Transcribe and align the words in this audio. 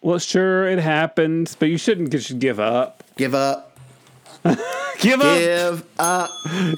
Well, 0.00 0.18
sure, 0.18 0.68
it 0.68 0.78
happens, 0.78 1.56
but 1.58 1.68
you 1.68 1.78
shouldn't 1.78 2.10
just 2.10 2.38
give 2.38 2.60
up. 2.60 3.02
Give 3.16 3.34
up. 3.34 3.76
Give 5.00 5.20
up. 5.20 5.38
Give 5.38 5.84
up. 5.98 6.30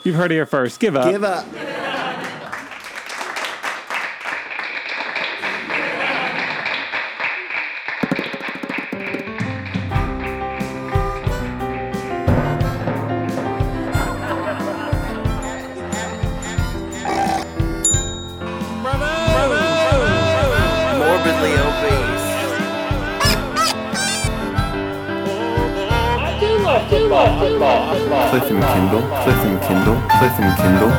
You've 0.04 0.14
heard 0.14 0.30
it 0.30 0.34
here 0.34 0.46
first. 0.46 0.80
Give 0.80 0.96
up. 0.96 1.10
Give 1.10 1.24
up. 1.24 1.46
And 30.42 30.56
Kendall. 30.56 30.90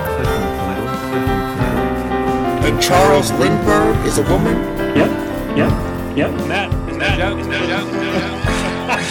And 2.65 2.81
Charles 2.81 3.31
Lindbergh 3.33 4.05
is 4.05 4.17
a 4.19 4.23
woman. 4.23 4.55
Yep. 4.95 5.09
Yep. 5.57 5.71
Yep. 6.17 6.31
That 6.47 6.89
is 6.89 6.97
that 6.97 7.17
joke. 7.17 7.39
Is 7.39 7.47
that 7.47 7.67
joke. 7.67 9.01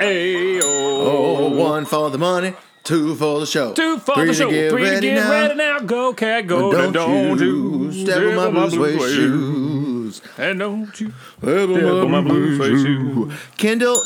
Hey 0.00 0.60
Oh, 0.62 1.48
one 1.50 1.84
for 1.84 2.08
the 2.10 2.18
money, 2.18 2.54
two 2.84 3.14
for 3.16 3.40
the 3.40 3.46
show. 3.46 3.72
Two 3.72 3.98
for 3.98 4.14
Three 4.14 4.26
the 4.26 4.32
to 4.32 4.38
show. 4.38 4.50
get 4.50 4.70
Three 4.70 4.84
to 4.84 4.90
ready 4.90 5.08
get 5.08 5.14
now. 5.24 5.30
ready 5.30 5.54
now. 5.56 5.78
Go, 5.80 6.12
cat, 6.14 6.46
go. 6.46 6.70
Don't, 6.72 6.92
Don't, 6.92 7.38
you 7.40 7.90
you 7.90 8.04
step 8.06 8.22
on 8.38 8.54
my 8.54 8.68
blue 8.68 8.96
suede 8.98 9.10
shoes. 9.14 10.22
And 10.38 10.58
don't 10.60 11.00
you 11.00 11.12
Step 11.40 11.68
on 11.68 12.10
my 12.10 12.20
blue 12.20 12.56
suede 12.56 12.86
shoe. 12.86 13.32
Kendall, 13.56 14.00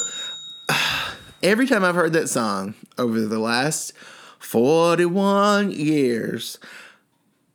every 1.43 1.67
time 1.67 1.85
I've 1.85 1.95
heard 1.95 2.13
that 2.13 2.29
song 2.29 2.75
over 2.99 3.21
the 3.21 3.39
last 3.39 3.93
41 4.39 5.73
years, 5.73 6.59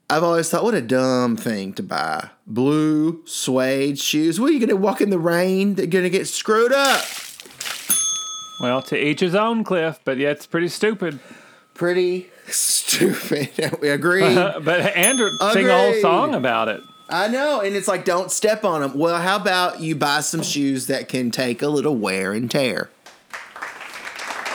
I've 0.10 0.24
always 0.24 0.50
thought, 0.50 0.64
what 0.64 0.74
a 0.74 0.82
dumb 0.82 1.36
thing 1.36 1.74
to 1.74 1.84
buy. 1.84 2.30
Blue 2.46 3.26
suede 3.26 4.00
shoes. 4.00 4.40
What 4.40 4.50
are 4.50 4.54
you 4.54 4.60
going 4.60 4.70
to 4.70 4.78
walk 4.78 5.02
in 5.02 5.10
the 5.10 5.20
rain? 5.20 5.76
They're 5.76 5.88
going 5.88 6.04
to 6.04 6.10
get 6.10 6.28
screwed 6.28 6.72
up. 6.72 7.04
Well, 8.62 8.82
to 8.84 8.98
each 8.98 9.20
his 9.20 9.36
own, 9.36 9.64
Cliff, 9.64 10.00
but 10.04 10.18
yeah, 10.18 10.30
it's 10.30 10.48
pretty 10.48 10.70
stupid. 10.70 11.20
Pretty 11.74 12.30
stupid. 12.48 13.78
we 13.82 13.90
agree. 13.90 14.22
but 14.34 14.96
Andrew 14.96 15.30
sing 15.52 15.68
a 15.68 15.78
whole 15.78 16.02
song 16.02 16.34
about 16.34 16.68
it. 16.68 16.82
I 17.10 17.28
know, 17.28 17.62
and 17.62 17.76
it's 17.76 17.88
like 17.88 18.04
don't 18.04 18.32
step 18.32 18.66
on 18.66 18.82
them. 18.82 18.98
Well, 18.98 19.22
how 19.22 19.38
about 19.38 19.80
you 19.80 19.96
buy 19.96 20.22
some 20.22 20.42
shoes 20.42 20.88
that 20.88 21.08
can 21.08 21.32
take 21.32 21.62
a 21.62 21.70
little 21.70 21.96
wear 21.96 22.34
and 22.34 22.50
tear? 22.52 22.90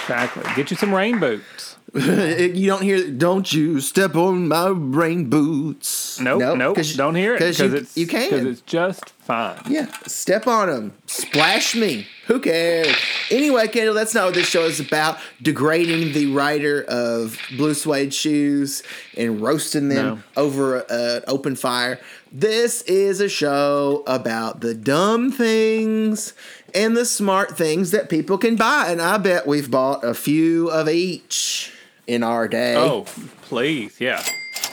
Exactly. 0.03 0.42
Get 0.56 0.70
you 0.70 0.77
some 0.77 0.95
rain 0.95 1.19
boots. 1.20 1.77
you 1.95 2.67
don't 2.67 2.83
hear, 2.83 3.11
don't 3.11 3.53
you 3.53 3.81
step 3.81 4.14
on 4.17 4.48
my 4.48 4.69
rain 4.69 5.28
boots? 5.28 6.19
Nope, 6.20 6.56
nope. 6.56 6.77
'cause- 6.77 6.94
don't 6.94 7.14
hear 7.14 7.34
it 7.34 7.39
because 7.39 7.59
you, 7.59 7.86
you 7.94 8.06
because 8.06 8.44
it's 8.47 8.61
just 8.62 9.12
fine. 9.33 9.72
Yeah, 9.72 9.86
step 10.06 10.47
on 10.47 10.69
them, 10.69 10.92
splash 11.06 11.75
me. 11.75 12.06
Who 12.27 12.38
cares? 12.41 12.94
Anyway, 13.30 13.66
Kendall, 13.69 13.94
that's 13.94 14.14
not 14.14 14.27
what 14.27 14.34
this 14.34 14.48
show 14.48 14.64
is 14.64 14.78
about. 14.78 15.19
Degrading 15.41 16.12
the 16.12 16.27
writer 16.33 16.84
of 16.84 17.38
blue 17.56 17.75
suede 17.75 18.12
shoes 18.14 18.83
and 19.16 19.41
roasting 19.41 19.88
them 19.88 20.06
No. 20.36 20.42
over 20.42 20.78
an 20.88 21.22
open 21.27 21.56
fire. 21.56 21.98
This 22.30 22.83
is 22.83 23.20
a 23.20 23.28
show 23.28 24.05
about 24.06 24.60
the 24.60 24.75
dumb 24.75 25.33
things 25.33 26.33
and 26.75 26.97
the 26.97 27.05
smart 27.05 27.56
things 27.56 27.91
that 27.91 28.08
people 28.08 28.38
can 28.38 28.56
buy, 28.56 28.87
and 28.88 29.00
I 29.03 29.19
bet 29.19 29.47
we've 29.47 29.70
bought 29.70 30.04
a 30.04 30.14
few 30.14 30.69
of 30.70 30.88
each 30.88 31.72
in 32.06 32.22
our 32.22 32.49
day. 32.49 32.76
Oh, 32.76 33.04
please, 33.43 34.00
yeah, 34.00 34.22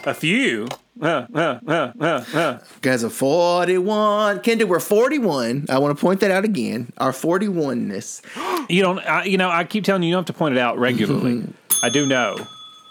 a 0.06 0.14
few. 0.14 0.68
Uh, 1.02 1.26
uh, 1.34 1.60
uh, 1.66 1.92
uh, 2.00 2.26
uh. 2.34 2.60
Guys, 2.82 3.04
a 3.04 3.10
41. 3.10 4.42
Kendall, 4.42 4.68
we're 4.68 4.80
41. 4.80 5.68
I 5.70 5.78
want 5.80 5.98
to 5.98 6.02
point 6.02 6.20
that 6.20 6.32
out 6.32 6.44
again. 6.44 6.92
Our 6.98 7.12
41ness. 7.12 8.22
You 8.70 8.84
don't. 8.84 9.00
I, 9.00 9.24
you 9.24 9.40
know, 9.40 9.50
I 9.50 9.64
keep 9.64 9.84
telling 9.84 10.04
you, 10.04 10.10
you 10.10 10.14
don't 10.14 10.28
have 10.28 10.36
to 10.36 10.38
point 10.38 10.56
it 10.56 10.60
out 10.60 10.78
regularly. 10.78 11.44
I 11.84 11.90
do 11.90 12.06
know. 12.06 12.38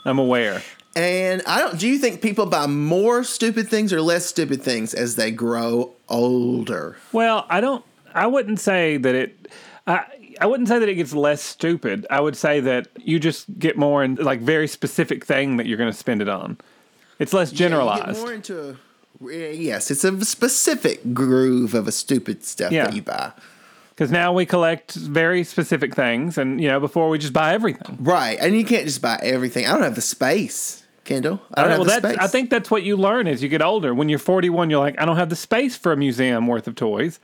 I'm 0.05 0.19
aware. 0.19 0.61
And 0.97 1.41
I 1.47 1.61
don't. 1.61 1.79
Do 1.79 1.87
you 1.87 1.99
think 1.99 2.21
people 2.21 2.47
buy 2.47 2.67
more 2.67 3.23
stupid 3.23 3.69
things 3.69 3.93
or 3.93 4.03
less 4.03 4.27
stupid 4.27 4.61
things 4.61 4.93
as 4.93 5.15
they 5.15 5.31
grow 5.31 5.95
older? 6.09 6.97
Well, 7.13 7.47
I 7.49 7.61
don't. 7.61 7.85
I 8.13 8.27
wouldn't 8.27 8.59
say 8.59 8.97
that 8.97 9.15
it. 9.15 9.53
I 9.87 10.05
I 10.41 10.47
wouldn't 10.47 10.69
say 10.69 10.81
that 10.81 10.89
it 10.89 10.97
gets 10.97 11.13
less 11.13 11.43
stupid. 11.43 12.07
I 12.11 12.21
would 12.21 12.37
say 12.37 12.59
that 12.59 12.89
you 12.97 13.21
just 13.21 13.47
get 13.59 13.77
more 13.77 14.03
in 14.03 14.17
like 14.17 14.41
very 14.41 14.67
specific 14.67 15.25
thing 15.25 15.59
that 15.59 15.67
you're 15.67 15.79
going 15.79 15.93
to 15.93 15.97
spend 15.97 16.23
it 16.23 16.29
on. 16.29 16.59
It's 17.19 17.33
less 17.33 17.49
Yeah, 17.51 17.55
you 17.55 17.59
get 17.59 17.65
generalized. 17.65 18.19
more 18.21 18.33
into 18.33 18.77
a, 19.21 19.55
yes, 19.55 19.91
it's 19.91 20.05
a 20.05 20.25
specific 20.25 21.13
groove 21.13 21.75
of 21.75 21.89
a 21.89 21.93
stupid 21.93 22.45
stuff 22.45 22.73
Yeah. 22.73 22.85
that 22.87 22.95
you 22.95 23.03
buy. 23.03 23.33
Because 23.91 24.13
now 24.13 24.33
we 24.33 24.47
collect 24.47 24.95
very 24.95 25.43
specific 25.43 25.93
things, 25.95 26.39
and 26.39 26.61
you 26.61 26.69
know, 26.69 26.79
before 26.79 27.09
we 27.09 27.19
just 27.19 27.33
buy 27.33 27.53
everything. 27.53 27.97
Right, 28.01 28.39
and 28.41 28.57
you 28.57 28.65
can't 28.65 28.85
just 28.85 29.03
buy 29.03 29.19
everything. 29.23 29.67
I 29.67 29.73
don't 29.73 29.83
have 29.83 29.97
the 29.97 30.01
space, 30.01 30.85
Kendall. 31.03 31.41
I 31.55 31.63
don't 31.63 31.71
well, 31.71 31.79
have 31.79 31.87
the 31.87 32.09
that's, 32.09 32.15
space. 32.15 32.25
I 32.25 32.31
think 32.31 32.51
that's 32.51 32.71
what 32.71 32.85
you 32.85 32.97
learn 32.97 33.27
as 33.27 33.43
you 33.43 33.49
get 33.49 33.61
older. 33.61 33.93
When 33.93 34.09
you're 34.09 34.21
41, 34.21 34.71
you're 34.71 34.79
like, 34.79 35.01
I 35.01 35.05
don't 35.05 35.17
have 35.17 35.31
the 35.31 35.37
space 35.37 35.77
for 35.77 35.91
a 35.91 35.97
museum 35.97 36.47
worth 36.47 36.69
of 36.69 36.77
toys. 36.77 37.19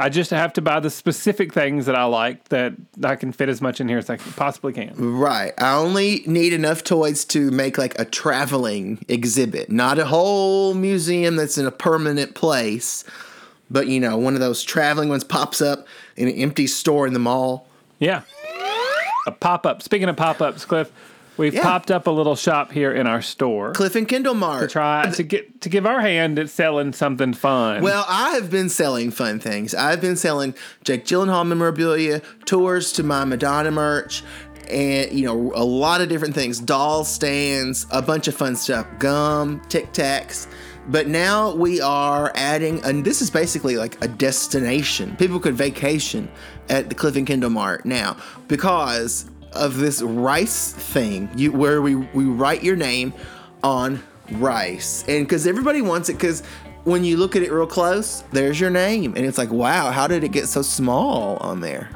I 0.00 0.08
just 0.08 0.30
have 0.30 0.52
to 0.52 0.62
buy 0.62 0.78
the 0.78 0.90
specific 0.90 1.52
things 1.52 1.86
that 1.86 1.96
I 1.96 2.04
like 2.04 2.50
that 2.50 2.74
I 3.02 3.16
can 3.16 3.32
fit 3.32 3.48
as 3.48 3.60
much 3.60 3.80
in 3.80 3.88
here 3.88 3.98
as 3.98 4.08
I 4.08 4.16
possibly 4.16 4.72
can. 4.72 4.94
Right. 4.96 5.52
I 5.58 5.74
only 5.74 6.22
need 6.24 6.52
enough 6.52 6.84
toys 6.84 7.24
to 7.26 7.50
make 7.50 7.76
like 7.76 7.98
a 7.98 8.04
traveling 8.04 9.04
exhibit, 9.08 9.70
not 9.72 9.98
a 9.98 10.04
whole 10.06 10.74
museum 10.74 11.34
that's 11.34 11.58
in 11.58 11.66
a 11.66 11.72
permanent 11.72 12.36
place, 12.36 13.02
but 13.70 13.88
you 13.88 13.98
know, 13.98 14.16
one 14.16 14.34
of 14.34 14.40
those 14.40 14.62
traveling 14.62 15.08
ones 15.08 15.24
pops 15.24 15.60
up 15.60 15.88
in 16.16 16.28
an 16.28 16.34
empty 16.34 16.68
store 16.68 17.04
in 17.08 17.12
the 17.12 17.18
mall. 17.18 17.66
Yeah. 17.98 18.22
A 19.26 19.32
pop 19.32 19.66
up. 19.66 19.82
Speaking 19.82 20.08
of 20.08 20.16
pop 20.16 20.40
ups, 20.40 20.64
Cliff, 20.64 20.92
we've 21.38 21.54
Yeah. 21.54 21.62
popped 21.62 21.90
up 21.90 22.06
a 22.06 22.10
little 22.10 22.36
shop 22.36 22.72
here 22.72 22.92
in 22.92 23.06
our 23.06 23.22
store 23.22 23.72
Cliff 23.72 23.94
and 23.96 24.06
Kendall 24.06 24.34
Mart, 24.34 24.60
to 24.60 24.66
try 24.66 25.10
to 25.10 25.22
get 25.22 25.60
to 25.62 25.68
give 25.68 25.86
our 25.86 26.00
hand 26.00 26.38
at 26.38 26.50
selling 26.50 26.92
something 26.92 27.32
fun. 27.32 27.82
Well, 27.82 28.04
I 28.08 28.30
have 28.34 28.50
been 28.50 28.68
selling 28.68 29.10
fun 29.10 29.38
things. 29.40 29.74
I've 29.74 30.00
been 30.00 30.16
selling 30.16 30.54
Jake 30.84 31.04
Gyllenhaal 31.06 31.46
memorabilia, 31.46 32.20
tours 32.44 32.92
to 32.92 33.02
my 33.02 33.24
Madonna 33.24 33.70
merch, 33.70 34.22
and 34.70 35.10
you 35.12 35.24
know 35.24 35.52
a 35.54 35.64
lot 35.64 36.00
of 36.00 36.08
different 36.08 36.34
things, 36.34 36.58
doll 36.58 37.04
stands, 37.04 37.86
a 37.90 38.02
bunch 38.02 38.28
of 38.28 38.34
fun 38.34 38.54
stuff, 38.56 38.86
gum, 38.98 39.62
Tic 39.68 39.92
Tacs. 39.92 40.46
But 40.90 41.06
now 41.06 41.54
we 41.54 41.82
are 41.82 42.32
adding, 42.34 42.82
and 42.82 43.04
this 43.04 43.20
is 43.20 43.28
basically 43.30 43.76
like 43.76 44.02
a 44.02 44.08
destination. 44.08 45.16
People 45.18 45.38
could 45.38 45.54
vacation 45.54 46.30
at 46.70 46.88
the 46.88 46.94
Cliff 46.94 47.14
and 47.14 47.26
Kendall 47.26 47.50
Mart 47.50 47.84
now 47.84 48.16
because 48.48 49.26
of 49.52 49.76
this 49.76 50.02
rice 50.02 50.72
thing, 50.72 51.28
you 51.36 51.52
where 51.52 51.82
we 51.82 51.94
we 51.94 52.24
write 52.24 52.62
your 52.62 52.76
name 52.76 53.12
on 53.62 54.02
rice, 54.32 55.04
and 55.08 55.26
because 55.26 55.46
everybody 55.46 55.82
wants 55.82 56.08
it, 56.08 56.14
because 56.14 56.42
when 56.84 57.04
you 57.04 57.16
look 57.16 57.36
at 57.36 57.42
it 57.42 57.52
real 57.52 57.66
close, 57.66 58.22
there's 58.32 58.58
your 58.60 58.70
name, 58.70 59.14
and 59.16 59.26
it's 59.26 59.38
like, 59.38 59.50
wow, 59.50 59.90
how 59.90 60.06
did 60.06 60.24
it 60.24 60.32
get 60.32 60.46
so 60.48 60.62
small 60.62 61.36
on 61.38 61.60
there? 61.60 61.90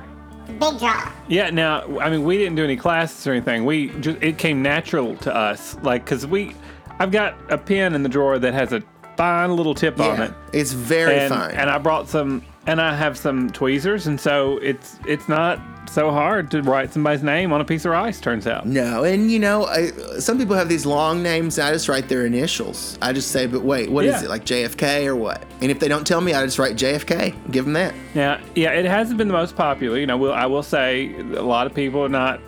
Big 0.46 0.78
draw. 0.78 1.10
yeah, 1.28 1.50
now 1.50 1.98
I 1.98 2.10
mean 2.10 2.24
we 2.24 2.36
didn't 2.36 2.56
do 2.56 2.64
any 2.64 2.76
classes 2.76 3.26
or 3.26 3.32
anything. 3.32 3.64
We 3.64 3.88
just 4.00 4.22
it 4.22 4.38
came 4.38 4.62
natural 4.62 5.16
to 5.18 5.34
us, 5.34 5.76
like 5.82 6.04
because 6.04 6.26
we, 6.26 6.54
I've 6.98 7.10
got 7.10 7.34
a 7.50 7.56
pen 7.58 7.94
in 7.94 8.02
the 8.02 8.08
drawer 8.08 8.38
that 8.38 8.52
has 8.54 8.72
a 8.72 8.82
fine 9.16 9.54
little 9.56 9.74
tip 9.74 9.98
on 10.00 10.18
Yeah, 10.18 10.24
it. 10.26 10.34
it's 10.52 10.72
very 10.72 11.18
and, 11.20 11.34
fine. 11.34 11.50
And 11.54 11.70
I 11.70 11.78
brought 11.78 12.08
some, 12.08 12.42
and 12.66 12.80
I 12.80 12.94
have 12.94 13.16
some 13.16 13.50
tweezers, 13.50 14.06
and 14.08 14.20
so 14.20 14.58
it's 14.58 14.98
it's 15.06 15.28
not 15.28 15.60
so 15.92 16.10
hard 16.10 16.50
to 16.52 16.62
write 16.62 16.92
somebody's 16.92 17.22
name 17.22 17.52
on 17.52 17.60
a 17.60 17.64
piece 17.64 17.84
of 17.84 17.92
rice. 17.92 18.20
Turns 18.20 18.46
out. 18.46 18.66
no, 18.66 19.04
and 19.04 19.30
you 19.30 19.38
know, 19.38 19.66
I, 19.66 19.90
some 20.18 20.38
people 20.38 20.56
have 20.56 20.68
these 20.68 20.86
long 20.86 21.22
names. 21.22 21.58
And 21.58 21.68
I 21.68 21.72
just 21.72 21.88
write 21.88 22.08
their 22.08 22.24
initials. 22.26 22.98
I 23.02 23.12
just 23.12 23.30
say, 23.30 23.46
but 23.46 23.62
wait, 23.62 23.90
what 23.90 24.04
is 24.04 24.12
Yeah. 24.20 24.24
it 24.24 24.28
like 24.30 24.44
JFK 24.44 25.06
or 25.06 25.16
what? 25.16 25.42
And 25.60 25.70
if 25.70 25.78
they 25.78 25.88
don't 25.88 26.06
tell 26.06 26.20
me, 26.20 26.32
I 26.34 26.44
just 26.44 26.58
write 26.58 26.76
JFK. 26.76 27.34
Give 27.50 27.64
them 27.64 27.74
that. 27.74 27.94
Now, 28.14 28.40
yeah, 28.54 28.70
it 28.72 28.84
hasn't 28.86 29.18
been 29.18 29.28
the 29.28 29.34
most 29.34 29.54
popular. 29.54 29.98
You 29.98 30.06
know, 30.06 30.16
will 30.16 30.32
I 30.32 30.46
will 30.46 30.62
say 30.62 31.14
a 31.16 31.42
lot 31.42 31.66
of 31.66 31.74
people 31.74 32.02
are 32.02 32.08
not. 32.08 32.40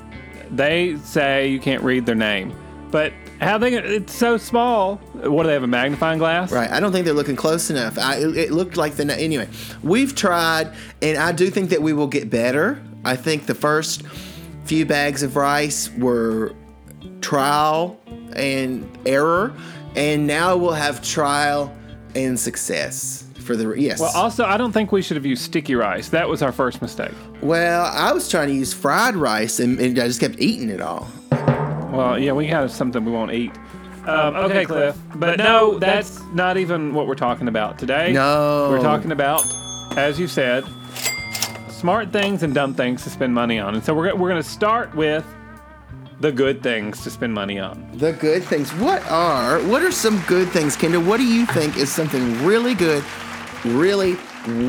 They 0.50 0.96
say 1.04 1.48
you 1.48 1.58
can't 1.60 1.82
read 1.82 2.06
their 2.06 2.14
name, 2.14 2.54
but 2.90 3.12
how 3.40 3.58
they? 3.58 3.74
It's 3.74 4.14
so 4.14 4.36
small. 4.36 4.96
What 5.14 5.42
do 5.42 5.48
they 5.48 5.54
have? 5.54 5.62
A 5.64 5.66
magnifying 5.66 6.18
glass? 6.18 6.52
Right. 6.52 6.70
I 6.70 6.80
don't 6.80 6.92
think 6.92 7.04
they're 7.04 7.14
looking 7.14 7.36
close 7.36 7.70
enough. 7.70 7.98
I, 7.98 8.16
it, 8.16 8.36
it 8.36 8.52
looked 8.52 8.76
like 8.76 8.94
the 8.94 9.04
anyway. 9.18 9.48
We've 9.82 10.14
tried, 10.14 10.72
and 11.02 11.18
I 11.18 11.32
do 11.32 11.50
think 11.50 11.70
that 11.70 11.82
we 11.82 11.92
will 11.92 12.06
get 12.06 12.30
better. 12.30 12.80
I 13.04 13.16
think 13.16 13.46
the 13.46 13.54
first 13.54 14.02
few 14.64 14.86
bags 14.86 15.22
of 15.22 15.36
rice 15.36 15.90
were 15.98 16.54
trial 17.20 17.98
and 18.34 18.86
error. 19.06 19.52
and 19.96 20.26
now 20.26 20.56
we'll 20.56 20.72
have 20.72 21.02
trial 21.02 21.74
and 22.14 22.38
success 22.38 23.24
for 23.40 23.56
the 23.56 23.68
yes. 23.74 24.00
Well, 24.00 24.10
also, 24.14 24.44
I 24.44 24.56
don't 24.56 24.72
think 24.72 24.90
we 24.90 25.02
should 25.02 25.16
have 25.16 25.26
used 25.26 25.42
sticky 25.42 25.74
rice. 25.74 26.08
That 26.08 26.28
was 26.28 26.42
our 26.42 26.52
first 26.52 26.80
mistake. 26.80 27.12
Well, 27.42 27.84
I 27.84 28.12
was 28.12 28.30
trying 28.30 28.48
to 28.48 28.54
use 28.54 28.72
fried 28.72 29.16
rice, 29.16 29.60
and, 29.60 29.78
and 29.78 29.98
I 29.98 30.06
just 30.06 30.20
kept 30.20 30.40
eating 30.40 30.70
it 30.70 30.80
all. 30.80 31.06
Well, 31.92 32.18
yeah, 32.18 32.32
we 32.32 32.46
have 32.46 32.70
something 32.72 33.04
we 33.04 33.12
won't 33.12 33.32
eat. 33.32 33.52
Um, 34.06 34.34
okay, 34.36 34.64
Cliff. 34.64 34.98
But 35.14 35.38
no, 35.38 35.78
that's 35.78 36.20
not 36.32 36.56
even 36.56 36.94
what 36.94 37.06
we're 37.06 37.14
talking 37.14 37.48
about 37.48 37.78
today. 37.78 38.12
No. 38.12 38.68
We're 38.70 38.82
talking 38.82 39.12
about, 39.12 39.44
as 39.96 40.18
you 40.18 40.26
said, 40.26 40.64
smart 41.84 42.10
things 42.10 42.42
and 42.42 42.54
dumb 42.54 42.72
things 42.72 43.04
to 43.04 43.10
spend 43.10 43.34
money 43.34 43.58
on. 43.58 43.74
And 43.74 43.84
so 43.84 43.92
we're, 43.92 44.16
we're 44.16 44.30
going 44.30 44.42
to 44.42 44.48
start 44.48 44.94
with 44.94 45.22
the 46.18 46.32
good 46.32 46.62
things 46.62 47.02
to 47.02 47.10
spend 47.10 47.34
money 47.34 47.58
on. 47.58 47.86
The 47.98 48.14
good 48.14 48.42
things. 48.42 48.70
What 48.76 49.06
are 49.10 49.58
what 49.64 49.82
are 49.82 49.92
some 49.92 50.18
good 50.26 50.48
things, 50.48 50.76
Kendall? 50.76 51.02
What 51.02 51.18
do 51.18 51.26
you 51.26 51.44
think 51.44 51.76
is 51.76 51.92
something 51.92 52.42
really 52.42 52.74
good, 52.74 53.04
really 53.66 54.16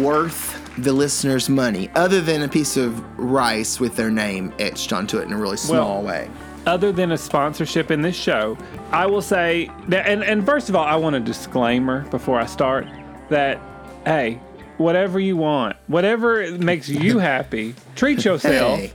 worth 0.02 0.62
the 0.78 0.92
listener's 0.92 1.48
money, 1.48 1.90
other 1.96 2.20
than 2.20 2.42
a 2.42 2.50
piece 2.50 2.76
of 2.76 3.02
rice 3.18 3.80
with 3.80 3.96
their 3.96 4.12
name 4.12 4.54
etched 4.60 4.92
onto 4.92 5.18
it 5.20 5.24
in 5.24 5.32
a 5.32 5.38
really 5.38 5.56
small 5.56 6.04
way? 6.04 6.30
Other 6.66 6.92
than 6.92 7.14
a 7.14 7.18
sponsorship 7.18 7.92
in 7.92 8.02
this 8.02 8.18
show, 8.18 8.58
I 8.92 9.06
will 9.06 9.22
say 9.22 9.72
that, 9.88 10.06
and, 10.06 10.22
and 10.22 10.46
first 10.46 10.68
of 10.68 10.76
all, 10.76 10.84
I 10.84 10.98
want 10.98 11.16
a 11.16 11.22
disclaimer 11.22 12.02
before 12.10 12.42
I 12.42 12.46
start 12.46 12.86
that, 13.30 13.58
hey, 14.04 14.42
whatever 14.78 15.20
you 15.20 15.38
want, 15.38 15.76
whatever 15.88 16.52
makes 16.58 16.90
you 16.90 17.18
happy, 17.34 17.76
treat 17.96 18.26
yourself. 18.26 18.80
Hey. 18.80 18.94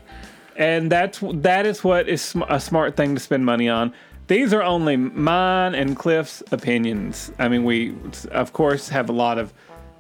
and 0.56 0.91
that's 0.91 1.21
that 1.35 1.67
is 1.67 1.82
what 1.85 2.09
is 2.09 2.23
sm- 2.23 2.43
a 2.49 2.61
smart 2.61 2.97
thing 2.97 3.15
to 3.15 3.21
spend 3.21 3.44
money 3.44 3.69
on. 3.69 3.93
These 4.27 4.53
are 4.53 4.62
only 4.62 4.97
mine 4.97 5.75
and 5.75 5.97
Cliff's 5.97 6.43
opinions. 6.53 7.32
I 7.38 7.49
mean, 7.49 7.65
we 7.65 7.94
of 8.31 8.53
course 8.53 8.88
have 8.88 9.09
a 9.09 9.12
lot 9.12 9.38
of 9.38 9.53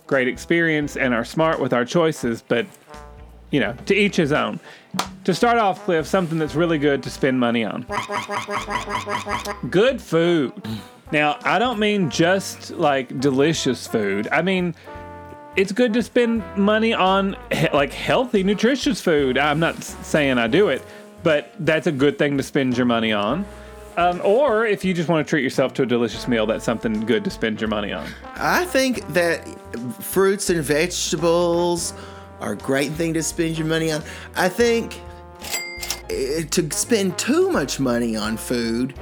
great 0.06 0.28
experience 0.28 0.96
and 0.96 1.12
are 1.14 1.24
smart 1.24 1.60
with 1.60 1.72
our 1.72 1.84
choices, 1.84 2.42
but 2.46 2.66
you 3.50 3.58
know, 3.58 3.74
to 3.86 3.94
each 3.94 4.16
his 4.16 4.30
own. 4.32 4.60
To 5.24 5.34
start 5.34 5.58
off, 5.58 5.84
Cliff, 5.84 6.06
something 6.06 6.38
that's 6.38 6.54
really 6.54 6.78
good 6.78 7.02
to 7.02 7.10
spend 7.10 7.40
money 7.40 7.64
on. 7.64 7.84
Good 9.70 10.00
food. 10.00 10.52
Now, 11.12 11.38
I 11.42 11.58
don't 11.58 11.78
mean 11.80 12.10
just 12.10 12.70
like 12.72 13.18
delicious 13.20 13.86
food. 13.86 14.28
I 14.30 14.42
mean, 14.42 14.74
it's 15.56 15.72
good 15.72 15.92
to 15.94 16.02
spend 16.02 16.42
money 16.56 16.92
on 16.92 17.36
like 17.72 17.92
healthy, 17.92 18.42
nutritious 18.42 19.00
food. 19.00 19.36
I'm 19.38 19.58
not 19.60 19.82
saying 19.82 20.38
I 20.38 20.46
do 20.46 20.68
it, 20.68 20.82
but 21.22 21.52
that's 21.60 21.86
a 21.86 21.92
good 21.92 22.18
thing 22.18 22.36
to 22.36 22.42
spend 22.42 22.76
your 22.76 22.86
money 22.86 23.12
on. 23.12 23.44
Um, 23.96 24.20
or 24.24 24.64
if 24.66 24.84
you 24.84 24.94
just 24.94 25.08
want 25.08 25.26
to 25.26 25.28
treat 25.28 25.42
yourself 25.42 25.74
to 25.74 25.82
a 25.82 25.86
delicious 25.86 26.26
meal, 26.28 26.46
that's 26.46 26.64
something 26.64 27.00
good 27.04 27.24
to 27.24 27.30
spend 27.30 27.60
your 27.60 27.68
money 27.68 27.92
on. 27.92 28.08
I 28.36 28.64
think 28.64 29.06
that 29.08 29.46
fruits 30.02 30.48
and 30.48 30.62
vegetables 30.62 31.92
are 32.40 32.52
a 32.52 32.56
great 32.56 32.92
thing 32.92 33.12
to 33.14 33.22
spend 33.22 33.58
your 33.58 33.66
money 33.66 33.90
on. 33.92 34.02
I 34.36 34.48
think 34.48 35.00
eh, 36.08 36.44
to 36.50 36.70
spend 36.70 37.18
too 37.18 37.50
much 37.50 37.80
money 37.80 38.16
on 38.16 38.36
food, 38.36 38.94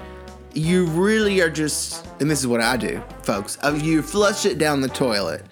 you 0.55 0.87
really 0.87 1.41
are 1.43 1.51
just, 1.51 2.05
and 2.21 2.29
this 2.29 2.41
is 2.41 2.47
what 2.49 2.61
I 2.63 2.77
do, 2.77 3.01
folks. 3.23 3.59
uh, 3.63 3.79
You 3.81 4.03
flush 4.03 4.47
it 4.47 4.59
down 4.59 4.81
the 4.81 4.89
toilet. 4.89 5.45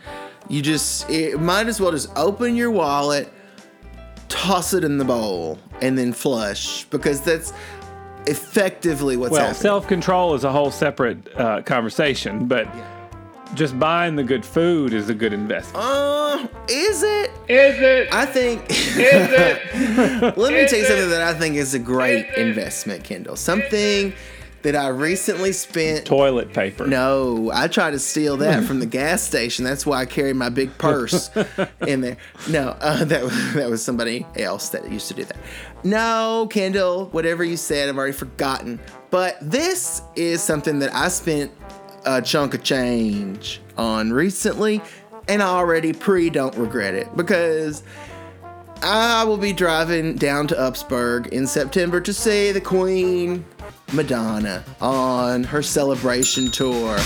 You 0.49 0.63
just 0.63 1.09
it, 1.11 1.41
might 1.41 1.67
as 1.67 1.81
well 1.81 1.91
just 1.91 2.09
open 2.17 2.55
your 2.57 2.71
wallet, 2.71 3.33
toss 4.29 4.73
it 4.75 4.85
in 4.85 4.99
the 4.99 5.05
bowl, 5.05 5.59
and 5.83 5.97
then 5.99 6.13
flush 6.13 6.85
because 6.85 7.21
that's 7.21 7.53
effectively 8.27 9.17
what's 9.17 9.33
Well, 9.33 9.41
happening. 9.43 9.61
self 9.61 9.87
control 9.89 10.35
is 10.35 10.45
a 10.45 10.53
whole 10.53 10.71
separate 10.71 11.19
uh, 11.37 11.63
conversation, 11.63 12.47
but 12.47 12.69
just 13.55 13.79
buying 13.79 14.17
the 14.17 14.25
good 14.25 14.45
food 14.45 14.93
is 14.93 15.09
a 15.09 15.15
good 15.15 15.33
investment. 15.33 15.85
uh, 15.85 16.47
is 16.69 17.03
it? 17.03 17.31
Is 17.49 17.79
it? 17.81 18.13
I 18.13 18.27
think. 18.27 18.65
Is 18.71 18.97
it? 18.99 19.63
Let 20.37 20.53
me 20.53 20.67
tell 20.67 20.79
you 20.79 20.85
something 20.85 21.11
that 21.11 21.23
I 21.23 21.33
think 21.39 21.55
is 21.57 21.73
a 21.75 21.79
great 21.79 22.27
investment, 22.37 23.05
Kendall. 23.05 23.37
Something 23.37 24.13
that 24.67 24.75
I 24.75 24.89
recently 24.89 25.53
spent. 25.53 26.07
Toilet 26.07 26.53
paper. 26.53 26.89
No, 26.89 27.53
I 27.55 27.69
tried 27.69 27.93
to 27.93 28.01
steal 28.01 28.37
that 28.39 28.65
from 28.65 28.81
the 28.81 28.87
gas 28.87 29.23
station. 29.23 29.65
That's 29.65 29.87
why 29.87 30.01
I 30.01 30.07
carry 30.07 30.33
my 30.33 30.49
big 30.49 30.77
purse 30.77 31.31
in 31.87 32.01
there. 32.01 32.17
No, 32.51 32.77
uh, 32.81 33.05
that 33.05 33.23
was- 33.23 33.55
that 33.55 33.71
was 33.71 33.83
somebody 33.85 34.27
else 34.37 34.71
that 34.71 34.91
used 34.91 35.07
to 35.09 35.15
do 35.15 35.25
that. 35.25 35.37
No, 35.85 36.49
Kendall, 36.51 37.07
whatever 37.13 37.45
you 37.45 37.57
said, 37.57 37.89
I've 37.89 37.97
already 37.97 38.13
forgotten. 38.13 38.81
But 39.11 39.37
this 39.41 40.03
is 40.17 40.43
something 40.43 40.81
that 40.81 40.93
I 40.93 41.09
spent 41.09 41.53
a 42.05 42.21
chunk 42.21 42.55
of 42.55 42.65
change 42.65 43.61
on 43.79 44.13
recently, 44.13 44.83
and 45.29 45.43
I 45.45 45.47
already 45.47 45.93
pre 45.93 46.29
don't 46.29 46.57
regret 46.57 46.95
it 46.95 47.17
because 47.17 47.85
I 48.83 49.23
will 49.25 49.39
be 49.39 49.53
driving 49.53 50.17
down 50.17 50.49
to 50.49 50.55
Upsburg 50.57 51.29
in 51.29 51.47
September 51.47 52.01
to 52.01 52.13
see 52.13 52.51
the 52.53 52.61
Queen 52.61 53.45
Madonna 53.93 54.65
on 54.81 55.45
her 55.45 55.63
celebration 55.63 56.51
tour. 56.51 56.99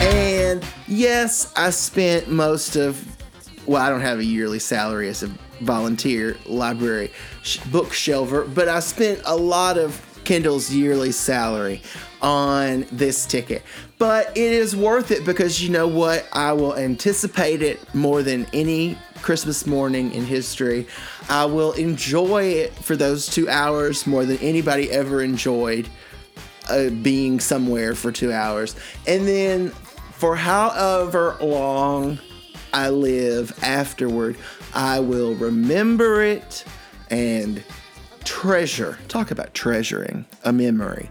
And 0.00 0.64
yes, 0.86 1.52
I 1.56 1.70
spent 1.70 2.28
most 2.28 2.76
of, 2.76 3.04
well, 3.66 3.82
I 3.82 3.88
don't 3.90 4.00
have 4.00 4.18
a 4.18 4.24
yearly 4.24 4.58
salary 4.58 5.08
as 5.08 5.22
a 5.22 5.30
volunteer 5.60 6.36
library 6.46 7.10
sh- 7.42 7.58
bookshelver, 7.58 8.52
but 8.54 8.68
I 8.68 8.80
spent 8.80 9.20
a 9.24 9.36
lot 9.36 9.78
of 9.78 10.00
Kendall's 10.24 10.72
yearly 10.72 11.12
salary 11.12 11.82
on 12.22 12.86
this 12.90 13.26
ticket. 13.26 13.62
But 14.04 14.36
it 14.36 14.52
is 14.52 14.76
worth 14.76 15.10
it 15.10 15.24
because 15.24 15.62
you 15.62 15.70
know 15.70 15.88
what? 15.88 16.28
I 16.30 16.52
will 16.52 16.76
anticipate 16.76 17.62
it 17.62 17.94
more 17.94 18.22
than 18.22 18.46
any 18.52 18.98
Christmas 19.22 19.66
morning 19.66 20.12
in 20.12 20.26
history. 20.26 20.86
I 21.30 21.46
will 21.46 21.72
enjoy 21.72 22.42
it 22.42 22.74
for 22.74 22.96
those 22.96 23.26
two 23.26 23.48
hours 23.48 24.06
more 24.06 24.26
than 24.26 24.36
anybody 24.40 24.90
ever 24.90 25.22
enjoyed 25.22 25.88
uh, 26.68 26.90
being 26.90 27.40
somewhere 27.40 27.94
for 27.94 28.12
two 28.12 28.30
hours. 28.30 28.76
And 29.06 29.26
then 29.26 29.70
for 29.70 30.36
however 30.36 31.38
long 31.40 32.18
I 32.74 32.90
live 32.90 33.58
afterward, 33.64 34.36
I 34.74 35.00
will 35.00 35.34
remember 35.34 36.22
it 36.22 36.66
and 37.08 37.64
treasure. 38.24 38.98
Talk 39.08 39.30
about 39.30 39.54
treasuring 39.54 40.26
a 40.44 40.52
memory. 40.52 41.08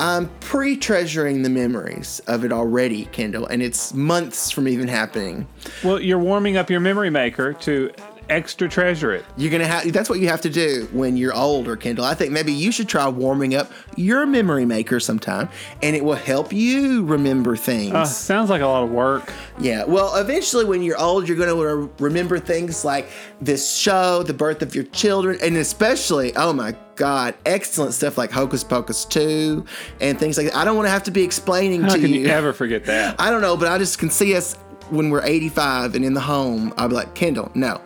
I'm 0.00 0.28
pre 0.40 0.78
treasuring 0.78 1.42
the 1.42 1.50
memories 1.50 2.20
of 2.26 2.42
it 2.42 2.52
already, 2.52 3.04
Kendall, 3.06 3.46
and 3.46 3.62
it's 3.62 3.92
months 3.92 4.50
from 4.50 4.66
even 4.66 4.88
happening. 4.88 5.46
Well, 5.84 6.00
you're 6.00 6.18
warming 6.18 6.56
up 6.56 6.70
your 6.70 6.80
memory 6.80 7.10
maker 7.10 7.52
to 7.52 7.92
extra 8.30 8.66
treasure 8.66 9.12
it. 9.12 9.26
You're 9.36 9.50
gonna 9.50 9.66
have 9.66 9.92
that's 9.92 10.08
what 10.08 10.18
you 10.18 10.28
have 10.28 10.40
to 10.40 10.48
do 10.48 10.88
when 10.92 11.18
you're 11.18 11.34
older, 11.34 11.76
Kendall. 11.76 12.06
I 12.06 12.14
think 12.14 12.32
maybe 12.32 12.50
you 12.50 12.72
should 12.72 12.88
try 12.88 13.06
warming 13.08 13.54
up 13.54 13.70
your 13.94 14.24
memory 14.24 14.64
maker 14.64 15.00
sometime, 15.00 15.50
and 15.82 15.94
it 15.94 16.02
will 16.02 16.14
help 16.14 16.50
you 16.50 17.04
remember 17.04 17.54
things. 17.54 17.92
Uh, 17.92 18.06
sounds 18.06 18.48
like 18.48 18.62
a 18.62 18.66
lot 18.66 18.84
of 18.84 18.90
work. 18.90 19.30
Yeah, 19.58 19.84
well, 19.84 20.16
eventually, 20.16 20.64
when 20.64 20.82
you're 20.82 20.98
old, 20.98 21.28
you're 21.28 21.36
going 21.36 21.50
to 21.50 21.92
remember 22.02 22.38
things 22.38 22.86
like 22.86 23.10
this 23.42 23.76
show, 23.76 24.22
the 24.22 24.32
birth 24.32 24.62
of 24.62 24.74
your 24.74 24.84
children, 24.84 25.38
and 25.42 25.58
especially, 25.58 26.34
oh 26.36 26.54
my 26.54 26.74
God, 27.00 27.34
excellent 27.46 27.94
stuff 27.94 28.18
like 28.18 28.30
Hocus 28.30 28.62
Pocus 28.62 29.06
2 29.06 29.64
and 30.02 30.18
things 30.18 30.36
like 30.36 30.48
that. 30.48 30.54
I 30.56 30.66
don't 30.66 30.76
want 30.76 30.84
to 30.84 30.90
have 30.90 31.04
to 31.04 31.10
be 31.10 31.22
explaining 31.24 31.80
How 31.80 31.94
to 31.94 31.98
can 31.98 32.10
you. 32.10 32.20
you 32.20 32.26
ever 32.28 32.52
forget 32.52 32.84
that? 32.84 33.18
I 33.18 33.30
don't 33.30 33.40
know, 33.40 33.56
but 33.56 33.68
I 33.68 33.78
just 33.78 33.98
can 33.98 34.10
see 34.10 34.36
us 34.36 34.52
when 34.90 35.08
we're 35.08 35.24
85 35.24 35.94
and 35.94 36.04
in 36.04 36.12
the 36.12 36.20
home. 36.20 36.74
I'll 36.76 36.90
be 36.90 36.94
like, 36.94 37.14
Kendall, 37.14 37.50
no. 37.54 37.80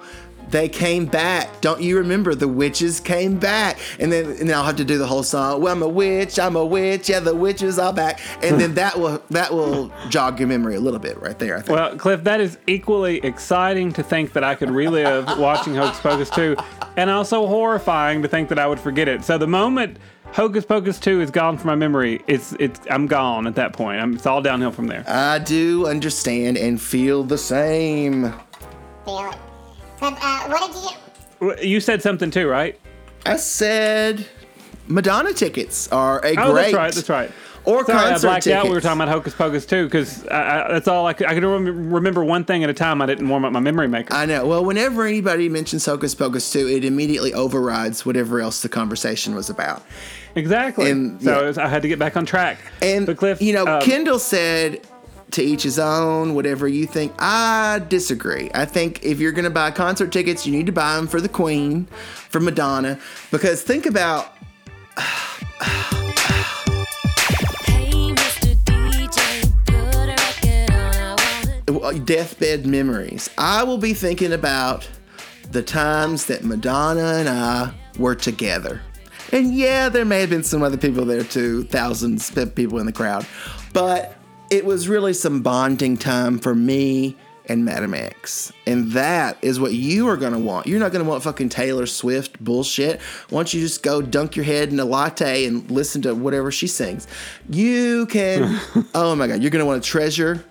They 0.54 0.68
came 0.68 1.06
back. 1.06 1.60
Don't 1.62 1.82
you 1.82 1.98
remember 1.98 2.32
the 2.32 2.46
witches 2.46 3.00
came 3.00 3.40
back? 3.40 3.76
And 3.98 4.12
then 4.12 4.26
and 4.26 4.48
then 4.48 4.52
I'll 4.52 4.62
have 4.62 4.76
to 4.76 4.84
do 4.84 4.98
the 4.98 5.06
whole 5.08 5.24
song. 5.24 5.60
Well, 5.60 5.72
I'm 5.72 5.82
a 5.82 5.88
witch. 5.88 6.38
I'm 6.38 6.54
a 6.54 6.64
witch. 6.64 7.08
Yeah, 7.08 7.18
the 7.18 7.34
witches 7.34 7.76
are 7.76 7.92
back. 7.92 8.20
And 8.40 8.60
then 8.60 8.74
that 8.74 8.96
will 8.96 9.20
that 9.30 9.52
will 9.52 9.92
jog 10.10 10.38
your 10.38 10.46
memory 10.46 10.76
a 10.76 10.80
little 10.80 11.00
bit 11.00 11.20
right 11.20 11.36
there. 11.40 11.56
I 11.56 11.60
think. 11.60 11.76
Well, 11.76 11.96
Cliff, 11.96 12.22
that 12.22 12.40
is 12.40 12.56
equally 12.68 13.16
exciting 13.24 13.92
to 13.94 14.04
think 14.04 14.32
that 14.34 14.44
I 14.44 14.54
could 14.54 14.70
relive 14.70 15.26
watching 15.38 15.74
Hocus 15.74 15.98
Pocus 15.98 16.30
2, 16.30 16.54
and 16.96 17.10
also 17.10 17.48
horrifying 17.48 18.22
to 18.22 18.28
think 18.28 18.48
that 18.50 18.60
I 18.60 18.68
would 18.68 18.78
forget 18.78 19.08
it. 19.08 19.24
So 19.24 19.36
the 19.36 19.48
moment 19.48 19.98
Hocus 20.26 20.64
Pocus 20.64 21.00
2 21.00 21.20
is 21.20 21.32
gone 21.32 21.58
from 21.58 21.66
my 21.66 21.74
memory, 21.74 22.22
it's 22.28 22.52
it's 22.60 22.78
I'm 22.88 23.08
gone 23.08 23.48
at 23.48 23.56
that 23.56 23.72
point. 23.72 24.00
I'm, 24.00 24.14
it's 24.14 24.26
all 24.26 24.40
downhill 24.40 24.70
from 24.70 24.86
there. 24.86 25.02
I 25.08 25.40
do 25.40 25.88
understand 25.88 26.58
and 26.58 26.80
feel 26.80 27.24
the 27.24 27.38
same. 27.38 28.32
Feel 29.04 29.30
it. 29.30 29.36
But 30.10 30.18
uh, 30.22 30.48
what 30.48 30.72
did 30.72 30.82
you? 30.82 31.48
W- 31.48 31.68
You 31.74 31.80
said 31.80 32.02
something 32.02 32.30
too, 32.30 32.48
right? 32.48 32.78
I 33.26 33.36
said 33.36 34.26
Madonna 34.86 35.32
tickets 35.32 35.88
are 35.88 36.18
a 36.18 36.34
great. 36.34 36.38
Oh, 36.38 36.52
great 36.52 36.62
that's 36.72 36.74
right. 36.74 36.94
That's 36.94 37.08
right. 37.08 37.30
or 37.64 37.84
Sorry, 37.86 37.98
I 37.98 38.10
concert 38.10 38.26
blacked 38.28 38.44
tickets. 38.44 38.58
out. 38.58 38.64
We 38.64 38.70
were 38.74 38.80
talking 38.82 39.00
about 39.00 39.08
Hocus 39.10 39.34
Pocus 39.34 39.64
too, 39.64 39.84
because 39.86 40.22
that's 40.24 40.86
all 40.88 41.06
I 41.06 41.14
could. 41.14 41.26
I 41.26 41.32
could 41.34 41.42
remember 41.42 42.22
one 42.22 42.44
thing 42.44 42.62
at 42.64 42.68
a 42.70 42.74
time. 42.74 43.00
I 43.00 43.06
didn't 43.06 43.26
warm 43.28 43.44
up 43.46 43.52
my 43.52 43.60
memory 43.60 43.88
maker. 43.88 44.12
I 44.12 44.26
know. 44.26 44.44
Well, 44.46 44.62
whenever 44.64 45.06
anybody 45.06 45.48
mentions 45.48 45.86
Hocus 45.86 46.14
Pocus 46.14 46.52
2, 46.52 46.68
it 46.68 46.84
immediately 46.84 47.32
overrides 47.32 48.04
whatever 48.04 48.40
else 48.40 48.60
the 48.60 48.68
conversation 48.68 49.34
was 49.34 49.48
about. 49.48 49.82
exactly. 50.34 50.90
And, 50.90 51.22
so 51.22 51.40
yeah. 51.40 51.46
was- 51.46 51.56
I 51.58 51.68
had 51.68 51.80
to 51.82 51.88
get 51.88 51.98
back 51.98 52.16
on 52.18 52.26
track. 52.26 52.58
And 52.82 53.06
but 53.06 53.16
Cliff, 53.16 53.40
you 53.40 53.54
know, 53.54 53.66
um, 53.66 53.80
Kendall 53.80 54.18
said 54.18 54.86
to 55.32 55.42
each 55.42 55.62
his 55.62 55.78
own, 55.78 56.34
whatever 56.34 56.68
you 56.68 56.86
think. 56.86 57.12
I 57.18 57.82
disagree. 57.88 58.50
I 58.54 58.64
think 58.64 59.04
if 59.04 59.20
you're 59.20 59.32
going 59.32 59.44
to 59.44 59.50
buy 59.50 59.70
concert 59.70 60.12
tickets, 60.12 60.46
you 60.46 60.52
need 60.52 60.66
to 60.66 60.72
buy 60.72 60.96
them 60.96 61.06
for 61.06 61.20
the 61.20 61.28
Queen, 61.28 61.86
for 62.28 62.40
Madonna, 62.40 62.98
because 63.30 63.62
think 63.62 63.86
about 63.86 64.32
deathbed 72.04 72.66
memories. 72.66 73.30
I 73.38 73.64
will 73.64 73.78
be 73.78 73.94
thinking 73.94 74.32
about 74.32 74.88
the 75.50 75.62
times 75.62 76.26
that 76.26 76.44
Madonna 76.44 77.14
and 77.14 77.28
I 77.28 77.72
were 77.98 78.14
together. 78.14 78.80
And 79.32 79.54
yeah, 79.54 79.88
there 79.88 80.04
may 80.04 80.20
have 80.20 80.30
been 80.30 80.44
some 80.44 80.62
other 80.62 80.76
people 80.76 81.04
there 81.04 81.24
too, 81.24 81.64
thousands 81.64 82.36
of 82.36 82.54
people 82.54 82.78
in 82.78 82.86
the 82.86 82.92
crowd. 82.92 83.26
But 83.72 84.13
it 84.54 84.64
was 84.64 84.88
really 84.88 85.12
some 85.12 85.42
bonding 85.42 85.96
time 85.96 86.38
for 86.38 86.54
me 86.54 87.16
and 87.46 87.64
Madame 87.64 87.92
X. 87.92 88.52
And 88.68 88.92
that 88.92 89.36
is 89.42 89.58
what 89.58 89.72
you 89.72 90.08
are 90.08 90.16
gonna 90.16 90.38
want. 90.38 90.68
You're 90.68 90.78
not 90.78 90.92
gonna 90.92 91.02
want 91.02 91.24
fucking 91.24 91.48
Taylor 91.48 91.86
Swift 91.86 92.42
bullshit. 92.42 93.02
Why 93.30 93.38
don't 93.38 93.52
you 93.52 93.60
just 93.60 93.82
go 93.82 94.00
dunk 94.00 94.36
your 94.36 94.44
head 94.44 94.68
in 94.70 94.78
a 94.78 94.84
latte 94.84 95.44
and 95.44 95.68
listen 95.72 96.02
to 96.02 96.14
whatever 96.14 96.52
she 96.52 96.68
sings? 96.68 97.08
You 97.50 98.06
can, 98.06 98.60
oh 98.94 99.16
my 99.16 99.26
God, 99.26 99.42
you're 99.42 99.50
gonna 99.50 99.66
wanna 99.66 99.80
treasure 99.80 100.44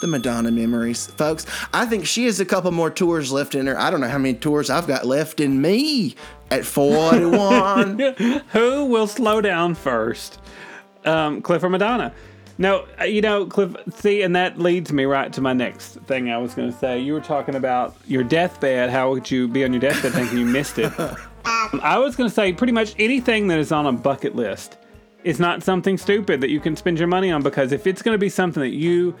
the 0.00 0.06
Madonna 0.06 0.50
memories, 0.50 1.06
folks. 1.08 1.44
I 1.74 1.84
think 1.84 2.06
she 2.06 2.24
has 2.24 2.40
a 2.40 2.46
couple 2.46 2.70
more 2.70 2.90
tours 2.90 3.30
left 3.30 3.54
in 3.54 3.66
her. 3.66 3.78
I 3.78 3.90
don't 3.90 4.00
know 4.00 4.08
how 4.08 4.18
many 4.18 4.32
tours 4.32 4.70
I've 4.70 4.86
got 4.86 5.04
left 5.04 5.40
in 5.40 5.60
me 5.60 6.16
at 6.50 6.64
41. 6.64 7.98
who 8.52 8.86
will 8.86 9.06
slow 9.06 9.42
down 9.42 9.74
first? 9.74 10.40
Um, 11.04 11.42
Cliff 11.42 11.62
or 11.62 11.68
Madonna? 11.68 12.14
No, 12.58 12.86
uh, 13.00 13.04
you 13.04 13.20
know, 13.20 13.46
Cliff. 13.46 13.76
See, 13.94 14.22
and 14.22 14.34
that 14.34 14.58
leads 14.58 14.92
me 14.92 15.04
right 15.04 15.32
to 15.32 15.40
my 15.40 15.52
next 15.52 15.94
thing. 16.06 16.30
I 16.30 16.38
was 16.38 16.54
going 16.54 16.72
to 16.72 16.78
say. 16.78 16.98
You 16.98 17.12
were 17.12 17.20
talking 17.20 17.54
about 17.54 17.94
your 18.06 18.24
deathbed. 18.24 18.90
How 18.90 19.10
would 19.10 19.30
you 19.30 19.46
be 19.46 19.64
on 19.64 19.72
your 19.72 19.80
deathbed 19.80 20.12
thinking 20.12 20.38
you 20.38 20.46
missed 20.46 20.78
it? 20.78 20.92
I 21.44 21.98
was 21.98 22.16
going 22.16 22.28
to 22.28 22.34
say 22.34 22.52
pretty 22.52 22.72
much 22.72 22.94
anything 22.98 23.48
that 23.48 23.58
is 23.58 23.72
on 23.72 23.86
a 23.86 23.92
bucket 23.92 24.34
list 24.34 24.78
is 25.24 25.38
not 25.38 25.62
something 25.62 25.98
stupid 25.98 26.40
that 26.40 26.50
you 26.50 26.60
can 26.60 26.76
spend 26.76 26.98
your 26.98 27.08
money 27.08 27.30
on 27.30 27.42
because 27.42 27.72
if 27.72 27.86
it's 27.86 28.00
going 28.00 28.14
to 28.14 28.18
be 28.18 28.28
something 28.28 28.60
that 28.60 28.74
you 28.74 29.14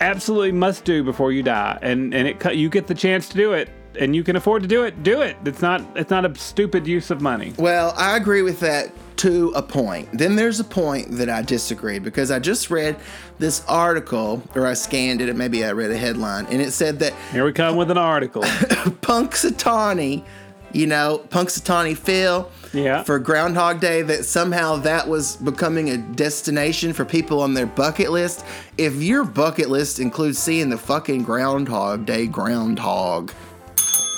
absolutely 0.00 0.52
must 0.52 0.84
do 0.84 1.02
before 1.02 1.32
you 1.32 1.42
die, 1.42 1.78
and 1.82 2.14
and 2.14 2.28
it 2.28 2.54
you 2.54 2.68
get 2.68 2.86
the 2.86 2.94
chance 2.94 3.28
to 3.30 3.36
do 3.36 3.52
it, 3.52 3.68
and 3.98 4.14
you 4.14 4.22
can 4.22 4.36
afford 4.36 4.62
to 4.62 4.68
do 4.68 4.84
it, 4.84 5.02
do 5.02 5.20
it. 5.20 5.36
It's 5.44 5.62
not 5.62 5.82
it's 5.96 6.10
not 6.10 6.24
a 6.24 6.34
stupid 6.36 6.86
use 6.86 7.10
of 7.10 7.20
money. 7.20 7.54
well, 7.58 7.92
I 7.96 8.16
agree 8.16 8.42
with 8.42 8.60
that 8.60 8.92
to 9.18 9.52
a 9.56 9.62
point. 9.62 10.08
Then 10.12 10.36
there's 10.36 10.60
a 10.60 10.64
point 10.64 11.12
that 11.12 11.28
I 11.30 11.42
disagree 11.42 11.98
because 11.98 12.30
I 12.30 12.38
just 12.38 12.70
read 12.70 12.96
this 13.38 13.62
article, 13.68 14.42
or 14.54 14.66
I 14.66 14.74
scanned 14.74 15.20
it, 15.20 15.28
and 15.28 15.38
maybe 15.38 15.64
I 15.64 15.72
read 15.72 15.90
a 15.90 15.96
headline, 15.96 16.46
and 16.46 16.60
it 16.62 16.72
said 16.72 16.98
that 17.00 17.14
Here 17.32 17.44
we 17.44 17.52
come 17.52 17.76
with 17.76 17.90
an 17.90 17.98
article. 17.98 18.42
Punxsutawney, 19.16 20.24
you 20.72 20.86
know, 20.86 21.22
Punxsutawney 21.28 21.96
Phil, 21.96 22.50
Yeah. 22.72 23.02
for 23.02 23.18
Groundhog 23.18 23.80
Day, 23.80 24.02
that 24.02 24.24
somehow 24.24 24.76
that 24.76 25.08
was 25.08 25.36
becoming 25.36 25.90
a 25.90 25.96
destination 25.96 26.92
for 26.92 27.04
people 27.04 27.40
on 27.40 27.54
their 27.54 27.66
bucket 27.66 28.10
list. 28.10 28.44
If 28.76 28.94
your 28.96 29.24
bucket 29.24 29.70
list 29.70 29.98
includes 30.00 30.38
seeing 30.38 30.68
the 30.70 30.78
fucking 30.78 31.22
Groundhog 31.22 32.04
Day 32.06 32.26
groundhog, 32.26 33.32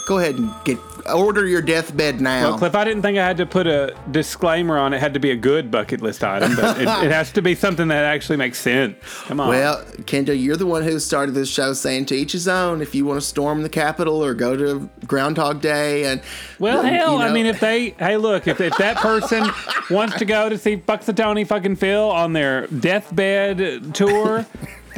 go 0.08 0.18
ahead 0.18 0.36
and 0.36 0.50
get 0.64 0.78
order 1.14 1.46
your 1.46 1.60
deathbed 1.62 2.20
now. 2.20 2.50
Well, 2.50 2.58
Cliff, 2.58 2.74
I 2.74 2.84
didn't 2.84 3.02
think 3.02 3.18
I 3.18 3.26
had 3.26 3.36
to 3.38 3.46
put 3.46 3.66
a 3.66 3.94
disclaimer 4.10 4.78
on 4.78 4.92
it. 4.94 5.00
Had 5.00 5.14
to 5.14 5.20
be 5.20 5.30
a 5.30 5.36
good 5.36 5.70
bucket 5.70 6.00
list 6.00 6.24
item, 6.24 6.56
but 6.56 6.76
it, 6.78 6.82
it 6.82 7.10
has 7.10 7.30
to 7.32 7.42
be 7.42 7.54
something 7.54 7.88
that 7.88 8.04
actually 8.04 8.36
makes 8.36 8.58
sense. 8.58 8.96
Come 9.26 9.38
on. 9.40 9.48
Well, 9.48 9.84
Kendall, 10.06 10.34
you're 10.34 10.56
the 10.56 10.66
one 10.66 10.82
who 10.82 10.98
started 10.98 11.32
this 11.32 11.50
show 11.50 11.72
saying 11.74 12.06
to 12.06 12.14
each 12.14 12.32
his 12.32 12.48
own. 12.48 12.80
If 12.82 12.94
you 12.94 13.04
want 13.04 13.20
to 13.20 13.26
storm 13.26 13.62
the 13.62 13.68
Capitol 13.68 14.22
or 14.24 14.32
go 14.34 14.56
to 14.56 14.88
Groundhog 15.06 15.60
Day, 15.60 16.04
and 16.04 16.20
Well, 16.58 16.82
you 16.84 16.90
hell, 16.90 17.18
I 17.18 17.28
know- 17.28 17.34
mean, 17.34 17.46
if 17.46 17.60
they, 17.60 17.90
hey, 17.98 18.16
look, 18.16 18.46
if, 18.48 18.60
if 18.60 18.76
that 18.78 18.96
person 18.96 19.48
wants 19.90 20.16
to 20.18 20.24
go 20.24 20.48
to 20.48 20.56
see 20.58 20.76
Buxatony 20.76 21.46
fucking 21.46 21.76
Phil 21.76 22.10
on 22.10 22.32
their 22.32 22.66
deathbed 22.68 23.94
tour, 23.94 24.46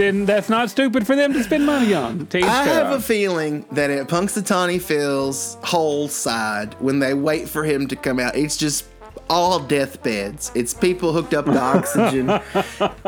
then 0.00 0.25
that's 0.26 0.49
not 0.49 0.71
stupid 0.71 1.07
for 1.07 1.14
them 1.14 1.33
to 1.33 1.45
spend 1.45 1.66
money 1.66 1.95
on. 1.95 2.26
I 2.35 2.38
have 2.64 2.92
a 2.92 3.00
feeling 3.00 3.64
that 3.73 3.90
at 3.90 4.09
Punxsutawney 4.09 4.80
Phil's 4.80 5.57
whole 5.62 6.09
side, 6.09 6.75
when 6.80 6.99
they 6.99 7.14
wait 7.14 7.49
for 7.49 7.64
him 7.64 7.87
to 7.88 7.97
come 7.97 8.19
out, 8.19 8.37
it's 8.37 8.57
just 8.57 8.87
all 9.28 9.61
deathbeds. 9.61 10.50
It's 10.54 10.75
people 10.75 11.12
hooked 11.12 11.35
up 11.35 11.45
to 11.47 11.59
oxygen 11.61 12.30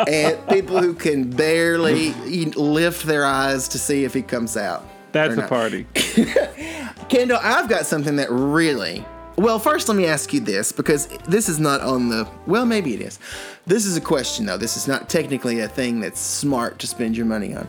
and 0.06 0.48
people 0.48 0.80
who 0.80 0.94
can 0.94 1.30
barely 1.30 2.12
lift 2.54 3.06
their 3.06 3.24
eyes 3.24 3.68
to 3.68 3.78
see 3.78 4.04
if 4.04 4.14
he 4.14 4.22
comes 4.22 4.56
out. 4.56 4.84
that's 5.12 5.36
a 5.36 5.46
party. 5.48 5.86
Kendall, 7.08 7.38
I've 7.42 7.68
got 7.68 7.86
something 7.86 8.16
that 8.16 8.30
really. 8.30 9.04
Well, 9.36 9.58
first, 9.58 9.88
let 9.88 9.96
me 9.96 10.06
ask 10.06 10.32
you 10.32 10.40
this 10.40 10.72
because 10.72 11.06
this 11.26 11.48
is 11.48 11.58
not 11.58 11.80
on 11.80 12.08
the. 12.08 12.28
Well, 12.46 12.66
maybe 12.66 12.94
it 12.94 13.00
is. 13.00 13.18
This 13.66 13.86
is 13.86 13.96
a 13.96 14.00
question, 14.00 14.46
though. 14.46 14.58
This 14.58 14.76
is 14.76 14.86
not 14.86 15.08
technically 15.08 15.60
a 15.60 15.68
thing 15.68 16.00
that's 16.00 16.20
smart 16.20 16.78
to 16.80 16.86
spend 16.86 17.16
your 17.16 17.26
money 17.26 17.54
on. 17.54 17.66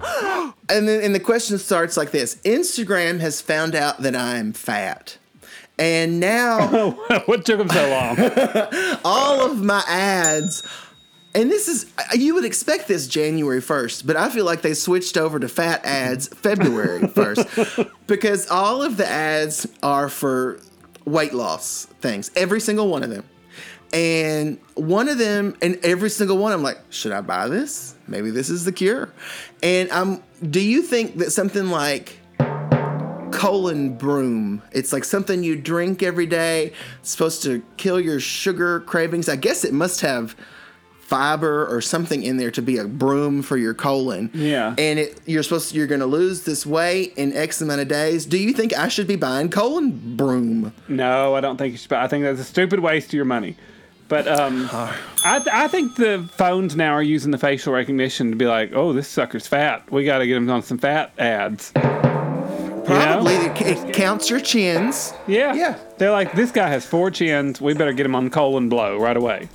and 0.68 0.88
then 0.88 1.02
and 1.02 1.14
the 1.14 1.20
question 1.20 1.58
starts 1.58 1.96
like 1.96 2.10
this 2.10 2.36
Instagram 2.44 3.20
has 3.20 3.40
found 3.40 3.74
out 3.74 3.98
that 4.02 4.16
I'm 4.16 4.52
fat. 4.52 5.18
And 5.78 6.20
now 6.20 6.90
what 7.26 7.44
took 7.44 7.58
them 7.58 7.68
so 7.68 7.88
long? 7.88 8.98
all 9.04 9.50
of 9.50 9.62
my 9.62 9.82
ads 9.86 10.62
and 11.34 11.50
this 11.50 11.68
is 11.68 11.86
you 12.12 12.34
would 12.34 12.44
expect 12.44 12.88
this 12.88 13.06
January 13.06 13.60
1st, 13.60 14.06
but 14.06 14.16
I 14.16 14.28
feel 14.28 14.44
like 14.44 14.62
they 14.62 14.74
switched 14.74 15.16
over 15.16 15.38
to 15.38 15.48
fat 15.48 15.84
ads 15.84 16.28
February 16.28 17.00
1st 17.00 17.90
because 18.06 18.48
all 18.50 18.82
of 18.82 18.96
the 18.96 19.06
ads 19.06 19.66
are 19.82 20.08
for 20.08 20.60
weight 21.04 21.34
loss 21.34 21.86
things, 22.00 22.30
every 22.36 22.60
single 22.60 22.88
one 22.88 23.02
of 23.02 23.10
them. 23.10 23.24
And 23.92 24.58
one 24.74 25.08
of 25.08 25.18
them, 25.18 25.54
and 25.60 25.78
every 25.82 26.08
single 26.08 26.38
one, 26.38 26.52
I'm 26.52 26.62
like, 26.62 26.78
should 26.88 27.12
I 27.12 27.20
buy 27.20 27.48
this? 27.48 27.94
Maybe 28.08 28.30
this 28.30 28.48
is 28.48 28.64
the 28.64 28.72
cure. 28.72 29.12
And 29.62 29.90
I'm, 29.90 30.22
do 30.50 30.60
you 30.60 30.80
think 30.80 31.18
that 31.18 31.30
something 31.30 31.68
like 31.68 32.18
colon 33.42 33.96
broom. 33.96 34.62
It's 34.70 34.92
like 34.92 35.02
something 35.02 35.42
you 35.42 35.56
drink 35.56 36.00
every 36.00 36.26
day. 36.26 36.72
Supposed 37.02 37.42
to 37.42 37.60
kill 37.76 37.98
your 37.98 38.20
sugar 38.20 38.78
cravings. 38.80 39.28
I 39.28 39.34
guess 39.34 39.64
it 39.64 39.72
must 39.72 40.00
have 40.02 40.36
fiber 41.12 41.66
or 41.66 41.82
something 41.82 42.22
in 42.22 42.38
there 42.38 42.50
to 42.50 42.62
be 42.62 42.78
a 42.78 42.86
broom 42.86 43.42
for 43.42 43.58
your 43.58 43.74
colon. 43.74 44.30
Yeah. 44.32 44.74
And 44.78 44.98
it 44.98 45.20
you're 45.26 45.42
supposed 45.42 45.70
to, 45.70 45.76
you're 45.76 45.86
going 45.86 46.00
to 46.00 46.06
lose 46.06 46.44
this 46.44 46.64
weight 46.64 47.12
in 47.18 47.34
X 47.34 47.60
amount 47.60 47.82
of 47.82 47.88
days. 47.88 48.24
Do 48.24 48.38
you 48.38 48.54
think 48.54 48.72
I 48.72 48.88
should 48.88 49.06
be 49.06 49.16
buying 49.16 49.50
colon 49.50 50.16
broom? 50.16 50.72
No, 50.88 51.34
I 51.34 51.42
don't 51.42 51.58
think 51.58 51.72
you 51.72 51.76
should. 51.76 51.92
I 51.92 52.08
think 52.08 52.24
that's 52.24 52.40
a 52.40 52.44
stupid 52.44 52.80
waste 52.80 53.08
of 53.08 53.12
your 53.12 53.26
money. 53.26 53.58
But 54.08 54.26
um, 54.26 54.70
I, 54.72 55.38
th- 55.38 55.54
I 55.54 55.68
think 55.68 55.96
the 55.96 56.26
phones 56.32 56.76
now 56.76 56.94
are 56.94 57.02
using 57.02 57.30
the 57.30 57.36
facial 57.36 57.74
recognition 57.74 58.30
to 58.30 58.36
be 58.36 58.46
like, 58.46 58.72
oh, 58.72 58.94
this 58.94 59.06
sucker's 59.06 59.46
fat. 59.46 59.92
We 59.92 60.06
got 60.06 60.18
to 60.18 60.26
get 60.26 60.38
him 60.38 60.48
on 60.48 60.62
some 60.62 60.78
fat 60.78 61.12
ads. 61.18 61.72
Probably 62.86 63.34
it, 63.34 63.60
it 63.60 63.94
counts 63.94 64.30
your 64.30 64.40
chins. 64.40 65.12
Yeah. 65.26 65.52
Yeah. 65.52 65.78
They're 65.98 66.10
like, 66.10 66.32
this 66.32 66.50
guy 66.50 66.68
has 66.68 66.86
four 66.86 67.10
chins. 67.10 67.60
We 67.60 67.74
better 67.74 67.92
get 67.92 68.06
him 68.06 68.14
on 68.14 68.30
colon 68.30 68.70
blow 68.70 68.96
right 68.96 69.16
away. 69.16 69.50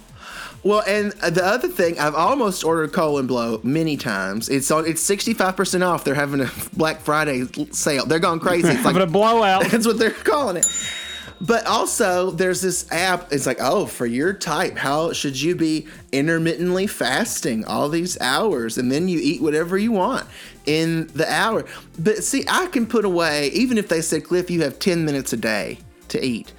Well, 0.64 0.84
and 0.88 1.14
uh, 1.22 1.30
the 1.30 1.46
other 1.46 1.68
thing, 1.68 2.00
I've 2.00 2.16
almost 2.16 2.64
ordered 2.64 2.92
colon 2.92 3.28
blow 3.28 3.62
many 3.64 3.96
times. 3.96 4.50
It's 4.50 4.70
on. 4.72 4.86
It's 4.86 5.02
sixty 5.02 5.34
five 5.34 5.56
percent 5.56 5.84
off. 5.84 6.04
They're 6.04 6.16
having 6.16 6.42
a 6.42 6.52
Black 6.76 7.02
Friday 7.02 7.46
sale. 7.72 8.06
They're 8.06 8.20
going 8.20 8.40
crazy. 8.40 8.70
It's 8.70 8.86
like 8.86 8.96
a 8.96 9.06
blowout. 9.06 9.66
That's 9.72 9.86
what 9.86 10.00
they're 10.00 10.12
calling 10.12 10.58
it. 10.58 10.68
But 11.40 11.68
also, 11.68 12.32
there's 12.32 12.62
this 12.62 12.92
app. 12.92 13.32
It's 13.32 13.46
like, 13.46 13.60
oh, 13.62 13.86
for 13.86 14.08
your 14.08 14.34
type, 14.34 14.76
how 14.76 15.14
should 15.14 15.40
you 15.40 15.56
be 15.56 15.88
intermittently 16.12 16.88
fasting 16.88 17.64
all 17.66 17.90
these 17.90 18.20
hours, 18.20 18.80
and 18.80 18.92
then 18.92 19.08
you 19.08 19.20
eat 19.22 19.42
whatever 19.42 19.78
you 19.78 19.92
want 19.92 20.26
in 20.66 21.08
the 21.14 21.32
hour. 21.32 21.66
But 22.00 22.24
see, 22.24 22.44
I 22.50 22.66
can 22.68 22.88
put 22.88 23.06
away 23.06 23.50
even 23.50 23.78
if 23.78 23.88
they 23.88 24.02
said, 24.02 24.24
Cliff, 24.24 24.50
you 24.50 24.64
have 24.64 24.80
ten 24.80 25.06
minutes 25.06 25.32
a 25.32 25.38
day 25.38 25.78
to 26.10 26.24
eat. 26.26 26.54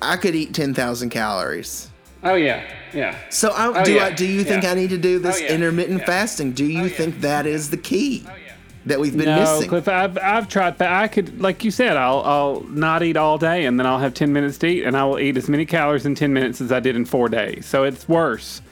I 0.00 0.16
could 0.16 0.36
eat 0.36 0.54
ten 0.54 0.74
thousand 0.74 1.10
calories. 1.10 1.87
Oh, 2.24 2.34
yeah. 2.34 2.62
Yeah. 2.92 3.16
So 3.30 3.50
I, 3.50 3.80
Oh, 3.80 3.84
do 3.84 3.92
yeah. 3.94 4.06
I? 4.06 4.10
Do 4.12 4.26
you 4.26 4.42
think 4.44 4.62
Yeah. 4.64 4.72
I 4.72 4.74
need 4.74 4.90
to 4.90 4.98
do 4.98 5.18
this 5.18 5.36
Oh, 5.40 5.44
yeah. 5.44 5.52
intermittent 5.54 6.00
Yeah. 6.00 6.06
fasting? 6.06 6.52
Do 6.52 6.64
you 6.64 6.80
Oh, 6.80 6.84
yeah. 6.84 6.88
think 6.96 7.20
that 7.20 7.46
is 7.46 7.70
the 7.70 7.76
key? 7.76 8.24
Oh, 8.26 8.30
yeah. 8.30 8.52
that 8.86 8.98
we've 9.00 9.14
been 9.16 9.26
no, 9.26 9.40
missing. 9.40 9.68
Cliff, 9.68 9.86
I've, 9.86 10.16
I've 10.16 10.48
tried 10.48 10.78
that. 10.78 10.90
I 10.90 11.08
could, 11.08 11.40
like 11.42 11.62
you 11.62 11.70
said, 11.70 11.98
I'll, 11.98 12.22
I'll 12.22 12.60
not 12.70 13.02
eat 13.02 13.18
all 13.18 13.36
day 13.36 13.66
and 13.66 13.78
then 13.78 13.86
I'll 13.86 13.98
have 13.98 14.14
10 14.14 14.32
minutes 14.32 14.56
to 14.58 14.66
eat 14.66 14.84
and 14.84 14.96
I 14.96 15.04
will 15.04 15.18
eat 15.18 15.36
as 15.36 15.46
many 15.46 15.66
calories 15.66 16.06
in 16.06 16.14
10 16.14 16.32
minutes 16.32 16.62
as 16.62 16.72
I 16.72 16.80
did 16.80 16.96
in 16.96 17.04
four 17.04 17.28
days. 17.28 17.66
So 17.66 17.84
it's 17.84 18.08
worse. 18.08 18.62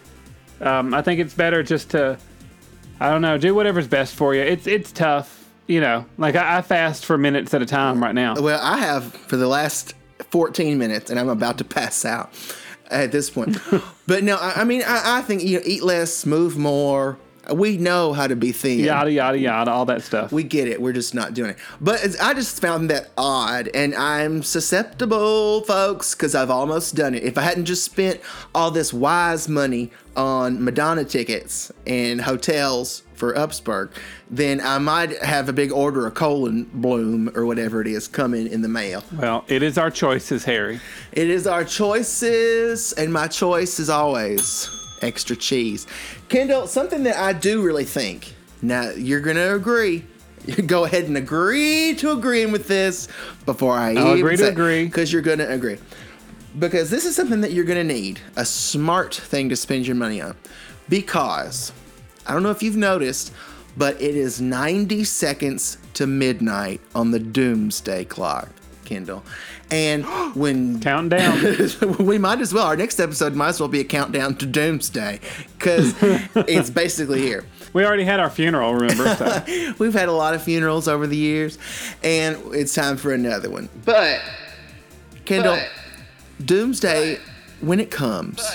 Um, 0.62 0.95
I 0.95 1.03
think 1.03 1.21
it's 1.21 1.35
better 1.35 1.62
just 1.62 1.91
to, 1.91 2.17
I 2.99 3.11
don't 3.11 3.21
know, 3.21 3.37
do 3.37 3.55
whatever's 3.55 3.88
best 3.88 4.15
for 4.15 4.35
you. 4.35 4.41
It's, 4.41 4.67
it's 4.67 4.91
tough, 4.91 5.47
you 5.67 5.83
know, 5.83 6.07
like 6.17 6.35
I, 6.35 6.59
I 6.59 6.62
fast 6.62 7.05
for 7.05 7.19
minutes 7.19 7.53
at 7.53 7.61
a 7.61 7.67
time 7.67 8.03
right 8.03 8.15
now. 8.15 8.37
Well, 8.41 8.61
I 8.62 8.79
have 8.79 9.12
for 9.12 9.37
the 9.37 9.49
last 9.49 9.93
14 10.31 10.79
minutes, 10.79 11.11
and 11.11 11.21
I'm 11.21 11.29
about 11.29 11.59
to 11.59 11.65
pass 11.65 12.07
out 12.07 12.33
at 12.90 13.12
this 13.12 13.31
point. 13.31 13.59
but 14.07 14.25
no, 14.25 14.37
I, 14.37 14.61
I 14.61 14.64
mean, 14.64 14.83
I, 14.87 15.19
I 15.19 15.23
think 15.23 15.43
you 15.43 15.59
know, 15.59 15.62
eat 15.64 15.83
less, 15.83 16.26
move 16.26 16.57
more. 16.57 17.19
We 17.52 17.76
know 17.76 18.12
how 18.12 18.26
to 18.26 18.35
be 18.35 18.50
thin. 18.50 18.81
Yada, 18.81 19.12
yada, 19.12 19.38
yada, 19.38 19.71
all 19.71 19.85
that 19.85 20.02
stuff. 20.02 20.33
We 20.33 20.43
get 20.43 20.66
it. 20.66 20.83
We're 20.83 20.93
just 20.93 21.14
not 21.14 21.33
doing 21.33 21.50
it. 21.50 21.59
But 21.81 22.05
it's, 22.05 22.19
I 22.19 22.35
just 22.35 22.61
found 22.61 22.90
that 22.90 23.11
odd, 23.16 23.71
and 23.73 23.95
I'm 23.95 24.43
susceptible, 24.43 25.61
folks, 25.62 26.14
because 26.16 26.35
I've 26.35 26.50
almost 26.50 26.97
done 26.97 27.14
it. 27.14 27.23
If 27.23 27.38
I 27.38 27.43
hadn't 27.43 27.66
just 27.66 27.85
spent 27.85 28.21
all 28.52 28.73
this 28.73 28.93
wise 28.93 29.49
money 29.49 29.93
on 30.17 30.63
Madonna 30.65 31.05
tickets 31.05 31.71
and 31.87 32.21
hotels 32.21 33.03
for 33.15 33.35
Upsburg, 33.35 33.91
then 34.31 34.61
I 34.61 34.79
might 34.79 35.23
have 35.23 35.49
a 35.49 35.53
big 35.53 35.73
order 35.73 36.07
of 36.07 36.15
colon 36.15 36.65
bloom 36.75 37.31
or 37.35 37.47
whatever 37.47 37.81
it 37.81 37.87
is 37.87 38.09
coming 38.09 38.47
in 38.47 38.61
the 38.63 38.69
mail. 38.69 39.03
well, 39.19 39.45
it 39.49 39.63
is 39.63 39.79
our 39.79 39.91
choices, 39.91 40.45
Harry. 40.45 40.81
It 41.13 41.29
is 41.31 41.47
our 41.47 41.65
choices, 41.65 42.93
and 42.95 43.13
my 43.13 43.29
choice 43.29 43.79
is 43.79 43.89
always 43.91 44.69
extra 45.03 45.37
cheese. 45.37 45.87
Kendall, 46.29 46.67
something 46.67 47.03
that 47.05 47.17
I 47.17 47.33
do 47.33 47.63
really 47.63 47.85
think. 47.85 48.35
Now 48.63 48.91
you're 48.91 49.21
gonna 49.21 49.55
agree. 49.55 50.05
You 50.47 50.55
go 50.63 50.85
ahead 50.85 51.05
and 51.05 51.17
agree 51.17 51.95
to 51.97 52.13
agreeing 52.13 52.53
with 52.53 52.69
this 52.69 53.09
before 53.45 53.75
I 53.75 53.95
I'll 53.95 54.17
even 54.17 54.19
agree 54.19 54.37
to 54.37 54.49
agree. 54.49 54.85
because 54.85 55.13
you're 55.13 55.23
gonna 55.23 55.49
agree. 55.49 55.79
Because 56.59 56.91
this 56.91 57.05
is 57.05 57.15
something 57.15 57.43
that 57.43 57.53
you're 57.53 57.65
gonna 57.65 57.85
need 57.85 58.21
a 58.37 58.45
smart 58.45 59.15
thing 59.15 59.49
to 59.51 59.57
spend 59.57 59.87
your 59.87 59.97
money 59.97 60.21
on. 60.21 60.37
Because 60.89 61.73
I 62.27 62.33
don't 62.33 62.43
know 62.43 62.51
if 62.51 62.63
you've 62.63 62.77
noticed, 62.77 63.33
but 63.77 64.01
it 64.01 64.17
is 64.17 64.41
90 64.41 65.05
seconds 65.05 65.79
to 65.95 66.07
midnight 66.07 66.81
on 66.95 67.11
the 67.11 67.19
doomsday 67.19 68.05
clock, 68.05 68.49
Kendall. 68.85 69.23
And 69.71 70.05
when 70.35 70.81
Counting 70.81 71.19
down. 71.19 71.97
we 71.99 72.19
might 72.19 72.41
as 72.41 72.55
well. 72.55 72.67
Our 72.67 72.77
next 72.77 73.01
episode 73.01 73.35
might 73.35 73.49
as 73.49 73.61
well 73.61 73.69
be 73.69 73.81
a 73.81 73.85
countdown 73.85 74.37
to 74.37 74.47
doomsday 74.47 75.21
because 75.59 75.95
it's 76.03 76.71
basically 76.71 77.21
here. 77.21 77.45
we 77.73 77.85
already 77.85 78.05
had 78.05 78.21
our 78.21 78.31
funeral, 78.31 78.75
remember? 78.75 79.15
So. 79.17 79.75
We've 79.79 79.93
had 79.93 80.09
a 80.09 80.13
lot 80.13 80.35
of 80.35 80.43
funerals 80.43 80.89
over 80.89 81.07
the 81.07 81.17
years, 81.17 81.59
and 82.03 82.39
it's 82.55 82.75
time 82.75 82.97
for 82.97 83.13
another 83.13 83.51
one. 83.51 83.69
But, 83.85 84.23
Kendall, 85.25 85.59
doomsday, 86.45 87.19
when 87.61 87.81
it 87.81 87.90
comes, 87.90 88.47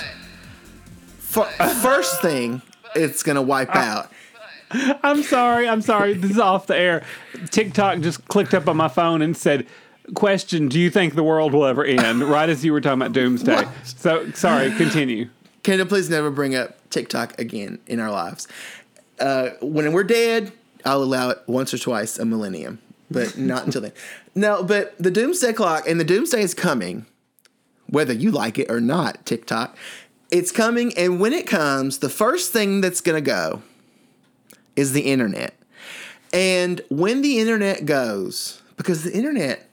fir- 1.18 1.50
first 1.82 2.20
thing 2.22 2.62
it's 2.94 3.22
going 3.22 3.36
to 3.36 3.42
wipe 3.42 3.74
out. 3.74 4.10
I'm 4.70 5.22
sorry. 5.22 5.68
I'm 5.68 5.82
sorry. 5.82 6.14
This 6.14 6.32
is 6.32 6.38
off 6.38 6.66
the 6.66 6.76
air. 6.76 7.04
TikTok 7.50 8.00
just 8.00 8.26
clicked 8.28 8.54
up 8.54 8.68
on 8.68 8.76
my 8.76 8.88
phone 8.88 9.20
and 9.20 9.36
said, 9.36 9.66
"Question: 10.14 10.68
Do 10.68 10.80
you 10.80 10.88
think 10.90 11.14
the 11.14 11.22
world 11.22 11.52
will 11.52 11.66
ever 11.66 11.84
end?" 11.84 12.22
Right 12.22 12.48
as 12.48 12.64
you 12.64 12.72
were 12.72 12.80
talking 12.80 13.02
about 13.02 13.12
doomsday. 13.12 13.64
What? 13.64 13.68
So 13.84 14.30
sorry. 14.32 14.70
Continue. 14.72 15.28
Kendall, 15.62 15.86
please 15.86 16.08
never 16.08 16.30
bring 16.30 16.54
up 16.54 16.88
TikTok 16.90 17.38
again 17.38 17.80
in 17.86 18.00
our 18.00 18.10
lives. 18.10 18.48
Uh, 19.20 19.50
when 19.60 19.92
we're 19.92 20.04
dead, 20.04 20.52
I'll 20.84 21.02
allow 21.02 21.28
it 21.30 21.42
once 21.46 21.72
or 21.74 21.78
twice 21.78 22.18
a 22.18 22.24
millennium, 22.24 22.80
but 23.10 23.36
not 23.36 23.66
until 23.66 23.82
then. 23.82 23.92
No, 24.34 24.62
but 24.62 24.94
the 24.98 25.10
doomsday 25.10 25.52
clock 25.52 25.86
and 25.86 26.00
the 26.00 26.04
doomsday 26.04 26.40
is 26.40 26.54
coming, 26.54 27.04
whether 27.92 28.12
you 28.12 28.32
like 28.32 28.58
it 28.58 28.70
or 28.70 28.80
not, 28.80 29.24
TikTok. 29.24 29.76
It's 30.30 30.50
coming, 30.50 30.92
and 30.96 31.20
when 31.20 31.32
it 31.32 31.46
comes, 31.46 31.98
the 31.98 32.08
first 32.08 32.52
thing 32.52 32.80
that's 32.80 33.00
going 33.00 33.22
to 33.22 33.30
go 33.30 33.62
is 34.74 34.92
the 34.92 35.02
internet. 35.02 35.54
And 36.32 36.80
when 36.88 37.20
the 37.22 37.38
internet 37.38 37.84
goes, 37.84 38.62
because 38.76 39.04
the 39.04 39.12
internet 39.12 39.68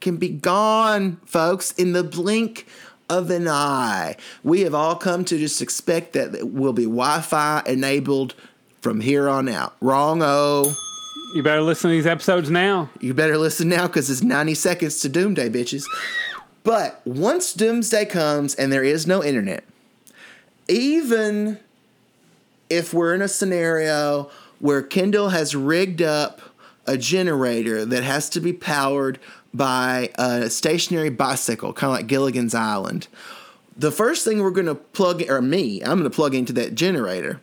can 0.00 0.16
be 0.16 0.30
gone, 0.30 1.20
folks, 1.26 1.72
in 1.72 1.92
the 1.92 2.02
blink 2.02 2.66
of 3.08 3.30
an 3.30 3.46
eye. 3.46 4.16
We 4.42 4.62
have 4.62 4.74
all 4.74 4.96
come 4.96 5.24
to 5.26 5.38
just 5.38 5.60
expect 5.60 6.14
that 6.14 6.34
it 6.34 6.52
will 6.52 6.72
be 6.72 6.84
Wi 6.84 7.20
Fi 7.20 7.62
enabled 7.66 8.34
from 8.80 9.00
here 9.00 9.28
on 9.28 9.48
out. 9.48 9.76
Wrong, 9.80 10.20
oh. 10.22 10.74
You 11.34 11.42
better 11.42 11.62
listen 11.62 11.90
to 11.90 11.96
these 11.96 12.06
episodes 12.06 12.50
now. 12.50 12.90
You 13.00 13.12
better 13.12 13.36
listen 13.36 13.68
now 13.68 13.86
because 13.86 14.08
it's 14.08 14.22
90 14.22 14.54
seconds 14.54 15.00
to 15.00 15.08
Doomsday, 15.08 15.50
bitches. 15.50 15.84
But 16.64 17.02
once 17.04 17.52
Doomsday 17.52 18.06
comes 18.06 18.54
and 18.54 18.72
there 18.72 18.82
is 18.82 19.06
no 19.06 19.22
internet, 19.22 19.64
even 20.66 21.60
if 22.70 22.92
we're 22.92 23.14
in 23.14 23.22
a 23.22 23.28
scenario 23.28 24.30
where 24.58 24.82
Kendall 24.82 25.28
has 25.28 25.54
rigged 25.54 26.00
up 26.02 26.40
a 26.86 26.96
generator 26.96 27.84
that 27.84 28.02
has 28.02 28.28
to 28.30 28.40
be 28.40 28.52
powered 28.52 29.18
by 29.52 30.10
a 30.16 30.48
stationary 30.48 31.10
bicycle, 31.10 31.72
kind 31.72 31.90
of 31.92 31.98
like 31.98 32.06
Gilligan's 32.06 32.54
Island, 32.54 33.08
the 33.76 33.92
first 33.92 34.24
thing 34.24 34.40
we're 34.40 34.50
going 34.50 34.66
to 34.66 34.74
plug, 34.74 35.22
or 35.28 35.42
me, 35.42 35.82
I'm 35.82 35.98
going 35.98 36.04
to 36.04 36.10
plug 36.10 36.34
into 36.34 36.52
that 36.54 36.74
generator 36.74 37.40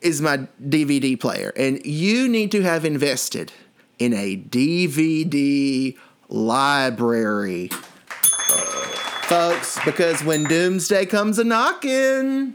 is 0.00 0.22
my 0.22 0.46
DVD 0.62 1.18
player. 1.18 1.52
And 1.56 1.84
you 1.84 2.28
need 2.28 2.52
to 2.52 2.62
have 2.62 2.84
invested 2.84 3.52
in 3.98 4.14
a 4.14 4.36
DVD 4.36 5.96
library, 6.28 7.70
folks, 8.48 9.78
because 9.84 10.24
when 10.24 10.44
Doomsday 10.44 11.06
comes 11.06 11.38
a 11.38 11.44
knocking, 11.44 12.54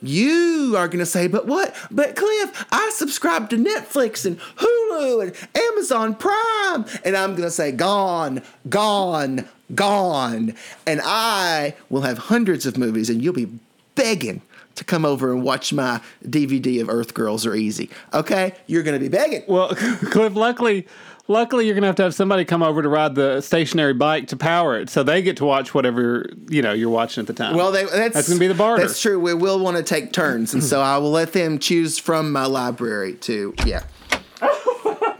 you 0.00 0.74
are 0.76 0.88
going 0.88 0.98
to 0.98 1.06
say, 1.06 1.28
but 1.28 1.46
what? 1.46 1.74
But 1.90 2.16
Cliff, 2.16 2.64
I 2.70 2.90
subscribe 2.94 3.50
to 3.50 3.56
Netflix 3.56 4.24
and 4.24 4.38
Hulu 4.56 5.22
and 5.22 5.48
Amazon 5.54 6.14
Prime. 6.14 6.84
And 7.04 7.16
I'm 7.16 7.30
going 7.30 7.42
to 7.42 7.50
say, 7.50 7.72
gone, 7.72 8.42
gone, 8.68 9.48
gone. 9.74 10.54
And 10.86 11.00
I 11.04 11.74
will 11.88 12.02
have 12.02 12.18
hundreds 12.18 12.66
of 12.66 12.76
movies 12.76 13.10
and 13.10 13.22
you'll 13.22 13.34
be 13.34 13.50
begging 13.94 14.42
to 14.74 14.84
come 14.84 15.04
over 15.04 15.32
and 15.32 15.42
watch 15.42 15.72
my 15.72 16.00
DVD 16.24 16.80
of 16.80 16.88
Earth 16.88 17.14
Girls 17.14 17.46
Are 17.46 17.54
Easy. 17.54 17.90
Okay? 18.14 18.54
You're 18.66 18.82
going 18.82 18.98
to 18.98 19.00
be 19.00 19.08
begging. 19.08 19.42
Well, 19.46 19.68
Cliff, 19.74 20.34
luckily, 20.34 20.86
luckily 21.28 21.66
you're 21.66 21.74
gonna 21.74 21.86
have 21.86 21.96
to 21.96 22.02
have 22.02 22.14
somebody 22.14 22.44
come 22.44 22.62
over 22.62 22.82
to 22.82 22.88
ride 22.88 23.14
the 23.14 23.40
stationary 23.40 23.94
bike 23.94 24.28
to 24.28 24.36
power 24.36 24.78
it, 24.78 24.90
so 24.90 25.02
they 25.02 25.22
get 25.22 25.36
to 25.38 25.44
watch 25.44 25.74
whatever 25.74 26.28
you 26.48 26.62
know 26.62 26.72
you're 26.72 26.90
watching 26.90 27.22
at 27.22 27.26
the 27.26 27.32
time. 27.32 27.56
Well, 27.56 27.72
they, 27.72 27.84
that's, 27.84 28.14
That's 28.14 28.28
gonna 28.28 28.40
be 28.40 28.46
the 28.48 28.54
barter. 28.54 28.86
That's 28.86 29.00
true. 29.00 29.18
We 29.18 29.34
will 29.34 29.58
want 29.58 29.76
to 29.76 29.82
take 29.82 30.12
turns, 30.12 30.54
and 30.54 30.62
so 30.62 30.80
I 30.80 30.98
will 30.98 31.10
let 31.10 31.32
them 31.32 31.58
choose 31.58 31.98
from 31.98 32.32
my 32.32 32.46
library 32.46 33.14
to 33.14 33.54
yeah. 33.64 33.84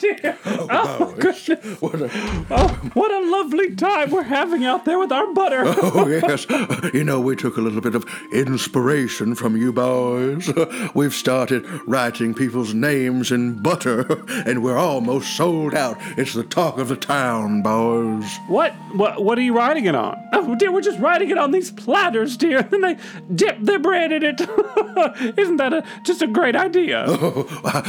Oh, 0.05 0.67
oh 0.71 1.15
goodness. 1.19 1.51
oh, 2.51 2.91
what 2.95 3.11
a 3.11 3.31
lovely 3.31 3.75
time 3.75 4.11
we're 4.11 4.23
having 4.23 4.65
out 4.65 4.85
there 4.85 4.99
with 4.99 5.13
our 5.13 5.33
butter. 5.33 5.63
Oh, 5.65 6.07
yes. 6.29 6.47
You 6.93 7.05
know, 7.05 7.21
we 7.21 7.37
took 7.37 7.57
a 7.57 7.61
little 7.61 7.81
bit 7.81 7.95
of 7.95 8.05
inspiration 8.33 9.35
from 9.35 9.57
you 9.57 9.73
boys. 9.73 10.51
We've 10.95 11.15
started 11.15 11.65
writing 11.87 12.35
people's 12.35 12.75
names 12.75 13.31
in 13.31 13.63
butter, 13.63 14.07
and 14.47 14.63
we're 14.63 14.79
almost 14.79 15.37
sold 15.37 15.75
out. 15.75 15.97
It's 16.19 16.35
the 16.35 16.45
talk 16.45 16.79
of 16.79 16.89
the 16.89 16.97
town, 16.97 17.63
boys. 17.63 18.39
What? 18.49 18.73
What? 18.95 19.23
What 19.25 19.39
are 19.39 19.43
you 19.43 19.57
writing 19.57 19.87
it 19.87 19.95
on? 19.95 20.17
Oh 20.33 20.55
dear, 20.55 20.73
we're 20.73 20.81
just 20.81 20.99
writing 20.99 21.31
it 21.31 21.39
on 21.39 21.51
these 21.53 21.71
platters, 21.71 22.37
dear. 22.37 22.63
Then 22.63 22.81
they 22.81 22.97
dip 23.35 23.59
their 23.61 23.79
bread 23.79 24.13
in 24.13 24.23
it. 24.23 24.41
Isn't 25.39 25.57
that 25.57 25.73
a, 25.73 25.85
just 26.05 26.23
a 26.23 26.27
great 26.27 26.57
idea? 26.57 27.05
Oh, 27.07 27.47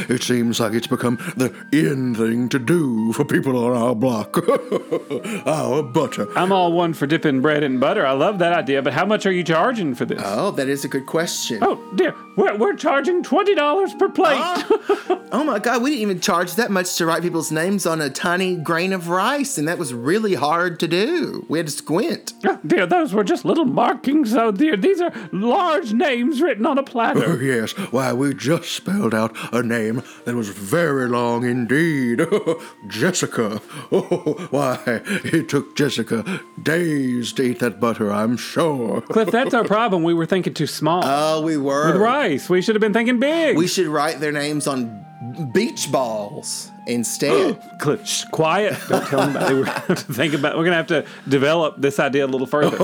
it 0.10 0.24
seems 0.24 0.60
like 0.60 0.74
it's 0.74 0.88
become 0.88 1.18
the 1.36 1.54
in 1.72 2.03
thing 2.16 2.50
to 2.50 2.60
do 2.60 3.14
for 3.14 3.24
people 3.26 3.56
on 3.66 3.72
our 3.76 3.96
block. 3.96 4.38
our 5.46 5.84
butter. 5.84 6.28
I'm 6.38 6.52
all 6.52 6.72
one 6.74 6.94
for 6.94 7.06
dipping 7.08 7.42
bread 7.42 7.64
in 7.64 7.80
butter. 7.80 8.06
I 8.06 8.12
love 8.12 8.40
that 8.40 8.54
idea. 8.54 8.82
But 8.82 8.94
how 8.94 9.06
much 9.06 9.26
are 9.26 9.32
you 9.32 9.44
charging 9.44 9.96
for 9.96 10.06
this? 10.06 10.22
Oh, 10.24 10.52
that 10.52 10.68
is 10.68 10.84
a 10.86 10.88
good 10.88 11.06
question. 11.06 11.60
oh 11.62 11.80
dear, 11.96 12.16
we're, 12.36 12.56
we're 12.58 12.76
charging 12.76 13.24
twenty 13.24 13.56
dollars 13.56 13.94
per 13.94 14.10
plate. 14.10 14.38
Ah. 14.40 15.20
Oh 15.34 15.44
my 15.44 15.58
God, 15.58 15.82
we 15.82 15.90
didn't 15.90 16.04
even 16.04 16.20
charge 16.20 16.54
that 16.56 16.70
much 16.70 16.96
to 16.98 17.08
write 17.08 17.24
people's 17.24 17.52
names 17.52 17.88
on 17.88 18.00
a 18.02 18.10
tiny 18.12 18.56
grain 18.56 18.94
of 18.94 19.10
rice, 19.10 19.58
and 19.58 19.68
that 19.68 19.80
was 19.80 19.92
really 19.92 20.36
hard 20.36 20.80
to 20.82 20.88
do. 20.88 21.44
We 21.50 21.58
had 21.58 21.66
to 21.66 21.72
squint. 21.74 22.34
Oh, 22.46 22.60
dear, 22.68 22.86
those 22.86 23.16
were 23.16 23.24
just 23.24 23.44
little 23.44 23.66
markings. 23.66 24.36
Oh 24.36 24.52
dear, 24.52 24.78
these 24.78 25.02
are 25.02 25.12
large 25.32 25.92
names 25.92 26.40
written 26.40 26.68
on 26.68 26.78
a 26.78 26.82
Oh, 26.82 26.86
platter. 26.86 27.42
yes. 27.44 27.72
Why, 27.92 28.14
we 28.14 28.36
just 28.36 28.70
spelled 28.72 29.16
out 29.16 29.36
a 29.52 29.64
name 29.64 30.04
that 30.26 30.36
was 30.36 30.50
very 30.50 31.08
long 31.10 31.46
indeed. 31.46 31.74
Jessica. 32.88 33.62
Oh, 33.96 34.48
why, 34.50 34.82
it 35.24 35.50
took 35.50 35.76
Jessica 35.76 36.42
days 36.62 37.32
to 37.34 37.44
eat 37.44 37.60
that 37.60 37.80
butter, 37.80 38.12
I'm 38.12 38.38
sure. 38.38 39.02
Cliff, 39.02 39.30
that's 39.30 39.54
our 39.54 39.64
problem. 39.76 40.04
We 40.04 40.16
were 40.16 40.26
thinking 40.26 40.54
too 40.54 40.66
small. 40.66 41.04
Oh, 41.06 41.42
we 41.42 41.58
were. 41.58 41.92
With 41.92 42.02
rice, 42.02 42.50
we 42.50 42.62
should 42.62 42.74
have 42.76 42.82
been 42.82 42.94
thinking 42.94 43.20
big. 43.20 43.56
We 43.56 43.68
should 43.68 43.88
write 43.88 44.20
their 44.20 44.32
names 44.32 44.66
on 44.66 45.06
beach 45.54 45.92
balls 45.92 46.72
instead. 46.88 47.62
Shh, 48.06 48.26
quiet. 48.26 48.78
Don't 48.90 49.06
tell 49.08 49.22
anybody. 49.22 49.56
We're 49.56 49.66
gonna 49.66 49.80
have 49.80 50.06
to 50.06 50.14
think 50.14 50.34
about. 50.34 50.58
We're 50.58 50.64
gonna 50.64 50.76
have 50.76 50.88
to 50.88 51.06
develop 51.28 51.76
this 51.78 52.00
idea 52.00 52.26
a 52.26 52.28
little 52.28 52.48
further. 52.48 52.78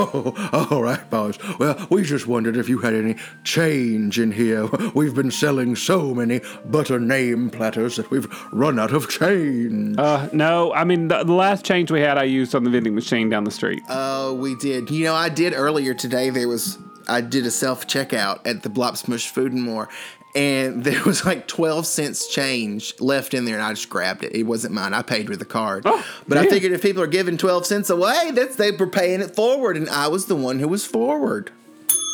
Oh, 0.52 0.66
all 0.70 0.82
right, 0.82 1.08
boys. 1.10 1.38
Well, 1.58 1.86
we 1.90 2.02
just 2.02 2.26
wondered 2.26 2.56
if 2.56 2.68
you 2.68 2.78
had 2.78 2.94
any 2.94 3.16
change 3.44 4.18
in 4.18 4.32
here. 4.32 4.66
We've 4.94 5.14
been 5.14 5.30
selling 5.30 5.76
so 5.76 6.14
many 6.14 6.40
butter 6.64 6.98
name 6.98 7.50
platters 7.50 7.96
that 7.96 8.10
we've 8.10 8.26
run 8.52 8.78
out 8.78 8.92
of 8.92 9.08
change. 9.08 9.96
Uh, 9.98 10.28
no, 10.32 10.72
I 10.72 10.84
mean 10.84 11.08
the, 11.08 11.24
the 11.24 11.32
last 11.32 11.64
change 11.64 11.90
we 11.90 12.00
had, 12.00 12.18
I 12.18 12.24
used 12.24 12.54
on 12.54 12.64
the 12.64 12.70
vending 12.70 12.94
machine 12.94 13.28
down 13.28 13.44
the 13.44 13.50
street. 13.50 13.82
Oh, 13.88 14.34
we 14.34 14.54
did. 14.56 14.90
You 14.90 15.04
know, 15.04 15.14
I 15.14 15.28
did 15.28 15.52
earlier 15.54 15.94
today. 15.94 16.30
There 16.30 16.48
was 16.48 16.78
I 17.08 17.20
did 17.20 17.46
a 17.46 17.50
self 17.50 17.86
checkout 17.86 18.40
at 18.46 18.62
the 18.62 18.68
Blop 18.68 18.96
Smush 18.96 19.28
Food 19.28 19.52
and 19.52 19.62
More, 19.62 19.88
and 20.34 20.84
there 20.84 21.02
was 21.04 21.24
like 21.24 21.46
twelve 21.46 21.86
cents 21.86 22.28
change 22.28 22.98
left 23.00 23.34
in 23.34 23.44
there, 23.44 23.56
and 23.56 23.64
I 23.64 23.72
just 23.72 23.88
grabbed 23.88 24.24
it. 24.24 24.34
It 24.34 24.44
wasn't 24.44 24.74
mine. 24.74 24.94
I 24.94 25.02
paid 25.02 25.28
with 25.28 25.40
a 25.42 25.46
card. 25.46 25.82
Oh, 25.86 26.04
but 26.28 26.38
I 26.38 26.48
figured 26.48 26.72
if 26.72 26.82
people 26.82 27.02
are 27.02 27.08
giving 27.08 27.36
twelve 27.36 27.66
cents 27.66 27.90
away, 27.90 28.30
that's 28.32 28.56
they 28.56 28.70
were 28.70 28.86
paying 28.86 29.20
it 29.20 29.34
forward, 29.34 29.76
and 29.76 29.88
I 29.88 30.08
was 30.08 30.26
the 30.26 30.36
one 30.36 30.58
who 30.58 30.68
was 30.68 30.86
forward. 30.86 31.50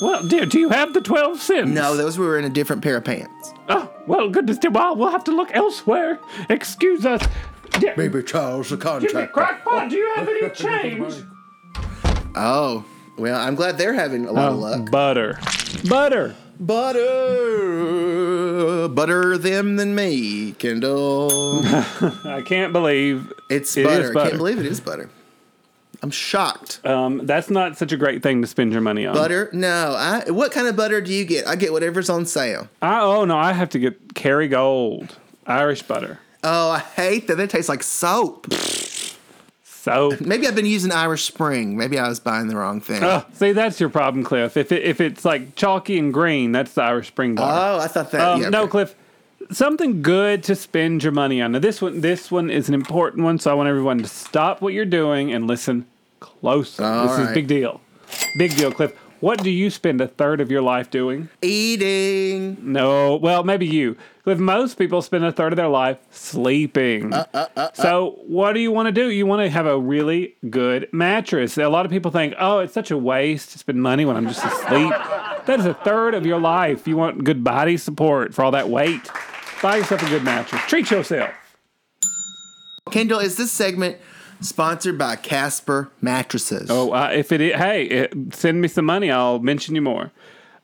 well, 0.01 0.27
dear, 0.27 0.47
do 0.47 0.59
you 0.59 0.71
have 0.71 0.95
the 0.95 1.01
twelve 1.01 1.41
cents? 1.41 1.69
No, 1.69 1.97
those 1.97 2.19
were 2.19 2.39
in 2.39 2.45
a 2.45 2.51
different 2.51 2.83
pair 2.83 2.97
of 2.97 3.05
pants. 3.05 3.53
Oh, 3.69 3.91
well, 4.07 4.29
goodness 4.29 4.59
dear. 4.59 4.71
Well, 4.71 4.97
we'll 4.97 5.11
have 5.11 5.25
to 5.25 5.33
look 5.33 5.51
elsewhere. 5.55 6.19
Excuse 6.49 7.05
us. 7.05 7.27
Dear, 7.81 7.95
Maybe 7.97 8.23
Charles 8.23 8.71
the 8.71 8.77
contractor. 8.77 9.27
Crackpot, 9.27 9.91
do 9.91 9.97
you 9.97 10.13
have 10.15 10.29
any 10.29 10.51
change? 10.51 11.15
Oh, 12.39 12.85
well, 13.17 13.41
I'm 13.41 13.55
glad 13.55 13.79
they're 13.79 13.95
having 13.95 14.27
a 14.27 14.33
lot 14.33 14.51
of 14.51 14.57
oh, 14.57 14.59
luck. 14.59 14.91
Butter. 14.91 15.39
Butter. 15.89 16.35
Butter, 17.57 18.89
butter 18.89 19.39
them 19.39 19.77
than 19.77 19.95
me, 19.95 20.53
Kendall. 20.53 21.61
I 21.65 22.43
can't 22.45 22.73
believe 22.73 23.33
It's 23.51 23.77
It 23.77 23.87
is 23.87 23.87
butter. 23.87 24.11
I 24.11 24.13
butter. 24.15 24.29
can't 24.31 24.39
believe 24.39 24.59
it 24.59 24.67
is 24.67 24.81
butter. 24.81 25.11
I'm 26.03 26.11
shocked. 26.11 26.81
um, 26.85 27.23
that's 27.25 27.49
not 27.49 27.79
such 27.79 27.91
a 27.93 27.97
great 27.97 28.23
thing 28.23 28.43
to 28.43 28.47
spend 28.49 28.73
your 28.73 28.83
money 28.83 29.07
on. 29.07 29.15
Butter? 29.15 29.49
No. 29.53 29.95
I. 29.97 30.31
What 30.31 30.53
kind 30.53 30.67
of 30.69 30.77
butter 30.77 31.01
do 31.01 31.13
you 31.13 31.25
get? 31.25 31.47
I 31.47 31.57
get 31.57 31.73
whatever's 31.73 32.11
on 32.11 32.27
sale. 32.27 32.69
I, 32.83 33.01
oh 33.01 33.25
no, 33.25 33.37
I 33.39 33.53
have 33.55 33.71
to 33.71 33.79
get 33.79 34.15
Kerrygold 34.15 35.11
Irish 35.47 35.83
butter. 35.83 36.19
Oh, 36.45 36.71
I 36.71 36.79
hate 36.81 37.29
that. 37.29 37.37
That 37.37 37.51
tastes 37.51 37.69
like 37.69 37.83
soap. 37.83 38.47
So, 39.87 40.17
Maybe 40.21 40.49
I've 40.49 40.57
been 40.57 40.67
using 40.67 40.91
Irish 40.91 41.27
Spring. 41.27 41.77
Maybe 41.77 41.97
I 41.97 42.09
was 42.09 42.19
buying 42.19 42.49
the 42.49 42.57
wrong 42.57 42.81
thing. 42.81 43.05
oh, 43.05 43.25
see, 43.35 43.53
that's 43.53 43.79
your 43.79 43.89
problem, 43.89 44.25
Cliff. 44.25 44.57
If 44.57 44.73
it, 44.73 44.83
if 44.83 45.01
it's 45.01 45.25
like 45.25 45.55
chalky 45.55 45.97
and 45.97 46.13
green, 46.13 46.51
that's 46.51 46.73
the 46.73 46.83
Irish 46.83 47.07
Spring 47.07 47.37
bar. 47.37 47.77
oh, 47.77 47.79
I 47.79 47.87
thought 47.87 48.11
that. 48.11 48.21
Um, 48.21 48.43
yeah, 48.43 48.49
No, 48.49 48.63
okay. 48.63 48.71
Cliff. 48.71 48.97
Something 49.53 50.03
good 50.03 50.43
to 50.43 50.57
spend 50.57 51.05
your 51.05 51.13
money 51.13 51.41
on. 51.41 51.53
Now, 51.53 51.61
this 51.61 51.81
one, 51.81 52.01
this 52.01 52.33
one 52.33 52.51
is 52.51 52.67
an 52.69 52.75
important 52.75 53.23
one, 53.23 53.39
so 53.39 53.49
I 53.49 53.55
want 53.55 53.69
everyone 53.69 53.99
to 53.99 54.09
stop 54.09 54.61
what 54.61 54.73
you're 54.73 54.85
doing 54.85 55.33
and 55.33 55.47
listen 55.47 55.87
closely. 56.19 56.85
All 56.85 57.07
this 57.07 57.21
is 57.21 57.27
right. 57.27 57.35
big 57.35 57.47
deal. 57.47 57.81
Big 58.39 58.57
deal, 58.57 58.73
Cliff. 58.73 58.93
What 59.27 59.43
do 59.43 59.51
you 59.51 59.71
spend 59.71 60.01
a 60.01 60.07
third 60.07 60.41
of 60.41 60.53
your 60.53 60.63
life 60.63 60.89
doing? 60.89 61.29
Eating. 61.43 62.59
No, 62.61 63.17
well, 63.17 63.43
maybe 63.43 63.67
you. 63.67 63.97
Cliff, 64.23 64.39
most 64.39 64.79
people 64.79 65.03
spend 65.03 65.25
a 65.25 65.33
third 65.33 65.53
of 65.53 65.57
their 65.57 65.67
life 65.67 65.99
sleeping. 66.13 67.13
Uh, 67.13 67.27
uh, 67.35 67.47
uh, 67.57 67.61
uh. 67.61 67.73
so, 67.73 68.21
what 68.29 68.53
do 68.53 68.61
you 68.61 68.71
want 68.71 68.87
to 68.87 68.93
do? 68.93 69.11
You 69.11 69.27
want 69.27 69.43
to 69.43 69.51
have 69.51 69.67
a 69.67 69.77
really 69.77 70.37
good 70.49 70.89
mattress. 70.93 71.59
A 71.59 71.69
lot 71.69 71.85
of 71.85 71.91
people 71.91 72.13
think, 72.13 72.35
oh, 72.39 72.61
it's 72.61 72.73
such 72.73 72.93
a 72.93 72.97
waste 72.97 73.51
to 73.51 73.59
spend 73.59 73.83
money 73.83 74.05
when 74.05 74.17
I'm 74.17 74.29
just 74.29 74.45
asleep. 74.45 74.91
that 75.47 75.57
is 75.59 75.67
a 75.67 75.75
third 75.75 76.15
of 76.15 76.25
your 76.25 76.39
life. 76.39 76.87
You 76.87 76.97
want 76.97 77.25
good 77.25 77.43
body 77.43 77.79
support 77.79 78.33
for 78.33 78.45
all 78.45 78.53
that 78.53 78.69
weight. 78.69 79.11
Buy 79.61 79.79
yourself 79.79 80.05
a 80.05 80.09
good 80.09 80.23
mattress. 80.23 80.63
Treat 80.69 80.89
yourself. 80.93 81.31
Kendall, 82.93 83.19
is 83.19 83.37
this 83.37 83.51
segment 83.51 83.97
sponsored 84.41 84.99
by 84.99 85.17
Casper 85.17 85.91
Mattresses? 86.01 86.71
Oh, 86.71 86.93
uh, 86.93 87.11
if 87.13 87.33
it, 87.33 87.41
is, 87.41 87.55
hey, 87.55 87.85
it, 87.85 88.35
send 88.35 88.61
me 88.61 88.69
some 88.69 88.85
money. 88.85 89.11
I'll 89.11 89.39
mention 89.39 89.75
you 89.75 89.83
more. 89.83 90.13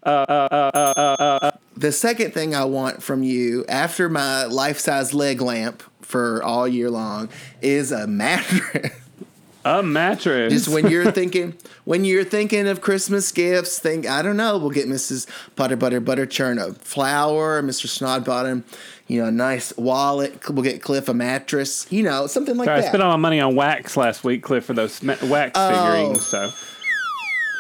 Uh, 0.05 0.09
uh, 0.09 1.51
the 1.77 1.93
second 1.93 2.35
thing 2.35 2.55
I 2.55 2.65
want 2.65 3.03
from 3.03 3.23
you 3.23 3.65
after 3.69 4.09
my 4.09 4.45
life 4.45 4.79
size 4.79 5.15
leg 5.15 5.41
lamp 5.41 5.83
for 6.01 6.43
all 6.43 6.67
year 6.67 6.91
long 6.91 7.29
is 7.61 7.93
a 7.93 8.07
mattress. 8.07 8.91
A 9.65 9.83
mattress. 9.83 10.53
Just 10.53 10.69
when 10.69 10.89
you're 10.89 11.13
thinking, 11.13 11.55
when 11.85 12.05
you're 12.05 12.25
thinking 12.25 12.67
of 12.67 12.81
Christmas 12.81 13.31
gifts, 13.31 13.79
think 13.79 14.07
I 14.07 14.21
don't 14.23 14.37
know. 14.37 14.59
We'll 14.59 14.71
get 14.71 14.89
Mrs. 14.89 15.27
Butter 15.55 15.77
Butter 15.77 16.01
Butter 16.01 16.27
Churn 16.27 16.59
a 16.59 16.73
flower, 16.75 17.63
Mr. 17.63 17.87
Snodbottom, 17.87 18.65
you 19.07 19.23
know, 19.23 19.29
a 19.29 19.33
nice 19.33 19.77
wallet. 19.77 20.49
We'll 20.51 20.65
get 20.65 20.83
Cliff 20.83 21.09
a 21.09 21.15
mattress, 21.15 21.87
you 21.91 22.03
know, 22.03 22.27
something 22.27 22.57
like 22.57 22.67
Sorry, 22.67 22.83
I 22.83 22.87
spent 22.89 23.03
all 23.03 23.11
my 23.11 23.17
money 23.17 23.41
on 23.41 23.55
wax 23.55 23.97
last 23.97 24.25
week, 24.25 24.43
Cliff, 24.43 24.65
for 24.65 24.73
those 24.75 25.01
wax 25.03 25.53
Oh. 25.55 25.69
figurines. 25.71 26.27
So. 26.27 26.53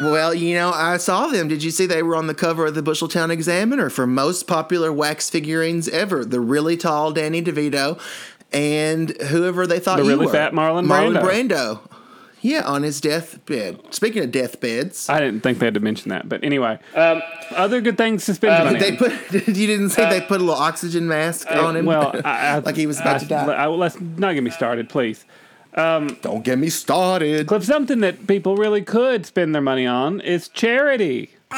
Well, 0.00 0.34
you 0.34 0.56
know, 0.56 0.72
I 0.74 0.96
saw 0.96 1.28
them. 1.28 1.46
Did 1.46 1.62
you 1.62 1.70
see 1.70 1.86
they 1.86 2.02
were 2.02 2.16
on 2.16 2.26
the 2.26 2.34
cover 2.34 2.66
of 2.66 2.74
the 2.74 2.82
Busheltown 2.82 3.30
Examiner 3.30 3.88
for 3.88 4.04
most 4.08 4.48
popular 4.48 4.92
wax 4.92 5.30
figurines 5.30 5.88
ever? 5.88 6.24
The 6.24 6.40
really 6.40 6.76
tall 6.76 7.12
Danny 7.12 7.40
DeVito 7.40 8.00
and 8.52 9.10
whoever 9.22 9.66
they 9.66 9.78
thought 9.78 9.98
The 9.98 10.02
you 10.04 10.08
really 10.10 10.26
were. 10.26 10.32
fat 10.32 10.52
Marlon 10.52 10.86
Marlon 10.86 11.22
Brando. 11.22 11.22
Brando. 11.22 11.80
Yeah, 12.42 12.62
on 12.66 12.82
his 12.82 13.00
deathbed. 13.00 13.78
Speaking 13.94 14.24
of 14.24 14.30
deathbeds, 14.32 15.08
I 15.08 15.20
didn't 15.20 15.40
think 15.42 15.58
they 15.60 15.66
had 15.66 15.74
to 15.74 15.80
mention 15.80 16.08
that, 16.10 16.28
but 16.28 16.42
anyway, 16.42 16.78
um, 16.94 17.22
other 17.52 17.80
good 17.80 17.96
things 17.96 18.26
to 18.26 18.34
spend 18.34 18.56
your 18.56 18.72
money 18.72 18.80
they 18.80 18.90
on. 18.90 18.96
put. 18.96 19.32
you 19.48 19.66
didn't 19.68 19.90
say 19.90 20.10
they 20.10 20.20
put 20.20 20.40
a 20.40 20.44
little 20.44 20.60
oxygen 20.60 21.06
mask 21.06 21.48
on 21.50 21.76
him. 21.76 21.86
Uh, 21.88 21.90
Well, 21.92 22.20
I, 22.24 22.48
I, 22.48 22.58
like 22.58 22.76
he 22.76 22.86
was 22.86 22.98
about 23.00 23.16
I- 23.16 23.18
to 23.20 23.24
die. 23.26 23.46
I- 23.46 23.66
let's 23.68 24.00
not 24.00 24.34
get 24.34 24.42
me 24.42 24.50
started, 24.50 24.88
please. 24.88 25.24
Don't 25.74 26.42
get 26.44 26.58
me 26.58 26.68
started. 26.68 27.46
Cliff, 27.46 27.64
something 27.64 28.00
that 28.00 28.26
people 28.26 28.56
really 28.56 28.82
could 28.82 29.24
spend 29.24 29.54
their 29.54 29.62
money 29.62 29.86
on 29.86 30.20
is 30.20 30.48
charity. 30.48 31.30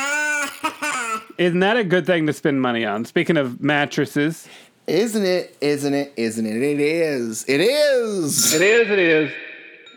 Isn't 1.38 1.60
that 1.60 1.76
a 1.76 1.84
good 1.84 2.06
thing 2.06 2.26
to 2.26 2.32
spend 2.32 2.62
money 2.62 2.84
on? 2.84 3.04
Speaking 3.06 3.36
of 3.36 3.60
mattresses, 3.60 4.46
Isn't 4.86 5.24
it? 5.24 5.56
Isn't 5.60 5.94
it? 5.94 6.12
Isn't 6.16 6.46
it? 6.46 6.62
It 6.62 6.78
is. 6.80 7.44
It 7.48 7.60
is. 7.60 8.54
it 8.54 8.60
is. 8.62 8.90
It 8.90 8.98
is. 8.98 9.32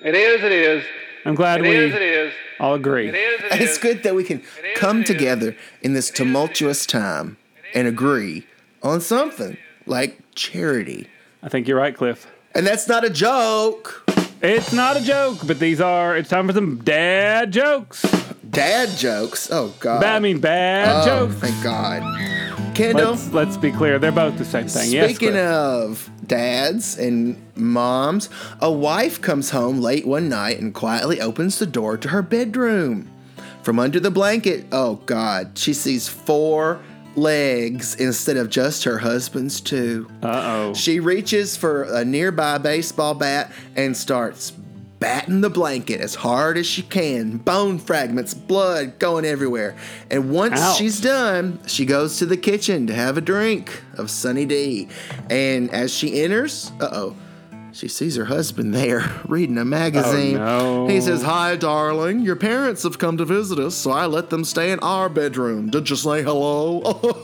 It 0.03 0.15
is. 0.15 0.43
It 0.43 0.51
is. 0.51 0.83
I'm 1.25 1.36
glad 1.36 1.62
we 1.62 1.69
is. 1.69 2.33
all 2.60 2.75
agree. 2.75 3.12
It's 3.13 3.77
good 3.77 4.03
that 4.03 4.15
we 4.15 4.23
can 4.23 4.41
come 4.75 5.03
together 5.03 5.55
in 5.81 5.93
this 5.93 6.10
tumultuous 6.10 6.86
time 6.86 7.38
and 7.73 7.88
agree 7.88 8.47
on 8.81 9.01
something 9.01 9.57
like 9.86 10.21
charity. 10.36 11.07
I 11.43 11.49
think 11.49 11.67
you're 11.67 11.77
right, 11.77 11.95
Cliff. 11.95 12.27
And 12.53 12.65
that's 12.65 12.88
not 12.88 13.03
a 13.03 13.10
joke. 13.10 14.03
It's 14.41 14.71
not 14.71 14.97
a 14.97 15.01
joke, 15.01 15.39
but 15.45 15.60
these 15.60 15.81
are. 15.81 16.15
It's 16.15 16.29
time 16.29 16.47
for 16.47 16.53
some 16.53 16.77
dad 16.77 17.51
jokes. 17.51 18.03
Dad 18.49 18.89
jokes. 18.97 19.49
Oh 19.51 19.73
God. 19.79 20.03
I 20.03 20.19
mean, 20.19 20.39
bad 20.39 21.03
oh, 21.03 21.05
jokes. 21.05 21.36
Thank 21.41 21.63
God. 21.63 22.75
Kendall. 22.75 23.12
Let's 23.12 23.33
let's 23.33 23.57
be 23.57 23.71
clear. 23.71 23.99
They're 23.99 24.12
both 24.12 24.38
the 24.38 24.45
same 24.45 24.67
thing. 24.67 24.91
yes, 24.91 25.10
Speaking 25.10 25.31
Cliff. 25.31 25.43
of 25.43 26.10
dads 26.27 26.97
and 26.97 27.41
moms, 27.55 28.29
a 28.59 28.71
wife 28.71 29.21
comes 29.21 29.51
home 29.51 29.79
late 29.79 30.05
one 30.05 30.29
night 30.29 30.59
and 30.59 30.73
quietly 30.73 31.21
opens 31.21 31.59
the 31.59 31.65
door 31.65 31.97
to 31.97 32.09
her 32.09 32.21
bedroom. 32.21 33.09
From 33.63 33.79
under 33.79 33.99
the 33.99 34.11
blanket, 34.11 34.65
oh 34.71 34.95
God, 35.05 35.57
she 35.57 35.73
sees 35.73 36.07
four 36.07 36.79
legs 37.15 37.95
instead 37.95 38.37
of 38.37 38.49
just 38.49 38.83
her 38.83 38.99
husband's 38.99 39.59
two. 39.59 40.09
Uh-oh. 40.21 40.73
She 40.73 40.99
reaches 40.99 41.57
for 41.57 41.83
a 41.83 42.05
nearby 42.05 42.59
baseball 42.59 43.15
bat 43.15 43.51
and 43.75 43.97
starts 43.97 44.53
batting 44.99 45.41
the 45.41 45.49
blanket 45.49 46.01
as 46.01 46.15
hard 46.15 46.57
as 46.57 46.65
she 46.65 46.81
can. 46.81 47.38
Bone 47.38 47.79
fragments, 47.79 48.33
blood 48.33 48.99
going 48.99 49.25
everywhere. 49.25 49.75
And 50.10 50.31
once 50.31 50.75
she's 50.75 50.99
done, 50.99 51.60
she 51.67 51.86
goes 51.86 52.17
to 52.19 52.25
the 52.25 52.38
kitchen 52.38 52.88
to 52.88 52.93
have 52.93 53.17
a 53.17 53.21
drink 53.21 53.83
of 53.97 54.10
Sunny 54.10 54.45
D. 54.45 54.88
And 55.29 55.69
as 55.71 55.93
she 55.93 56.21
enters, 56.23 56.71
uh 56.79 56.89
oh, 56.91 57.15
she 57.73 57.88
sees 57.88 58.15
her 58.15 58.25
husband 58.25 58.73
there 58.73 59.21
reading 59.27 59.57
a 59.60 59.65
magazine. 59.65 60.38
Oh, 60.38 60.88
no. 60.88 60.89
He 60.93 60.99
says, 60.99 61.21
Hi, 61.21 61.55
darling. 61.55 62.21
Your 62.21 62.36
parents 62.36 62.81
have 62.83 62.97
come 62.97 63.17
to 63.17 63.25
visit 63.25 63.60
us, 63.60 63.75
so 63.75 63.91
I 63.91 64.07
let 64.07 64.31
them 64.31 64.43
stay 64.43 64.71
in 64.71 64.79
our 64.79 65.10
bedroom. 65.10 65.69
Did 65.69 65.89
you 65.89 65.95
say 65.95 66.23
hello? 66.23 66.81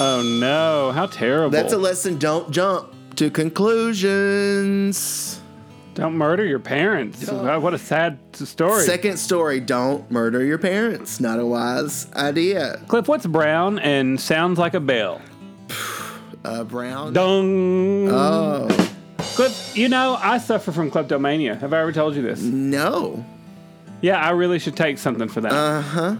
Oh 0.00 0.22
no! 0.22 0.92
How 0.92 1.06
terrible! 1.06 1.50
That's 1.50 1.72
a 1.72 1.76
lesson. 1.76 2.18
Don't 2.18 2.52
jump 2.52 2.94
to 3.16 3.30
conclusions. 3.32 5.37
Don't 5.98 6.14
murder 6.16 6.44
your 6.44 6.60
parents. 6.60 7.28
Wow, 7.28 7.58
what 7.58 7.74
a 7.74 7.78
sad 7.78 8.20
story. 8.34 8.84
Second 8.84 9.16
story, 9.16 9.58
don't 9.58 10.08
murder 10.12 10.44
your 10.44 10.56
parents. 10.56 11.18
Not 11.18 11.40
a 11.40 11.44
wise 11.44 12.06
idea. 12.12 12.80
Cliff, 12.86 13.08
what's 13.08 13.26
brown 13.26 13.80
and 13.80 14.20
sounds 14.20 14.60
like 14.60 14.74
a 14.74 14.80
bell? 14.80 15.20
Uh, 16.44 16.62
Brown. 16.62 17.12
Dung. 17.12 18.08
Oh, 18.12 18.68
Cliff, 19.34 19.76
you 19.76 19.88
know 19.88 20.16
I 20.22 20.38
suffer 20.38 20.70
from 20.70 20.88
kleptomania. 20.88 21.56
Have 21.56 21.72
I 21.72 21.80
ever 21.80 21.90
told 21.90 22.14
you 22.14 22.22
this? 22.22 22.40
no. 22.42 23.26
Yeah, 24.00 24.20
I 24.24 24.30
really 24.30 24.60
should 24.60 24.76
take 24.76 24.98
something 24.98 25.26
for 25.28 25.40
that. 25.40 25.52
Uh 25.52 25.80
huh. 25.80 26.16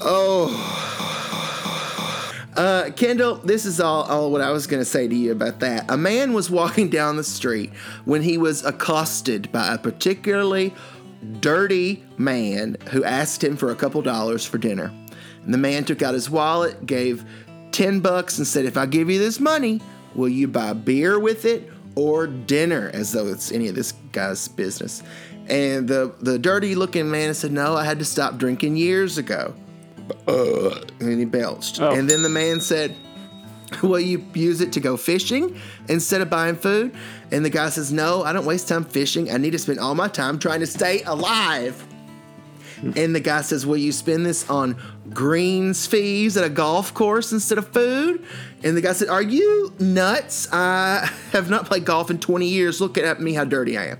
Oh. 0.00 0.93
Uh, 2.56 2.90
Kendall, 2.94 3.36
this 3.36 3.64
is 3.64 3.80
all, 3.80 4.04
all 4.04 4.30
what 4.30 4.40
I 4.40 4.52
was 4.52 4.66
going 4.68 4.80
to 4.80 4.84
say 4.84 5.08
to 5.08 5.14
you 5.14 5.32
about 5.32 5.60
that. 5.60 5.90
A 5.90 5.96
man 5.96 6.32
was 6.32 6.50
walking 6.50 6.88
down 6.88 7.16
the 7.16 7.24
street 7.24 7.72
when 8.04 8.22
he 8.22 8.38
was 8.38 8.64
accosted 8.64 9.50
by 9.50 9.74
a 9.74 9.78
particularly 9.78 10.72
dirty 11.40 12.04
man 12.16 12.76
who 12.90 13.02
asked 13.02 13.42
him 13.42 13.56
for 13.56 13.70
a 13.70 13.74
couple 13.74 14.02
dollars 14.02 14.46
for 14.46 14.58
dinner. 14.58 14.92
And 15.44 15.52
the 15.52 15.58
man 15.58 15.84
took 15.84 16.00
out 16.02 16.14
his 16.14 16.30
wallet, 16.30 16.86
gave 16.86 17.24
10 17.72 18.00
bucks, 18.00 18.38
and 18.38 18.46
said, 18.46 18.66
If 18.66 18.76
I 18.76 18.86
give 18.86 19.10
you 19.10 19.18
this 19.18 19.40
money, 19.40 19.80
will 20.14 20.28
you 20.28 20.46
buy 20.46 20.74
beer 20.74 21.18
with 21.18 21.44
it 21.44 21.68
or 21.96 22.28
dinner? 22.28 22.90
As 22.94 23.10
though 23.10 23.26
it's 23.26 23.50
any 23.50 23.68
of 23.68 23.74
this 23.74 23.92
guy's 24.12 24.46
business. 24.46 25.02
And 25.48 25.88
the, 25.88 26.14
the 26.20 26.38
dirty 26.38 26.74
looking 26.74 27.10
man 27.10 27.34
said, 27.34 27.50
No, 27.50 27.74
I 27.74 27.84
had 27.84 27.98
to 27.98 28.04
stop 28.04 28.38
drinking 28.38 28.76
years 28.76 29.18
ago. 29.18 29.54
Uh, 30.26 30.80
and 31.00 31.18
he 31.18 31.24
belched. 31.24 31.80
Oh. 31.80 31.92
And 31.92 32.08
then 32.08 32.22
the 32.22 32.28
man 32.28 32.60
said, 32.60 32.94
Will 33.82 34.00
you 34.00 34.24
use 34.34 34.60
it 34.60 34.72
to 34.74 34.80
go 34.80 34.96
fishing 34.96 35.60
instead 35.88 36.20
of 36.20 36.30
buying 36.30 36.56
food? 36.56 36.94
And 37.32 37.44
the 37.44 37.50
guy 37.50 37.70
says, 37.70 37.92
No, 37.92 38.22
I 38.22 38.32
don't 38.32 38.44
waste 38.44 38.68
time 38.68 38.84
fishing. 38.84 39.30
I 39.30 39.38
need 39.38 39.50
to 39.50 39.58
spend 39.58 39.80
all 39.80 39.94
my 39.94 40.08
time 40.08 40.38
trying 40.38 40.60
to 40.60 40.66
stay 40.66 41.02
alive. 41.02 41.84
And 42.96 43.14
the 43.14 43.20
guy 43.20 43.40
says, 43.40 43.66
Will 43.66 43.76
you 43.76 43.92
spend 43.92 44.26
this 44.26 44.48
on 44.50 44.76
greens 45.10 45.86
fees 45.86 46.36
at 46.36 46.44
a 46.44 46.50
golf 46.50 46.92
course 46.92 47.32
instead 47.32 47.58
of 47.58 47.68
food? 47.68 48.24
And 48.62 48.76
the 48.76 48.80
guy 48.80 48.92
said, 48.92 49.08
Are 49.08 49.22
you 49.22 49.72
nuts? 49.78 50.48
I 50.52 51.10
have 51.32 51.48
not 51.48 51.66
played 51.66 51.84
golf 51.84 52.10
in 52.10 52.18
20 52.18 52.46
years. 52.46 52.80
Look 52.80 52.98
at 52.98 53.20
me, 53.20 53.32
how 53.32 53.44
dirty 53.44 53.78
I 53.78 53.86
am. 53.86 53.98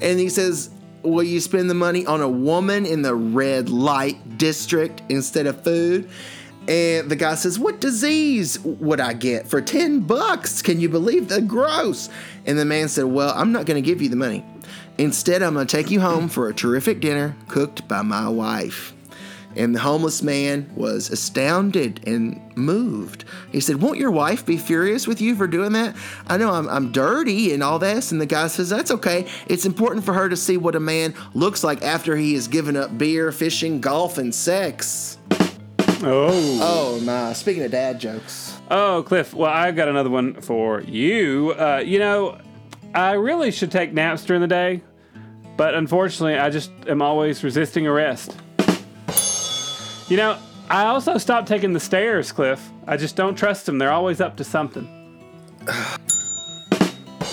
And 0.00 0.18
he 0.18 0.28
says, 0.28 0.70
Will 1.06 1.22
you 1.22 1.40
spend 1.40 1.70
the 1.70 1.74
money 1.74 2.04
on 2.04 2.20
a 2.20 2.28
woman 2.28 2.84
in 2.84 3.02
the 3.02 3.14
red 3.14 3.68
light 3.68 4.38
district 4.38 5.02
instead 5.08 5.46
of 5.46 5.62
food? 5.62 6.10
And 6.66 7.08
the 7.08 7.14
guy 7.14 7.36
says, 7.36 7.60
What 7.60 7.80
disease 7.80 8.58
would 8.58 8.98
I 8.98 9.12
get 9.12 9.46
for 9.46 9.62
10 9.62 10.00
bucks? 10.00 10.62
Can 10.62 10.80
you 10.80 10.88
believe 10.88 11.28
the 11.28 11.40
gross? 11.40 12.08
And 12.44 12.58
the 12.58 12.64
man 12.64 12.88
said, 12.88 13.04
Well, 13.04 13.32
I'm 13.36 13.52
not 13.52 13.66
going 13.66 13.80
to 13.80 13.86
give 13.86 14.02
you 14.02 14.08
the 14.08 14.16
money. 14.16 14.44
Instead, 14.98 15.42
I'm 15.42 15.54
going 15.54 15.66
to 15.66 15.76
take 15.76 15.92
you 15.92 16.00
home 16.00 16.28
for 16.28 16.48
a 16.48 16.54
terrific 16.54 17.00
dinner 17.00 17.36
cooked 17.46 17.86
by 17.86 18.02
my 18.02 18.28
wife. 18.28 18.95
And 19.56 19.74
the 19.74 19.80
homeless 19.80 20.22
man 20.22 20.70
was 20.76 21.10
astounded 21.10 22.06
and 22.06 22.40
moved. 22.56 23.24
He 23.50 23.60
said, 23.60 23.80
Won't 23.80 23.98
your 23.98 24.10
wife 24.10 24.44
be 24.44 24.58
furious 24.58 25.06
with 25.06 25.20
you 25.20 25.34
for 25.34 25.46
doing 25.46 25.72
that? 25.72 25.96
I 26.26 26.36
know 26.36 26.52
I'm, 26.52 26.68
I'm 26.68 26.92
dirty 26.92 27.54
and 27.54 27.62
all 27.62 27.78
this. 27.78 28.12
And 28.12 28.20
the 28.20 28.26
guy 28.26 28.48
says, 28.48 28.68
That's 28.68 28.90
okay. 28.90 29.26
It's 29.46 29.64
important 29.64 30.04
for 30.04 30.12
her 30.12 30.28
to 30.28 30.36
see 30.36 30.56
what 30.58 30.74
a 30.74 30.80
man 30.80 31.14
looks 31.32 31.64
like 31.64 31.82
after 31.82 32.16
he 32.16 32.34
has 32.34 32.48
given 32.48 32.76
up 32.76 32.98
beer, 32.98 33.32
fishing, 33.32 33.80
golf, 33.80 34.18
and 34.18 34.34
sex. 34.34 35.18
Oh. 36.02 36.58
Oh, 36.60 37.00
my. 37.00 37.32
Speaking 37.32 37.62
of 37.62 37.70
dad 37.70 37.98
jokes. 37.98 38.58
Oh, 38.70 39.02
Cliff. 39.06 39.32
Well, 39.32 39.50
I've 39.50 39.76
got 39.76 39.88
another 39.88 40.10
one 40.10 40.40
for 40.42 40.82
you. 40.82 41.54
Uh, 41.58 41.82
you 41.84 41.98
know, 41.98 42.38
I 42.94 43.12
really 43.12 43.50
should 43.50 43.70
take 43.70 43.92
naps 43.92 44.24
during 44.24 44.42
the 44.42 44.48
day, 44.48 44.82
but 45.56 45.74
unfortunately, 45.74 46.38
I 46.38 46.50
just 46.50 46.70
am 46.86 47.00
always 47.00 47.42
resisting 47.42 47.86
arrest. 47.86 48.36
You 50.08 50.16
know, 50.16 50.38
I 50.70 50.86
also 50.86 51.18
stopped 51.18 51.48
taking 51.48 51.72
the 51.72 51.80
stairs, 51.80 52.32
Cliff. 52.32 52.70
I 52.86 52.96
just 52.96 53.16
don't 53.16 53.34
trust 53.36 53.66
them. 53.66 53.78
They're 53.78 53.92
always 53.92 54.20
up 54.20 54.36
to 54.36 54.44
something. 54.44 54.88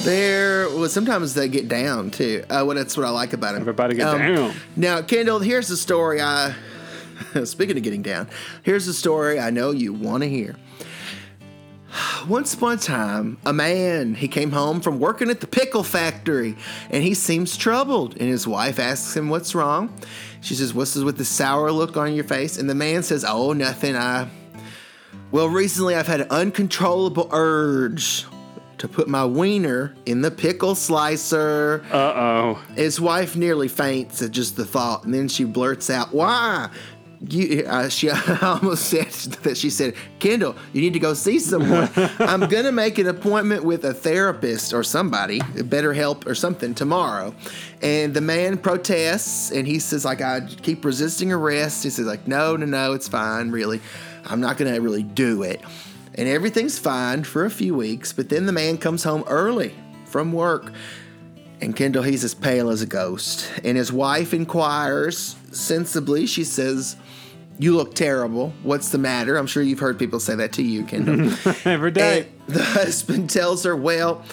There 0.03 0.67
well, 0.69 0.89
sometimes 0.89 1.33
they 1.33 1.47
get 1.47 1.69
down 1.69 2.11
too. 2.11 2.43
Uh, 2.49 2.63
well, 2.65 2.75
that's 2.75 2.97
what 2.97 3.05
I 3.05 3.09
like 3.09 3.31
about 3.33 3.55
him. 3.55 3.61
Everybody 3.61 3.95
get 3.95 4.07
Um, 4.07 4.19
down. 4.19 4.53
Now, 4.75 5.01
Kendall, 5.01 5.39
here's 5.39 5.67
the 5.69 5.77
story. 5.77 6.21
I 6.21 6.55
speaking 7.45 7.77
of 7.77 7.83
getting 7.83 8.01
down, 8.01 8.27
here's 8.63 8.85
the 8.85 8.93
story 8.93 9.39
I 9.39 9.49
know 9.49 9.71
you 9.71 9.93
want 9.93 10.23
to 10.23 10.29
hear. 10.29 10.55
Once 12.27 12.53
upon 12.53 12.73
a 12.73 12.77
time, 12.77 13.37
a 13.45 13.53
man 13.53 14.15
he 14.15 14.27
came 14.27 14.51
home 14.51 14.81
from 14.81 14.99
working 14.99 15.29
at 15.29 15.41
the 15.41 15.47
pickle 15.47 15.83
factory, 15.83 16.55
and 16.89 17.03
he 17.03 17.13
seems 17.13 17.57
troubled. 17.57 18.13
And 18.17 18.29
his 18.29 18.47
wife 18.47 18.79
asks 18.79 19.15
him, 19.15 19.29
"What's 19.29 19.55
wrong?" 19.55 19.93
She 20.41 20.55
says, 20.55 20.73
"What's 20.73 20.93
this 20.93 21.03
with 21.03 21.17
the 21.17 21.25
sour 21.25 21.71
look 21.71 21.97
on 21.97 22.13
your 22.13 22.23
face?" 22.23 22.57
And 22.57 22.69
the 22.69 22.75
man 22.75 23.03
says, 23.03 23.25
"Oh, 23.27 23.53
nothing. 23.53 23.95
I 23.95 24.27
well, 25.31 25.49
recently 25.49 25.95
I've 25.95 26.07
had 26.07 26.21
an 26.21 26.29
uncontrollable 26.29 27.29
urge." 27.31 28.25
To 28.79 28.89
put 28.89 29.07
my 29.07 29.23
wiener 29.23 29.95
in 30.05 30.21
the 30.21 30.31
pickle 30.31 30.75
slicer. 30.75 31.85
Uh 31.89 31.95
oh. 31.95 32.63
His 32.75 32.99
wife 32.99 33.33
nearly 33.33 33.69
faints 33.69 34.21
at 34.21 34.31
just 34.31 34.57
the 34.57 34.65
thought, 34.65 35.05
and 35.05 35.13
then 35.13 35.29
she 35.29 35.45
blurts 35.45 35.89
out, 35.89 36.13
"Why?" 36.13 36.69
You, 37.29 37.63
uh, 37.65 37.87
she 37.87 38.09
almost 38.41 38.89
said 38.89 39.11
that 39.43 39.57
she 39.57 39.69
said, 39.69 39.93
"Kendall, 40.19 40.55
you 40.73 40.81
need 40.81 40.93
to 40.93 40.99
go 40.99 41.13
see 41.13 41.39
someone. 41.39 41.89
I'm 42.19 42.41
gonna 42.49 42.71
make 42.71 42.97
an 42.97 43.07
appointment 43.07 43.63
with 43.63 43.85
a 43.85 43.93
therapist 43.93 44.73
or 44.73 44.83
somebody, 44.83 45.39
better 45.63 45.93
help 45.93 46.27
or 46.27 46.35
something 46.35 46.75
tomorrow." 46.75 47.33
And 47.81 48.13
the 48.13 48.21
man 48.21 48.57
protests, 48.57 49.51
and 49.51 49.65
he 49.65 49.79
says, 49.79 50.03
"Like 50.03 50.21
I 50.21 50.41
keep 50.41 50.83
resisting 50.83 51.31
arrest." 51.31 51.83
He 51.83 51.89
says, 51.89 52.05
"Like 52.05 52.27
no, 52.27 52.57
no, 52.57 52.65
no, 52.65 52.93
it's 52.93 53.07
fine. 53.07 53.51
Really, 53.51 53.79
I'm 54.25 54.41
not 54.41 54.57
gonna 54.57 54.81
really 54.81 55.03
do 55.03 55.43
it." 55.43 55.61
And 56.15 56.27
everything's 56.27 56.77
fine 56.77 57.23
for 57.23 57.45
a 57.45 57.49
few 57.49 57.73
weeks, 57.73 58.13
but 58.13 58.29
then 58.29 58.45
the 58.45 58.51
man 58.51 58.77
comes 58.77 59.03
home 59.03 59.23
early 59.27 59.73
from 60.05 60.31
work. 60.31 60.71
And 61.61 61.75
Kendall, 61.75 62.03
he's 62.03 62.23
as 62.23 62.33
pale 62.33 62.69
as 62.69 62.81
a 62.81 62.85
ghost. 62.85 63.49
And 63.63 63.77
his 63.77 63.91
wife 63.91 64.33
inquires 64.33 65.35
sensibly. 65.53 66.25
She 66.25 66.43
says, 66.43 66.95
You 67.59 67.75
look 67.75 67.95
terrible. 67.95 68.53
What's 68.63 68.89
the 68.89 68.97
matter? 68.97 69.37
I'm 69.37 69.47
sure 69.47 69.63
you've 69.63 69.79
heard 69.79 69.97
people 69.99 70.19
say 70.19 70.35
that 70.35 70.53
to 70.53 70.63
you, 70.63 70.83
Kendall. 70.83 71.31
Every 71.65 71.91
day. 71.91 72.27
and 72.47 72.55
the 72.55 72.63
husband 72.63 73.29
tells 73.29 73.63
her, 73.63 73.75
Well, 73.75 74.23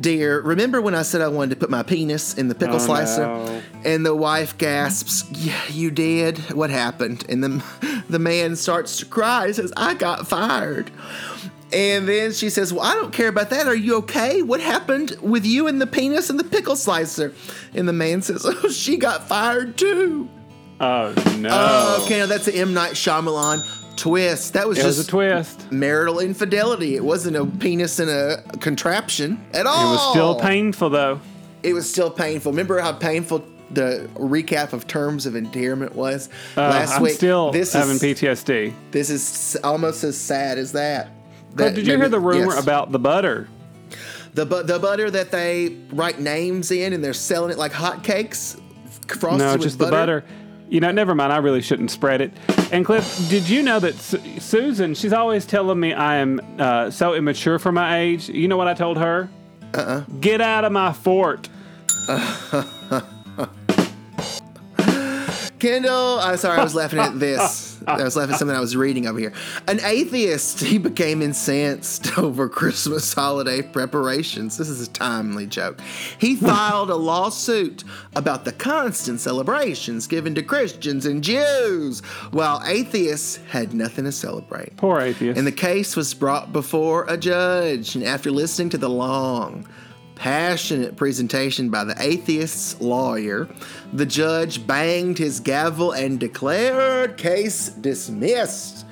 dear, 0.00 0.40
remember 0.40 0.80
when 0.80 0.94
I 0.94 1.02
said 1.02 1.20
I 1.20 1.28
wanted 1.28 1.50
to 1.50 1.56
put 1.56 1.70
my 1.70 1.82
penis 1.82 2.34
in 2.38 2.48
the 2.48 2.54
pickle 2.54 2.76
Oh, 2.76 2.78
slicer? 2.78 3.26
no. 3.26 3.62
And 3.84 4.04
the 4.04 4.14
wife 4.14 4.56
gasps, 4.58 5.24
Yeah, 5.32 5.60
you 5.70 5.90
did. 5.90 6.38
What 6.52 6.70
happened? 6.70 7.24
And 7.28 7.42
the, 7.44 8.02
the 8.08 8.18
man 8.18 8.56
starts 8.56 8.98
to 8.98 9.06
cry. 9.06 9.48
He 9.48 9.52
says, 9.52 9.72
I 9.76 9.94
got 9.94 10.26
fired. 10.28 10.90
And 11.72 12.08
then 12.08 12.32
she 12.32 12.50
says, 12.50 12.72
Well, 12.72 12.82
I 12.84 12.94
don't 12.94 13.12
care 13.12 13.28
about 13.28 13.50
that. 13.50 13.68
Are 13.68 13.74
you 13.76 13.96
okay? 13.98 14.42
What 14.42 14.60
happened 14.60 15.16
with 15.22 15.46
you 15.46 15.68
and 15.68 15.80
the 15.80 15.86
penis 15.86 16.28
and 16.28 16.36
the 16.38 16.42
pickle 16.44 16.74
slicer? 16.74 17.32
And 17.74 17.86
the 17.88 17.92
man 17.92 18.22
says, 18.22 18.44
Oh, 18.48 18.68
she 18.70 18.96
got 18.96 19.28
fired 19.28 19.76
too. 19.78 20.28
Oh 20.80 21.12
no. 21.38 21.48
Oh, 21.52 22.02
okay, 22.04 22.18
now 22.18 22.26
that's 22.26 22.48
an 22.48 22.54
M. 22.54 22.74
Night 22.74 22.92
Shyamalan 22.92 23.62
twist. 23.96 24.54
That 24.54 24.66
was 24.68 24.78
it 24.78 24.82
just 24.82 24.98
was 24.98 25.06
a 25.08 25.10
twist. 25.10 25.70
marital 25.72 26.20
infidelity. 26.20 26.96
It 26.96 27.04
wasn't 27.04 27.36
a 27.36 27.44
penis 27.46 27.98
and 27.98 28.10
a 28.10 28.42
contraption 28.60 29.44
at 29.52 29.66
all. 29.66 29.88
It 29.88 29.90
was 29.92 30.10
still 30.10 30.34
painful 30.40 30.90
though. 30.90 31.20
It 31.62 31.74
was 31.74 31.90
still 31.90 32.10
painful. 32.10 32.52
Remember 32.52 32.78
how 32.80 32.92
painful 32.92 33.44
the 33.70 34.08
recap 34.14 34.72
of 34.72 34.86
terms 34.88 35.26
of 35.26 35.36
endearment 35.36 35.94
was 35.94 36.28
Uh, 36.56 36.62
last 36.62 36.94
I'm 36.96 37.02
week? 37.02 37.12
still 37.12 37.52
this 37.52 37.72
having 37.72 37.96
is 37.96 38.02
PTSD. 38.02 38.72
this 38.90 39.10
is 39.10 39.56
almost 39.62 40.02
as 40.02 40.16
sad 40.18 40.58
as 40.58 40.72
that. 40.72 41.10
But 41.54 41.56
That- 41.64 41.74
did 41.76 41.86
you 41.86 41.96
hear 41.96 42.08
the 42.08 42.18
rumor 42.18 42.54
yes. 42.54 42.62
about 42.62 42.90
the 42.92 42.98
butter? 42.98 43.48
the 44.34 44.46
bu- 44.46 44.62
the 44.62 44.78
butter 44.78 45.10
that 45.10 45.30
they 45.32 45.76
write 45.92 46.20
names 46.20 46.70
in 46.70 46.92
and 46.92 47.02
they're 47.04 47.12
selling 47.12 47.50
it 47.50 47.58
like 47.58 47.72
hotcakes? 47.72 48.56
Frosted 49.08 49.38
No, 49.40 49.52
with 49.54 49.62
just 49.62 49.78
the 49.78 49.86
butter. 49.86 50.24
You 50.70 50.80
know, 50.80 50.92
never 50.92 51.16
mind. 51.16 51.32
I 51.32 51.38
really 51.38 51.60
shouldn't 51.62 51.90
spread 51.90 52.20
it. 52.20 52.32
And 52.70 52.84
Cliff, 52.86 53.28
did 53.28 53.48
you 53.48 53.62
know 53.62 53.80
that 53.80 53.96
Su- 53.96 54.22
Susan? 54.38 54.94
She's 54.94 55.12
always 55.12 55.44
telling 55.44 55.80
me 55.80 55.92
I 55.92 56.16
am 56.16 56.40
uh, 56.58 56.90
so 56.92 57.14
immature 57.14 57.58
for 57.58 57.72
my 57.72 57.98
age. 57.98 58.28
You 58.28 58.46
know 58.46 58.56
what 58.56 58.68
I 58.68 58.74
told 58.74 58.96
her? 58.96 59.28
Uh. 59.74 59.78
uh 59.78 59.80
Uh-uh. 59.80 60.00
Get 60.20 60.40
out 60.40 60.64
of 60.64 60.70
my 60.70 60.92
fort. 60.92 61.48
Kendall, 65.58 66.20
I'm 66.20 66.36
sorry, 66.38 66.58
I 66.58 66.62
was 66.62 66.74
laughing 66.74 67.00
at 67.00 67.18
this. 67.18 67.69
I 67.86 68.02
was 68.02 68.16
laughing 68.16 68.34
at 68.34 68.38
something 68.38 68.56
I 68.56 68.60
was 68.60 68.76
reading 68.76 69.06
over 69.06 69.18
here. 69.18 69.32
An 69.68 69.80
atheist, 69.82 70.60
he 70.64 70.78
became 70.78 71.22
incensed 71.22 72.18
over 72.18 72.48
Christmas 72.48 73.12
holiday 73.12 73.62
preparations. 73.62 74.56
This 74.56 74.68
is 74.68 74.86
a 74.86 74.90
timely 74.90 75.46
joke. 75.46 75.80
He 76.18 76.36
filed 76.50 76.90
a 76.90 76.96
lawsuit 76.96 77.84
about 78.14 78.44
the 78.44 78.52
constant 78.52 79.20
celebrations 79.20 80.06
given 80.06 80.34
to 80.34 80.42
Christians 80.42 81.06
and 81.06 81.22
Jews, 81.22 82.00
while 82.30 82.62
atheists 82.66 83.36
had 83.48 83.74
nothing 83.74 84.04
to 84.04 84.12
celebrate. 84.12 84.76
Poor 84.76 85.00
atheist. 85.00 85.38
And 85.38 85.46
the 85.46 85.52
case 85.52 85.96
was 85.96 86.14
brought 86.14 86.52
before 86.52 87.04
a 87.08 87.16
judge, 87.16 87.94
and 87.94 88.04
after 88.04 88.30
listening 88.30 88.70
to 88.70 88.78
the 88.78 88.90
long, 88.90 89.66
passionate 90.20 90.96
presentation 90.96 91.70
by 91.70 91.82
the 91.82 91.94
atheist's 91.98 92.78
lawyer, 92.78 93.48
the 93.94 94.04
judge 94.04 94.66
banged 94.66 95.16
his 95.16 95.40
gavel 95.40 95.92
and 95.92 96.20
declared 96.20 97.16
case 97.16 97.70
dismissed. 97.70 98.84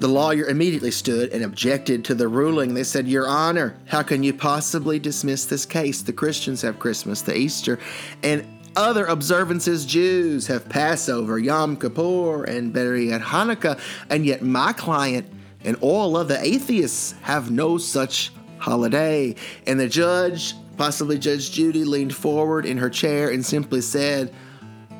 The 0.00 0.08
lawyer 0.08 0.46
immediately 0.46 0.90
stood 0.90 1.30
and 1.30 1.44
objected 1.44 2.04
to 2.06 2.16
the 2.16 2.26
ruling. 2.26 2.74
They 2.74 2.82
said, 2.82 3.06
Your 3.06 3.28
Honor, 3.28 3.76
how 3.86 4.02
can 4.02 4.24
you 4.24 4.34
possibly 4.34 4.98
dismiss 4.98 5.44
this 5.44 5.64
case? 5.64 6.02
The 6.02 6.12
Christians 6.12 6.62
have 6.62 6.80
Christmas, 6.80 7.22
the 7.22 7.36
Easter, 7.36 7.78
and 8.24 8.44
other 8.74 9.06
observances. 9.06 9.86
Jews 9.86 10.48
have 10.48 10.68
Passover, 10.68 11.38
Yom 11.38 11.76
Kippur, 11.76 12.42
and 12.42 12.74
yet, 12.74 13.20
Hanukkah, 13.20 13.78
and 14.10 14.26
yet 14.26 14.42
my 14.42 14.72
client 14.72 15.32
and 15.62 15.76
all 15.80 16.16
other 16.16 16.38
atheists 16.40 17.14
have 17.22 17.52
no 17.52 17.78
such 17.78 18.32
holiday. 18.62 19.34
And 19.66 19.78
the 19.78 19.88
judge, 19.88 20.54
possibly 20.76 21.18
Judge 21.18 21.50
Judy, 21.50 21.84
leaned 21.84 22.14
forward 22.14 22.64
in 22.64 22.78
her 22.78 22.88
chair 22.88 23.30
and 23.30 23.44
simply 23.44 23.80
said, 23.80 24.32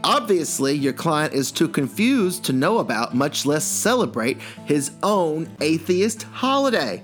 Obviously, 0.04 0.72
your 0.74 0.92
client 0.92 1.32
is 1.32 1.52
too 1.52 1.68
confused 1.68 2.44
to 2.46 2.52
know 2.52 2.78
about, 2.78 3.14
much 3.14 3.46
less 3.46 3.64
celebrate, 3.64 4.40
his 4.66 4.90
own 5.04 5.48
atheist 5.60 6.24
holiday. 6.24 7.02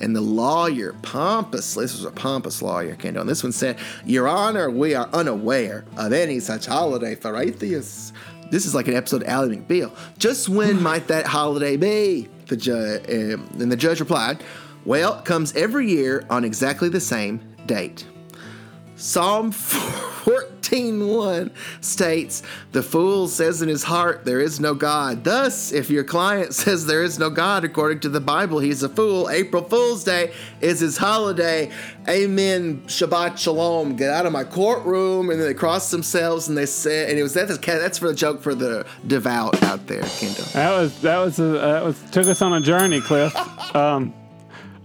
And 0.00 0.16
the 0.16 0.22
lawyer 0.22 0.94
pompously, 1.02 1.84
this 1.84 1.94
was 1.94 2.04
a 2.04 2.10
pompous 2.10 2.62
lawyer, 2.62 2.94
Kendall, 2.94 3.22
and 3.22 3.28
this 3.28 3.42
one 3.42 3.52
said, 3.52 3.78
Your 4.06 4.28
Honor, 4.28 4.70
we 4.70 4.94
are 4.94 5.10
unaware 5.12 5.84
of 5.98 6.12
any 6.14 6.40
such 6.40 6.64
holiday 6.64 7.16
for 7.16 7.36
atheists. 7.36 8.14
This 8.50 8.64
is 8.64 8.74
like 8.74 8.88
an 8.88 8.94
episode 8.94 9.22
of 9.22 9.28
Ally 9.28 9.56
McBeal. 9.56 9.94
Just 10.16 10.48
when 10.48 10.82
might 10.82 11.08
that 11.08 11.26
holiday 11.26 11.76
be? 11.76 12.28
The 12.46 12.56
judge, 12.56 13.02
uh, 13.02 13.62
and 13.62 13.70
the 13.70 13.76
judge 13.76 14.00
replied, 14.00 14.42
Well, 14.88 15.18
it 15.18 15.26
comes 15.26 15.54
every 15.54 15.90
year 15.90 16.24
on 16.30 16.46
exactly 16.46 16.88
the 16.88 16.98
same 16.98 17.40
date. 17.66 18.06
Psalm 18.96 19.52
14:1 19.52 21.50
states, 21.82 22.42
"The 22.72 22.82
fool 22.82 23.28
says 23.28 23.60
in 23.60 23.68
his 23.68 23.82
heart, 23.82 24.24
there 24.24 24.40
is 24.40 24.60
no 24.60 24.72
God." 24.72 25.24
Thus, 25.24 25.72
if 25.72 25.90
your 25.90 26.04
client 26.04 26.54
says 26.62 26.86
there 26.86 27.02
is 27.02 27.18
no 27.18 27.28
God 27.28 27.66
according 27.66 28.00
to 28.00 28.08
the 28.08 28.20
Bible, 28.20 28.60
he's 28.60 28.82
a 28.82 28.88
fool. 28.88 29.28
April 29.28 29.62
Fool's 29.62 30.04
Day 30.04 30.32
is 30.62 30.80
his 30.80 30.96
holiday. 30.96 31.70
Amen. 32.08 32.80
Shabbat 32.86 33.36
Shalom. 33.36 33.94
Get 33.94 34.10
out 34.10 34.24
of 34.24 34.32
my 34.32 34.44
courtroom, 34.44 35.28
and 35.28 35.38
then 35.38 35.48
they 35.48 35.52
cross 35.54 35.90
themselves 35.90 36.48
and 36.48 36.56
they 36.56 36.64
say, 36.64 37.10
and 37.10 37.18
it 37.18 37.22
was 37.22 37.34
that 37.34 37.48
that's 37.60 37.98
for 37.98 38.08
the 38.08 38.14
joke 38.14 38.40
for 38.40 38.54
the 38.54 38.86
devout 39.06 39.62
out 39.64 39.86
there, 39.86 40.00
Kendall. 40.00 40.46
That 40.54 40.80
was 40.80 40.98
that 41.02 41.18
was 41.18 41.38
a, 41.38 41.42
that 41.42 41.84
was 41.84 42.00
took 42.10 42.26
us 42.26 42.40
on 42.40 42.54
a 42.54 42.62
journey, 42.62 43.02
Cliff. 43.02 43.36
Um, 43.74 44.14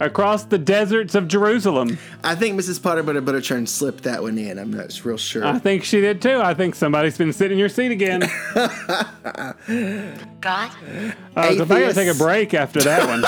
across 0.05 0.45
the 0.45 0.57
deserts 0.57 1.15
of 1.15 1.27
Jerusalem. 1.27 1.97
I 2.23 2.35
think 2.35 2.59
Mrs. 2.59 2.81
Potter 2.81 3.03
Butter 3.03 3.21
Butterchurn 3.21 3.67
slipped 3.67 4.03
that 4.03 4.21
one 4.21 4.37
in. 4.37 4.59
I'm 4.59 4.71
not 4.71 5.03
real 5.03 5.17
sure. 5.17 5.45
I 5.45 5.59
think 5.59 5.83
she 5.83 6.01
did 6.01 6.21
too. 6.21 6.39
I 6.41 6.53
think 6.53 6.75
somebody's 6.75 7.17
been 7.17 7.33
sitting 7.33 7.53
in 7.53 7.59
your 7.59 7.69
seat 7.69 7.91
again. 7.91 8.21
God? 10.41 10.71
Uh, 11.35 11.55
so 11.55 11.63
if 11.63 11.71
I 11.71 11.79
gotta 11.81 11.93
take 11.93 12.09
a 12.09 12.17
break 12.17 12.53
after 12.53 12.81
that 12.81 13.07
one. 13.07 13.23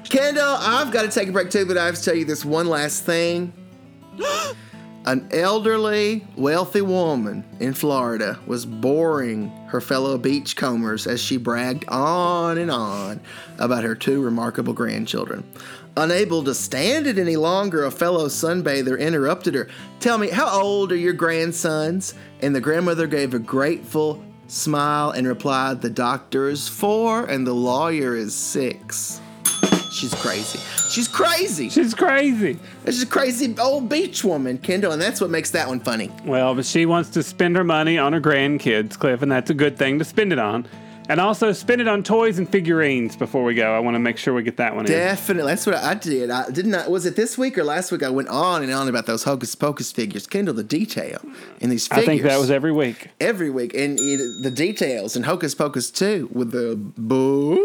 Kendall, 0.04 0.56
I've 0.58 0.90
got 0.90 1.02
to 1.02 1.08
take 1.08 1.28
a 1.28 1.32
break 1.32 1.50
too, 1.50 1.66
but 1.66 1.78
I 1.78 1.86
have 1.86 1.96
to 1.96 2.02
tell 2.02 2.14
you 2.14 2.24
this 2.24 2.44
one 2.44 2.66
last 2.66 3.04
thing. 3.04 3.52
An 5.06 5.28
elderly, 5.32 6.26
wealthy 6.34 6.80
woman 6.80 7.44
in 7.60 7.74
Florida 7.74 8.38
was 8.46 8.64
boring 8.64 9.50
her 9.68 9.82
fellow 9.82 10.16
beachcombers 10.16 11.06
as 11.06 11.20
she 11.20 11.36
bragged 11.36 11.84
on 11.88 12.56
and 12.56 12.70
on 12.70 13.20
about 13.58 13.84
her 13.84 13.94
two 13.94 14.22
remarkable 14.22 14.72
grandchildren. 14.72 15.44
Unable 15.98 16.42
to 16.44 16.54
stand 16.54 17.06
it 17.06 17.18
any 17.18 17.36
longer, 17.36 17.84
a 17.84 17.90
fellow 17.90 18.28
sunbather 18.28 18.98
interrupted 18.98 19.54
her. 19.54 19.68
Tell 20.00 20.16
me, 20.16 20.30
how 20.30 20.48
old 20.48 20.90
are 20.90 20.96
your 20.96 21.12
grandsons? 21.12 22.14
And 22.40 22.56
the 22.56 22.62
grandmother 22.62 23.06
gave 23.06 23.34
a 23.34 23.38
grateful 23.38 24.24
smile 24.46 25.10
and 25.10 25.26
replied, 25.26 25.82
The 25.82 25.90
doctor 25.90 26.48
is 26.48 26.66
four 26.66 27.26
and 27.26 27.46
the 27.46 27.52
lawyer 27.52 28.16
is 28.16 28.34
six. 28.34 29.20
She's 29.94 30.12
crazy. 30.14 30.58
She's 30.90 31.06
crazy. 31.06 31.68
She's 31.68 31.94
crazy. 31.94 32.58
She's 32.84 33.02
a 33.02 33.06
crazy 33.06 33.54
old 33.60 33.88
beach 33.88 34.24
woman, 34.24 34.58
Kendall, 34.58 34.90
and 34.90 35.00
that's 35.00 35.20
what 35.20 35.30
makes 35.30 35.52
that 35.52 35.68
one 35.68 35.78
funny. 35.78 36.10
Well, 36.24 36.52
but 36.56 36.66
she 36.66 36.84
wants 36.84 37.10
to 37.10 37.22
spend 37.22 37.54
her 37.54 37.62
money 37.62 37.96
on 37.96 38.12
her 38.12 38.20
grandkids, 38.20 38.98
Cliff, 38.98 39.22
and 39.22 39.30
that's 39.30 39.50
a 39.50 39.54
good 39.54 39.78
thing 39.78 40.00
to 40.00 40.04
spend 40.04 40.32
it 40.32 40.40
on. 40.40 40.66
And 41.06 41.20
also 41.20 41.52
spend 41.52 41.82
it 41.82 41.88
on 41.88 42.02
toys 42.02 42.38
and 42.38 42.48
figurines 42.48 43.14
before 43.14 43.44
we 43.44 43.54
go. 43.54 43.74
I 43.74 43.78
want 43.78 43.94
to 43.94 43.98
make 43.98 44.16
sure 44.16 44.32
we 44.32 44.42
get 44.42 44.56
that 44.56 44.74
one 44.74 44.86
in. 44.86 44.92
Definitely, 44.92 45.52
that's 45.52 45.66
what 45.66 45.74
I 45.74 45.92
did. 45.92 46.30
I 46.30 46.50
didn't. 46.50 46.74
I, 46.74 46.88
was 46.88 47.04
it 47.04 47.14
this 47.14 47.36
week 47.36 47.58
or 47.58 47.64
last 47.64 47.92
week? 47.92 48.02
I 48.02 48.08
went 48.08 48.28
on 48.28 48.62
and 48.62 48.72
on 48.72 48.88
about 48.88 49.04
those 49.04 49.22
hocus 49.24 49.54
pocus 49.54 49.92
figures. 49.92 50.26
Kendall, 50.26 50.54
the 50.54 50.64
detail 50.64 51.20
in 51.60 51.68
these 51.68 51.86
figures. 51.86 52.04
I 52.04 52.06
think 52.06 52.22
that 52.22 52.38
was 52.38 52.50
every 52.50 52.72
week. 52.72 53.10
every 53.20 53.50
week, 53.50 53.74
and 53.74 53.98
it, 54.00 54.42
the 54.42 54.50
details 54.50 55.14
and 55.14 55.26
hocus 55.26 55.54
pocus 55.54 55.90
too 55.90 56.30
with 56.32 56.52
the 56.52 56.74
book. 56.76 57.60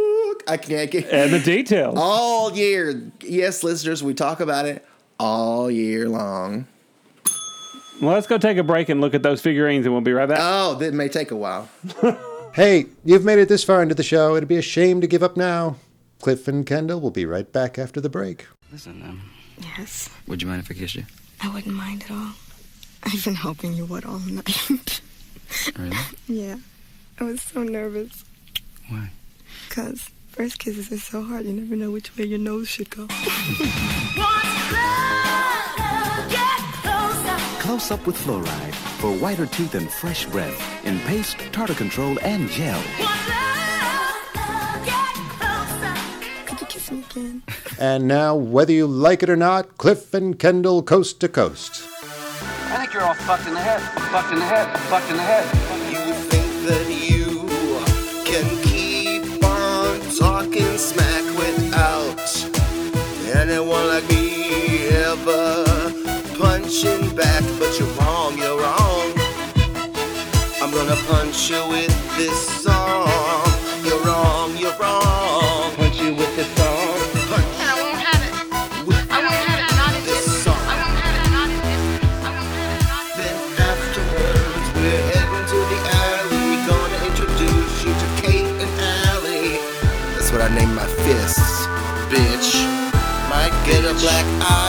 I 0.47 0.58
can't 0.58 0.91
get 0.91 1.10
And 1.10 1.32
the 1.32 1.39
details. 1.39 1.95
all 1.97 2.54
year. 2.54 3.10
Yes, 3.21 3.63
listeners, 3.63 4.04
we 4.04 4.13
talk 4.13 4.41
about 4.41 4.65
it 4.65 4.86
all 5.17 5.71
year 5.71 6.10
long. 6.10 6.67
Well, 8.02 8.13
let's 8.13 8.28
go 8.28 8.38
take 8.38 8.58
a 8.58 8.63
break 8.63 8.89
and 8.89 8.99
look 8.99 9.13
at 9.13 9.23
those 9.23 9.41
figurines, 9.41 9.86
and 9.86 9.93
we'll 9.93 10.02
be 10.02 10.13
right 10.13 10.28
back. 10.28 10.39
Oh, 10.41 10.75
that 10.75 10.93
may 10.93 11.08
take 11.08 11.32
a 11.32 11.36
while. 11.36 11.69
Hey, 12.53 12.88
you've 13.05 13.23
made 13.23 13.39
it 13.39 13.47
this 13.47 13.63
far 13.63 13.81
into 13.81 13.95
the 13.95 14.03
show. 14.03 14.35
It'd 14.35 14.49
be 14.49 14.57
a 14.57 14.62
shame 14.62 15.01
to 15.01 15.07
give 15.07 15.23
up 15.23 15.38
now. 15.38 15.77
Cliff 16.21 16.47
and 16.47 16.65
Kendall 16.65 16.99
will 16.99 17.12
be 17.12 17.25
right 17.25 17.49
back 17.51 17.79
after 17.79 18.01
the 18.01 18.09
break. 18.09 18.45
Listen, 18.71 19.01
um, 19.03 19.21
Yes, 19.77 20.09
would 20.27 20.41
you 20.41 20.47
mind 20.47 20.62
if 20.63 20.71
I 20.71 20.73
kissed 20.73 20.95
you? 20.95 21.05
I 21.41 21.53
wouldn't 21.53 21.75
mind 21.75 22.03
at 22.03 22.12
all. 22.12 22.31
I've 23.03 23.23
been 23.23 23.35
hoping 23.35 23.73
you 23.73 23.85
would 23.85 24.05
all 24.05 24.19
night. 24.19 25.01
Really? 25.77 25.97
yeah, 26.27 26.57
I 27.19 27.23
was 27.23 27.41
so 27.41 27.63
nervous. 27.63 28.23
Why? 28.88 29.12
Because 29.67 30.09
first 30.29 30.59
kisses 30.59 30.91
are 30.91 30.97
so 30.97 31.23
hard, 31.23 31.45
you 31.45 31.53
never 31.53 31.75
know 31.75 31.91
which 31.91 32.15
way 32.17 32.25
your 32.25 32.39
nose 32.39 32.67
should 32.67 32.89
go. 32.89 33.07
Close 37.69 37.91
up 37.91 38.08
with 38.08 38.17
fluoride 38.17 38.73
for 38.99 39.12
whiter 39.12 39.45
teeth 39.45 39.75
and 39.75 39.91
fresh 39.91 40.25
breath 40.25 40.60
in 40.88 40.97
paste, 41.01 41.38
tartar 41.51 41.75
control, 41.75 42.17
and 42.23 42.49
gel. 42.49 42.82
Could 46.47 46.62
you 46.62 46.65
kiss 46.65 46.91
me 46.91 47.03
again? 47.12 47.43
And 47.77 48.08
now, 48.08 48.34
whether 48.34 48.73
you 48.73 48.88
like 48.88 49.21
it 49.21 49.29
or 49.29 49.36
not, 49.36 49.77
Cliff 49.77 50.15
and 50.15 50.39
Kendall 50.39 50.82
coast 50.82 51.19
to 51.19 51.29
coast. 51.29 51.88
I 52.01 52.77
think 52.79 52.91
you're 52.91 53.03
all 53.03 53.13
fucked 53.13 53.45
in 53.45 53.53
the 53.53 53.60
head. 53.60 53.82
Fucked 54.10 54.34
in 54.34 54.39
the 54.39 54.45
head. 54.45 54.75
Fucked 54.89 55.12
in 55.12 55.17
the 55.17 55.21
head. 55.21 55.45
You 55.93 56.13
think 56.25 56.65
that 56.65 56.89
you 56.89 57.45
can 58.25 58.63
keep 58.63 59.43
on 59.43 59.99
talking 60.17 60.75
smack 60.75 61.23
without 61.38 62.17
anyone 63.36 63.88
like 63.89 64.10
me 64.10 64.88
ever 64.88 65.68
punching 66.69 67.15
back, 67.15 67.41
but 67.58 67.79
you're 67.79 67.88
wrong, 67.97 68.38
you're 68.38 68.62
wrong. 68.62 69.12
I'm 70.62 70.69
gonna 70.69 70.95
punch 71.10 71.49
you 71.49 71.67
with 71.67 71.89
this 72.15 72.38
song. 72.62 73.10
You're 73.84 73.99
wrong, 74.05 74.55
you're 74.55 74.77
wrong. 74.77 75.73
Punch 75.77 75.99
you 75.99 76.13
with 76.13 76.29
this 76.36 76.47
song. 76.53 76.93
Punch 77.25 77.45
I 77.58 77.73
won't 77.82 77.97
have 77.97 78.21
it. 78.21 78.86
with 78.86 79.01
I 79.10 79.17
won't 79.17 79.34
have 79.49 79.60
it. 79.65 79.75
Not 79.82 79.95
in 79.97 80.03
this 80.05 80.25
this. 80.25 80.43
song. 80.43 80.62
I 80.69 80.75
won't 80.77 80.99
have 81.01 81.15
it. 81.17 81.32
Not 81.34 81.49
in 81.49 81.62
this. 81.65 81.82
I 82.21 82.29
won't 82.38 82.53
have 82.53 82.69
it. 82.69 82.86
Not 82.86 83.05
in 83.05 83.17
this. 83.17 83.25
Then 83.25 83.38
afterwards, 83.73 84.67
we're 84.77 85.03
heading 85.10 85.45
to 85.49 85.60
the 85.73 85.79
alley. 86.05 86.49
Gonna 86.69 86.99
introduce 87.10 87.75
you 87.82 87.93
to 87.97 88.08
Kate 88.21 88.45
and 88.45 88.73
Allie. 89.10 89.58
That's 90.13 90.32
what 90.32 90.41
I 90.45 90.49
name 90.53 90.75
my 90.75 90.86
fists, 91.01 91.65
bitch. 92.13 92.62
Might 93.25 93.58
get 93.65 93.86
a 93.86 93.93
black 94.05 94.25
eye 94.41 94.68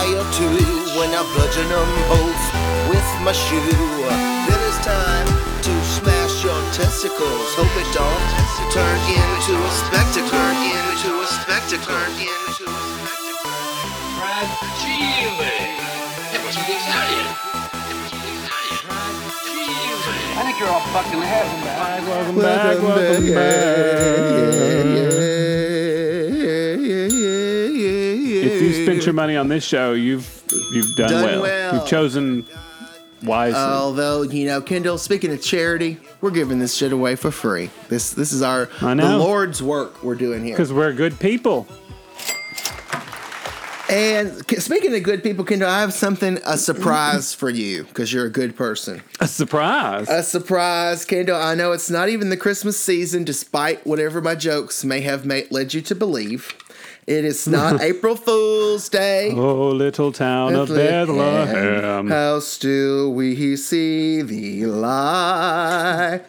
when 1.21 1.29
I 1.29 1.33
bludgeon 1.35 1.69
them 1.69 1.89
both 2.09 2.41
with 2.89 3.05
my 3.21 3.31
shoe. 3.31 3.61
Then 3.61 4.59
it's 4.65 4.81
time 4.85 5.27
to 5.61 5.73
smash 5.85 6.43
your 6.43 6.57
testicles. 6.73 7.53
Hope 7.55 7.75
it 7.77 7.85
don't 7.93 8.25
turn 8.71 8.97
into 9.05 9.53
a 9.53 9.71
spectacle. 9.71 10.29
Turn 10.29 10.57
into 10.57 11.21
a 11.21 11.27
spectacle. 11.27 11.93
Turn 11.93 12.11
into 12.17 12.65
a 12.65 12.73
spectacle. 12.73 12.73
I 20.33 20.43
think 20.43 20.59
you're 20.59 20.69
all 20.69 20.81
fucked 20.89 21.13
in 21.13 21.19
the 21.19 21.25
head. 21.25 21.45
welcome 22.07 22.35
back, 22.37 22.81
welcome 22.81 23.33
back. 23.33 23.61
If 24.41 25.65
you 25.65 25.70
spent 28.93 29.05
your 29.05 29.13
money 29.13 29.35
on 29.35 29.47
this 29.47 29.63
show, 29.63 29.93
you've 29.93 30.43
you've 30.71 30.95
done, 30.95 31.09
Done 31.09 31.23
well. 31.23 31.41
well. 31.41 31.75
You've 31.75 31.87
chosen 31.87 32.45
wisely. 33.23 33.59
Although 33.59 34.23
you 34.23 34.45
know, 34.45 34.61
Kendall, 34.61 34.97
speaking 34.97 35.31
of 35.31 35.41
charity, 35.41 35.97
we're 36.21 36.31
giving 36.31 36.59
this 36.59 36.75
shit 36.75 36.91
away 36.91 37.15
for 37.15 37.31
free. 37.31 37.69
This 37.89 38.11
this 38.11 38.31
is 38.31 38.41
our 38.41 38.69
the. 38.81 39.17
Lord's 39.17 39.61
work 39.61 40.03
we're 40.03 40.15
doing 40.15 40.43
here. 40.43 40.53
Because 40.53 40.73
we're 40.73 40.93
good 40.93 41.19
people. 41.19 41.67
And 43.89 44.45
speaking 44.61 44.95
of 44.95 45.03
good 45.03 45.21
people, 45.21 45.43
Kendall, 45.43 45.67
I 45.67 45.81
have 45.81 45.91
something 45.91 46.39
a 46.45 46.57
surprise 46.57 47.33
for 47.33 47.49
you 47.49 47.83
because 47.83 48.13
you're 48.13 48.25
a 48.25 48.29
good 48.31 48.55
person. 48.55 49.01
A 49.19 49.27
surprise. 49.27 50.07
A 50.07 50.23
surprise, 50.23 51.03
Kendall. 51.03 51.35
I 51.35 51.55
know 51.55 51.73
it's 51.73 51.89
not 51.89 52.07
even 52.07 52.29
the 52.29 52.37
Christmas 52.37 52.79
season, 52.79 53.25
despite 53.25 53.85
whatever 53.85 54.21
my 54.21 54.33
jokes 54.33 54.85
may 54.85 55.01
have 55.01 55.25
made, 55.25 55.51
led 55.51 55.73
you 55.73 55.81
to 55.81 55.93
believe. 55.93 56.55
It 57.07 57.25
is 57.25 57.47
not 57.47 57.81
April 57.91 58.15
Fool's 58.15 58.87
Day. 58.89 59.31
oh, 59.31 59.69
little 59.69 60.11
town 60.11 60.55
of 60.55 60.69
Bethlehem. 60.69 62.07
How 62.07 62.39
still 62.39 63.11
we 63.13 63.55
see 63.55 64.21
thee 64.21 64.65
lie 64.65 66.21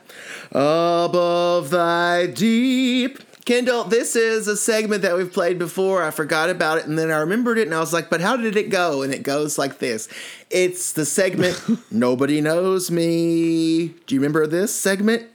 above 0.50 1.70
thy 1.70 2.26
deep 2.26 3.18
Kendall, 3.44 3.82
this 3.82 4.14
is 4.14 4.46
a 4.46 4.56
segment 4.56 5.02
that 5.02 5.16
we've 5.16 5.32
played 5.32 5.58
before. 5.58 6.04
I 6.04 6.12
forgot 6.12 6.48
about 6.48 6.78
it 6.78 6.86
and 6.86 6.96
then 6.96 7.10
I 7.10 7.16
remembered 7.18 7.58
it 7.58 7.66
and 7.66 7.74
I 7.74 7.80
was 7.80 7.92
like, 7.92 8.08
but 8.08 8.20
how 8.20 8.36
did 8.36 8.56
it 8.56 8.70
go? 8.70 9.02
And 9.02 9.12
it 9.12 9.24
goes 9.24 9.58
like 9.58 9.78
this 9.78 10.08
it's 10.48 10.92
the 10.92 11.04
segment 11.04 11.60
Nobody 11.92 12.40
Knows 12.40 12.90
Me. 12.90 13.88
Do 14.06 14.14
you 14.14 14.20
remember 14.20 14.46
this 14.46 14.72
segment? 14.74 15.28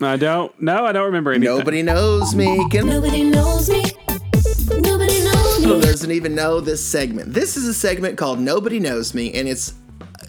I 0.00 0.16
don't. 0.16 0.60
No, 0.60 0.84
I 0.84 0.92
don't 0.92 1.06
remember 1.06 1.32
anything. 1.32 1.56
Nobody 1.56 1.82
knows 1.82 2.34
me. 2.34 2.68
Kendall 2.68 3.00
Nobody 3.00 3.24
knows 3.24 3.70
me. 3.70 3.77
Me. 5.68 5.80
doesn't 5.80 6.10
even 6.10 6.34
know 6.34 6.60
this 6.60 6.84
segment. 6.84 7.34
This 7.34 7.56
is 7.56 7.66
a 7.66 7.74
segment 7.74 8.16
called 8.16 8.40
Nobody 8.40 8.80
Knows 8.80 9.14
Me, 9.14 9.32
and 9.34 9.48
it's 9.48 9.74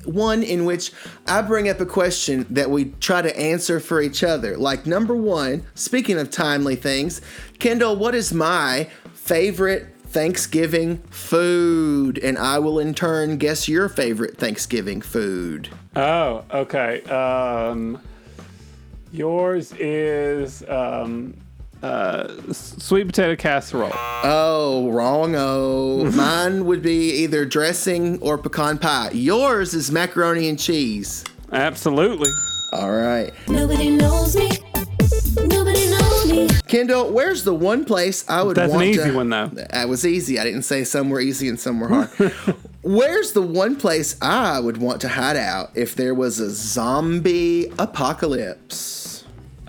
one 0.06 0.44
in 0.44 0.66
which 0.66 0.92
I 1.28 1.42
bring 1.42 1.70
up 1.70 1.80
a 1.80 1.86
question 1.86 2.46
that 2.50 2.70
we 2.70 2.86
try 3.00 3.22
to 3.22 3.38
answer 3.40 3.80
for 3.80 4.02
each 4.02 4.24
other. 4.24 4.58
Like, 4.58 4.86
number 4.86 5.16
one, 5.16 5.66
speaking 5.76 6.18
of 6.18 6.32
timely 6.32 6.76
things, 6.76 7.22
Kendall, 7.60 7.96
what 7.96 8.16
is 8.16 8.34
my 8.34 8.90
favorite 9.14 9.88
Thanksgiving 10.08 10.98
food? 11.12 12.18
And 12.18 12.38
I 12.38 12.60
will 12.60 12.80
in 12.80 12.94
turn 12.94 13.38
guess 13.38 13.68
your 13.68 13.90
favorite 13.90 14.38
Thanksgiving 14.38 15.02
food. 15.02 15.70
Oh, 15.96 16.44
okay. 16.52 17.04
Um, 17.04 18.02
yours 19.12 19.72
is 19.74 20.68
um, 20.68 21.36
uh, 21.84 22.28
sweet 22.52 23.06
potato 23.06 23.36
casserole. 23.36 23.92
Oh, 23.94 24.90
wrong. 24.92 25.36
Oh, 25.38 26.10
mine 26.16 26.66
would 26.66 26.82
be 26.82 27.12
either 27.24 27.46
dressing 27.46 28.22
or 28.22 28.38
pecan 28.38 28.78
pie. 28.78 29.12
Yours 29.14 29.74
is 29.74 29.92
macaroni 29.92 30.50
and 30.50 30.60
cheese. 30.60 31.24
Absolutely. 31.52 32.30
All 32.74 32.92
right. 32.92 33.32
Nobody 33.48 33.90
knows 33.90 34.36
me. 34.36 34.50
Nobody 35.38 35.90
knows 35.90 36.32
me. 36.32 36.48
Kendall, 36.68 37.12
where's 37.12 37.44
the 37.44 37.54
one 37.56 37.86
place 37.86 38.30
I 38.30 38.44
would 38.44 38.56
That's 38.58 38.72
an 38.72 38.76
want 38.78 38.90
easy 38.90 39.10
to- 39.10 39.16
one, 39.16 39.30
though. 39.30 39.48
That 39.48 39.88
was 39.90 40.06
easy. 40.06 40.38
I 40.40 40.44
didn't 40.44 40.64
say 40.64 40.84
some 40.84 41.10
were 41.10 41.20
easy 41.20 41.48
and 41.48 41.60
some 41.60 41.80
were 41.80 41.88
hard. 41.88 42.10
where's 42.84 43.32
the 43.34 43.42
one 43.42 43.76
place 43.76 44.16
I 44.22 44.60
would 44.60 44.78
want 44.78 45.02
to 45.02 45.08
hide 45.10 45.38
out 45.38 45.72
if 45.76 45.96
there 45.96 46.14
was 46.14 46.40
a 46.40 46.50
zombie 46.52 47.72
apocalypse? 47.80 48.99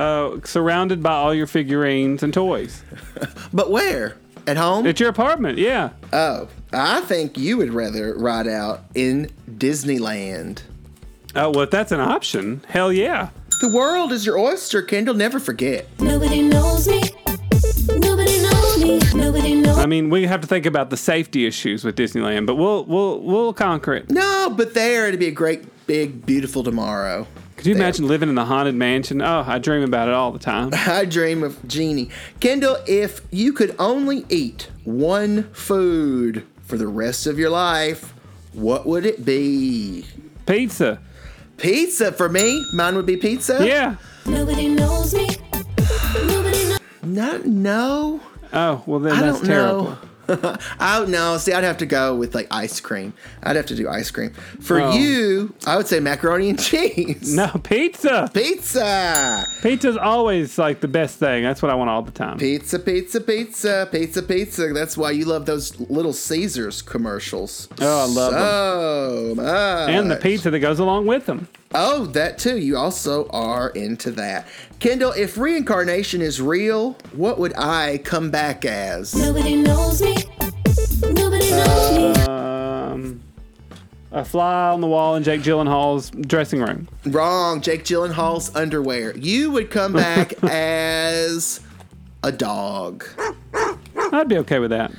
Uh, 0.00 0.40
surrounded 0.44 1.02
by 1.02 1.12
all 1.12 1.34
your 1.34 1.46
figurines 1.46 2.22
and 2.22 2.32
toys. 2.32 2.82
But 3.52 3.70
where? 3.70 4.16
At 4.46 4.56
home? 4.56 4.86
At 4.86 4.98
your 4.98 5.08
apartment, 5.10 5.58
yeah. 5.58 5.90
oh, 6.12 6.48
I 6.72 7.00
think 7.02 7.36
you 7.36 7.56
would 7.58 7.74
rather 7.74 8.14
ride 8.16 8.46
out 8.48 8.84
in 8.94 9.30
Disneyland. 9.50 10.62
Oh, 11.34 11.50
well, 11.50 11.62
if 11.62 11.70
that's 11.70 11.92
an 11.92 12.00
option, 12.00 12.64
hell 12.68 12.92
yeah. 12.92 13.30
The 13.60 13.68
world 13.68 14.12
is 14.12 14.24
your 14.24 14.38
oyster, 14.38 14.80
Kendall. 14.82 15.14
Never 15.14 15.38
forget. 15.38 15.86
Nobody 16.00 16.42
knows 16.42 16.88
me. 16.88 17.02
Nobody 17.98 18.40
knows 18.40 18.82
me. 18.82 19.00
Nobody 19.14 19.54
knows 19.56 19.76
me. 19.76 19.82
I 19.82 19.86
mean, 19.86 20.08
we 20.08 20.26
have 20.26 20.40
to 20.40 20.46
think 20.46 20.64
about 20.64 20.88
the 20.90 20.96
safety 20.96 21.46
issues 21.46 21.84
with 21.84 21.96
Disneyland, 21.96 22.46
but 22.46 22.54
we'll 22.54 22.84
we'll 22.84 23.20
we'll 23.20 23.52
conquer 23.52 23.94
it. 23.94 24.08
No, 24.08 24.52
but 24.56 24.72
there 24.74 25.08
it'd 25.08 25.20
be 25.20 25.26
a 25.26 25.32
great, 25.32 25.62
big, 25.86 26.24
beautiful 26.24 26.62
tomorrow. 26.62 27.26
Could 27.60 27.66
you 27.66 27.74
There. 27.74 27.82
imagine 27.82 28.08
living 28.08 28.30
in 28.30 28.36
the 28.36 28.46
haunted 28.46 28.74
mansion? 28.74 29.20
Oh, 29.20 29.44
I 29.46 29.58
dream 29.58 29.82
about 29.82 30.08
it 30.08 30.14
all 30.14 30.32
the 30.32 30.38
time. 30.38 30.70
I 30.72 31.04
dream 31.04 31.42
of 31.42 31.68
Genie. 31.68 32.08
Kendall, 32.40 32.78
if 32.86 33.20
you 33.30 33.52
could 33.52 33.76
only 33.78 34.24
eat 34.30 34.70
one 34.84 35.42
food 35.52 36.46
for 36.62 36.78
the 36.78 36.86
rest 36.86 37.26
of 37.26 37.38
your 37.38 37.50
life, 37.50 38.14
what 38.54 38.86
would 38.86 39.04
it 39.04 39.26
be? 39.26 40.06
Pizza. 40.46 41.00
Pizza 41.58 42.12
for 42.12 42.30
me. 42.30 42.64
Mine 42.72 42.96
would 42.96 43.04
be 43.04 43.18
pizza. 43.18 43.58
Yeah. 43.62 43.96
Nobody 44.24 44.66
knows 44.68 45.12
me. 45.12 45.28
Nobody 46.14 46.64
knows. 46.64 46.80
No, 47.02 47.42
no. 47.44 48.20
Oh, 48.54 48.82
well 48.86 49.00
then 49.00 49.12
I 49.16 49.20
that's 49.20 49.38
don't 49.40 49.46
terrible. 49.46 49.84
know. 49.84 49.98
I 50.78 50.98
don't 50.98 51.10
know. 51.10 51.36
See, 51.38 51.52
I'd 51.52 51.64
have 51.64 51.78
to 51.78 51.86
go 51.86 52.14
with 52.14 52.34
like 52.34 52.46
ice 52.50 52.80
cream. 52.80 53.12
I'd 53.42 53.56
have 53.56 53.66
to 53.66 53.74
do 53.74 53.88
ice 53.88 54.10
cream. 54.10 54.30
For 54.60 54.80
Oh. 54.80 54.92
you, 54.92 55.54
I 55.66 55.76
would 55.76 55.86
say 55.86 56.00
macaroni 56.00 56.50
and 56.50 56.58
cheese. 56.58 57.34
No, 57.34 57.48
pizza. 57.62 58.30
Pizza. 58.32 59.46
Pizza's 59.62 59.96
always 59.96 60.58
like 60.58 60.80
the 60.80 60.88
best 60.88 61.18
thing. 61.18 61.42
That's 61.42 61.62
what 61.62 61.70
I 61.70 61.74
want 61.74 61.90
all 61.90 62.02
the 62.02 62.10
time. 62.10 62.38
Pizza, 62.38 62.78
pizza, 62.78 63.20
pizza, 63.20 63.88
pizza, 63.90 64.22
pizza. 64.22 64.72
That's 64.72 64.96
why 64.96 65.10
you 65.10 65.24
love 65.24 65.46
those 65.46 65.78
little 65.80 66.12
Caesars 66.12 66.82
commercials. 66.82 67.68
Oh, 67.80 68.02
I 68.02 68.06
love 68.06 69.34
them. 69.36 69.36
much. 69.44 69.90
And 69.90 70.10
the 70.10 70.16
pizza 70.16 70.50
that 70.50 70.58
goes 70.60 70.78
along 70.78 71.06
with 71.06 71.26
them. 71.26 71.48
Oh, 71.72 72.06
that 72.06 72.38
too. 72.38 72.58
You 72.58 72.76
also 72.76 73.28
are 73.28 73.68
into 73.70 74.10
that. 74.12 74.48
Kendall, 74.80 75.12
if 75.12 75.38
reincarnation 75.38 76.20
is 76.20 76.42
real, 76.42 76.96
what 77.12 77.38
would 77.38 77.56
I 77.56 77.98
come 77.98 78.28
back 78.30 78.64
as? 78.64 79.14
Nobody 79.14 79.54
knows 79.54 80.02
me. 80.02 80.16
Nobody 81.02 81.50
knows 81.50 81.96
me. 81.96 82.22
Um, 82.24 83.22
a 84.10 84.24
fly 84.24 84.70
on 84.70 84.80
the 84.80 84.88
wall 84.88 85.14
in 85.14 85.22
Jake 85.22 85.42
Gyllenhaal's 85.42 86.10
dressing 86.10 86.60
room. 86.60 86.88
Wrong. 87.06 87.60
Jake 87.60 87.84
Gyllenhaal's 87.84 88.54
underwear. 88.56 89.16
You 89.16 89.52
would 89.52 89.70
come 89.70 89.92
back 89.92 90.32
as 90.42 91.60
a 92.24 92.32
dog. 92.32 93.04
I'd 94.12 94.28
be 94.28 94.38
okay 94.38 94.58
with 94.58 94.70
that. 94.70 94.90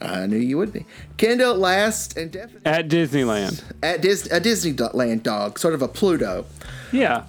I 0.00 0.26
knew 0.26 0.38
you 0.38 0.56
would 0.58 0.72
be. 0.72 0.86
Kendall, 1.18 1.56
last 1.56 2.16
and 2.16 2.30
definitely 2.30 2.64
At 2.70 2.88
Disneyland. 2.88 3.62
at 3.82 4.00
Dis- 4.00 4.26
a 4.32 4.40
Disneyland 4.40 5.22
dog, 5.22 5.58
sort 5.58 5.74
of 5.74 5.82
a 5.82 5.88
Pluto. 5.88 6.46
Yeah. 6.92 7.24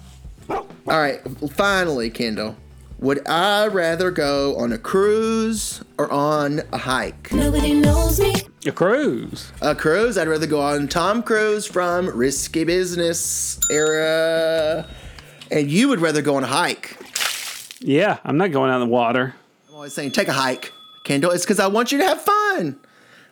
All 0.48 0.66
right, 0.86 1.20
finally, 1.52 2.10
Kendall. 2.10 2.56
Would 2.98 3.26
I 3.28 3.66
rather 3.66 4.10
go 4.12 4.56
on 4.56 4.72
a 4.72 4.78
cruise 4.78 5.82
or 5.98 6.10
on 6.12 6.62
a 6.72 6.78
hike? 6.78 7.32
Nobody 7.32 7.74
knows 7.74 8.20
me. 8.20 8.34
A 8.64 8.70
cruise. 8.72 9.50
A 9.60 9.74
cruise, 9.74 10.16
I'd 10.16 10.28
rather 10.28 10.46
go 10.46 10.60
on 10.60 10.86
Tom 10.88 11.22
Cruise 11.22 11.66
from 11.66 12.06
Risky 12.16 12.62
Business 12.64 13.58
era. 13.70 14.86
And 15.50 15.68
you 15.70 15.88
would 15.88 16.00
rather 16.00 16.22
go 16.22 16.36
on 16.36 16.44
a 16.44 16.46
hike. 16.46 16.96
Yeah, 17.80 18.18
I'm 18.24 18.36
not 18.38 18.52
going 18.52 18.70
out 18.70 18.80
in 18.80 18.88
the 18.88 18.92
water. 18.94 19.34
I'm 19.68 19.74
always 19.74 19.92
saying, 19.92 20.12
take 20.12 20.28
a 20.28 20.32
hike, 20.32 20.72
Kendall. 21.04 21.30
It's 21.30 21.44
because 21.44 21.60
I 21.60 21.66
want 21.66 21.92
you 21.92 21.98
to 21.98 22.04
have 22.04 22.20
fun. 22.20 22.78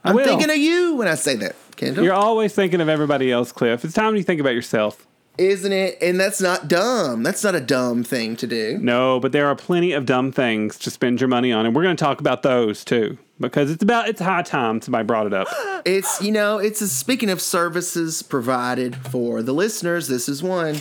I'm 0.04 0.16
will. 0.16 0.24
thinking 0.24 0.50
of 0.50 0.56
you 0.56 0.96
when 0.96 1.08
I 1.08 1.14
say 1.14 1.36
that, 1.36 1.56
Kendall. 1.76 2.04
You're 2.04 2.14
always 2.14 2.54
thinking 2.54 2.80
of 2.80 2.88
everybody 2.88 3.30
else, 3.30 3.52
Cliff. 3.52 3.84
It's 3.84 3.94
time 3.94 4.16
you 4.16 4.22
think 4.22 4.40
about 4.40 4.54
yourself. 4.54 5.06
Isn't 5.38 5.72
it? 5.72 5.96
And 6.02 6.20
that's 6.20 6.40
not 6.40 6.68
dumb. 6.68 7.22
That's 7.22 7.42
not 7.44 7.54
a 7.54 7.60
dumb 7.60 8.04
thing 8.04 8.36
to 8.36 8.46
do. 8.46 8.78
No, 8.78 9.20
but 9.20 9.32
there 9.32 9.46
are 9.46 9.56
plenty 9.56 9.92
of 9.92 10.04
dumb 10.04 10.32
things 10.32 10.78
to 10.80 10.90
spend 10.90 11.20
your 11.20 11.28
money 11.28 11.52
on, 11.52 11.64
and 11.64 11.74
we're 11.74 11.82
going 11.82 11.96
to 11.96 12.04
talk 12.04 12.20
about 12.20 12.42
those 12.42 12.84
too 12.84 13.16
because 13.40 13.70
it's 13.70 13.82
about 13.82 14.08
it's 14.08 14.20
high 14.20 14.42
time 14.42 14.80
somebody 14.80 15.04
brought 15.04 15.26
it 15.26 15.34
up. 15.34 15.48
It's, 15.82 16.20
you 16.20 16.30
know, 16.30 16.58
it's 16.58 16.82
a, 16.82 16.88
speaking 16.88 17.30
of 17.30 17.40
services 17.40 18.22
provided 18.22 18.94
for 18.94 19.42
the 19.42 19.54
listeners, 19.54 20.08
this 20.08 20.28
is 20.28 20.42
one. 20.42 20.76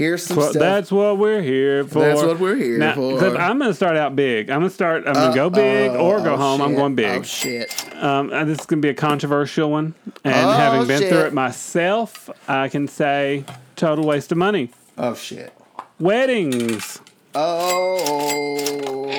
Here's 0.00 0.24
some 0.24 0.38
Well, 0.38 0.48
stuff. 0.48 0.60
that's 0.60 0.90
what 0.90 1.18
we're 1.18 1.42
here 1.42 1.84
for. 1.84 1.98
That's 1.98 2.22
what 2.22 2.40
we're 2.40 2.56
here 2.56 2.78
now, 2.78 2.94
for. 2.94 3.18
Cliff, 3.18 3.36
I'm 3.38 3.58
going 3.58 3.70
to 3.70 3.74
start 3.74 3.98
out 3.98 4.16
big. 4.16 4.48
I'm 4.48 4.60
going 4.60 4.70
to 4.70 4.74
start. 4.74 5.06
I'm 5.06 5.12
going 5.12 5.30
to 5.30 5.34
go 5.34 5.50
big 5.50 5.90
or 5.90 6.20
go 6.22 6.32
oh, 6.32 6.36
home. 6.38 6.62
I'm 6.62 6.74
going 6.74 6.94
big. 6.94 7.18
Oh, 7.18 7.22
shit. 7.22 7.70
Um, 8.02 8.32
and 8.32 8.48
this 8.48 8.60
is 8.60 8.64
going 8.64 8.80
to 8.80 8.86
be 8.86 8.88
a 8.88 8.94
controversial 8.94 9.70
one. 9.70 9.92
And 10.24 10.34
Oh, 10.34 10.52
having 10.52 10.86
been 10.88 11.06
through 11.06 11.26
it 11.26 11.34
myself, 11.34 12.30
I 12.48 12.70
can 12.70 12.88
say 12.88 13.44
total 13.76 14.06
waste 14.06 14.32
of 14.32 14.38
money. 14.38 14.70
Oh, 14.96 15.14
shit. 15.14 15.52
Weddings. 15.98 17.02
Oh, 17.34 19.12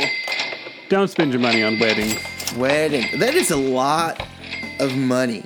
Don't 0.90 1.10
spend 1.10 1.32
your 1.32 1.42
money 1.42 1.62
on 1.62 1.78
weddings. 1.78 2.18
wedding. 2.58 3.20
That 3.20 3.36
is 3.36 3.52
a 3.52 3.56
lot 3.56 4.26
of 4.80 4.98
money. 4.98 5.46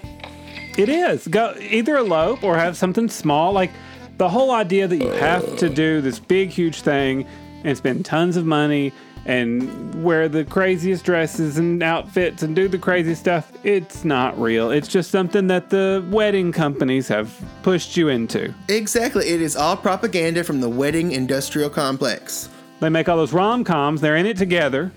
It 0.78 0.88
is. 0.88 1.28
Go 1.28 1.56
either 1.60 1.98
elope 1.98 2.42
or 2.42 2.56
have 2.56 2.78
something 2.78 3.10
small. 3.10 3.52
Like 3.52 3.72
the 4.18 4.30
whole 4.30 4.52
idea 4.52 4.88
that 4.88 4.98
you 4.98 5.10
have 5.10 5.58
to 5.58 5.70
do 5.70 6.02
this 6.02 6.20
big, 6.20 6.50
huge 6.50 6.82
thing 6.82 7.28
and 7.64 7.78
spend 7.78 8.06
tons 8.06 8.38
of 8.38 8.46
money 8.46 8.94
and 9.26 10.04
wear 10.04 10.30
the 10.30 10.46
craziest 10.46 11.04
dresses 11.04 11.58
and 11.58 11.82
outfits 11.82 12.44
and 12.44 12.56
do 12.56 12.68
the 12.68 12.78
crazy 12.78 13.16
stuff. 13.16 13.52
It's 13.64 14.06
not 14.06 14.40
real. 14.40 14.70
It's 14.70 14.88
just 14.88 15.10
something 15.10 15.48
that 15.48 15.72
the 15.72 16.06
wedding 16.12 16.52
companies 16.52 17.08
have 17.08 17.34
pushed 17.64 17.98
you 17.98 18.10
into. 18.10 18.54
Exactly. 18.70 19.28
It 19.28 19.42
is 19.42 19.56
all 19.56 19.76
propaganda 19.76 20.44
from 20.44 20.62
the 20.62 20.70
wedding 20.70 21.12
industrial 21.12 21.72
complex. 21.72 22.50
They 22.82 22.90
make 22.90 23.10
all 23.10 23.18
those 23.18 23.34
rom 23.34 23.64
coms. 23.64 24.02
They're 24.02 24.16
in 24.16 24.28
it 24.28 24.38
together. 24.38 24.92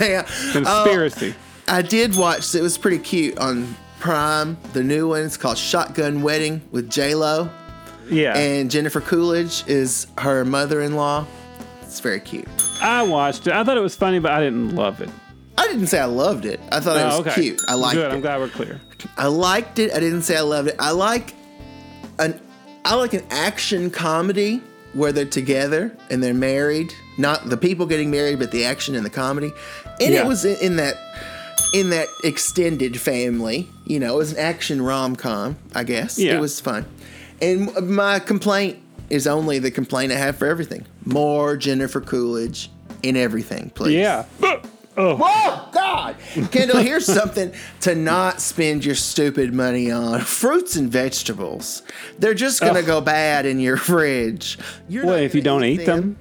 Yeah. 0.00 0.22
Conspiracy. 0.52 1.34
Oh, 1.68 1.74
I 1.74 1.82
did 1.82 2.16
watch. 2.16 2.54
It 2.54 2.62
was 2.62 2.78
pretty 2.78 2.98
cute 2.98 3.36
on 3.38 3.74
Prime. 3.98 4.56
The 4.72 4.84
new 4.84 5.08
one. 5.08 5.22
It's 5.24 5.36
called 5.36 5.58
Shotgun 5.58 6.22
Wedding 6.22 6.62
with 6.70 6.88
J 6.88 7.16
Lo, 7.16 7.50
yeah. 8.08 8.36
and 8.36 8.70
Jennifer 8.70 9.00
Coolidge 9.00 9.64
is 9.66 10.06
her 10.18 10.44
mother-in-law. 10.44 11.26
It's 11.82 12.00
very 12.00 12.20
cute. 12.20 12.48
I 12.80 13.02
watched 13.02 13.46
it. 13.46 13.52
I 13.52 13.64
thought 13.64 13.76
it 13.76 13.80
was 13.82 13.94
funny, 13.94 14.18
but 14.18 14.32
I 14.32 14.40
didn't 14.40 14.74
love 14.74 15.00
it. 15.00 15.10
I 15.58 15.66
didn't 15.68 15.86
say 15.88 15.98
I 16.00 16.06
loved 16.06 16.44
it. 16.46 16.58
I 16.72 16.80
thought 16.80 16.96
it 16.96 17.02
oh, 17.02 17.06
was 17.06 17.16
Oh, 17.18 17.20
okay. 17.30 17.34
cute. 17.42 17.60
I 17.68 17.74
liked 17.74 17.94
Good. 17.94 18.10
it. 18.10 18.14
I'm 18.14 18.20
glad 18.22 18.40
we're 18.40 18.48
clear. 18.48 18.80
I 19.16 19.26
liked 19.26 19.78
it. 19.78 19.92
I 19.92 20.00
didn't 20.00 20.22
say 20.22 20.36
I 20.36 20.40
loved 20.40 20.68
it. 20.68 20.76
I 20.78 20.90
like 20.92 21.34
an 22.18 22.40
I 22.84 22.94
like 22.96 23.12
an 23.14 23.24
action 23.30 23.90
comedy 23.90 24.62
where 24.94 25.12
they're 25.12 25.24
together 25.24 25.96
and 26.10 26.22
they're 26.22 26.34
married. 26.34 26.92
Not 27.18 27.48
the 27.48 27.56
people 27.56 27.86
getting 27.86 28.10
married, 28.10 28.38
but 28.38 28.50
the 28.50 28.64
action 28.64 28.94
and 28.96 29.04
the 29.06 29.10
comedy. 29.10 29.52
And 30.00 30.12
Yeah. 30.14 30.22
it 30.24 30.26
was 30.26 30.44
in, 30.44 30.56
in 30.60 30.76
that 30.76 30.96
in 31.74 31.90
that 31.90 32.08
extended 32.24 32.98
family. 33.00 33.68
You 33.84 34.00
know, 34.00 34.14
it 34.14 34.18
was 34.18 34.32
an 34.32 34.38
action 34.38 34.80
rom 34.82 35.14
com. 35.16 35.58
I 35.74 35.84
guess 35.84 36.18
Yeah. 36.18 36.34
it 36.36 36.40
was 36.40 36.58
fun. 36.60 36.86
And 37.42 37.90
my 37.90 38.20
complaint 38.20 38.78
is 39.10 39.26
only 39.26 39.58
the 39.58 39.70
complaint 39.70 40.12
I 40.12 40.16
have 40.16 40.36
for 40.36 40.46
everything: 40.46 40.86
more 41.04 41.56
Jennifer 41.56 42.00
Coolidge 42.00 42.70
in 43.02 43.16
everything, 43.16 43.70
please. 43.74 43.96
Yeah. 43.96 44.24
Oh. 44.94 45.16
oh 45.20 45.68
God, 45.72 46.16
Kendall, 46.50 46.76
here's 46.76 47.06
something 47.06 47.50
to 47.80 47.94
not 47.94 48.42
spend 48.42 48.84
your 48.84 48.94
stupid 48.94 49.52
money 49.52 49.90
on: 49.90 50.20
fruits 50.20 50.76
and 50.76 50.90
vegetables. 50.90 51.82
They're 52.18 52.34
just 52.34 52.60
gonna 52.60 52.80
Ugh. 52.80 52.86
go 52.86 53.00
bad 53.00 53.44
in 53.44 53.58
your 53.58 53.76
fridge. 53.76 54.58
You're 54.88 55.06
Well, 55.06 55.16
if 55.16 55.34
you 55.34 55.42
don't 55.42 55.64
eat 55.64 55.84
them. 55.84 56.16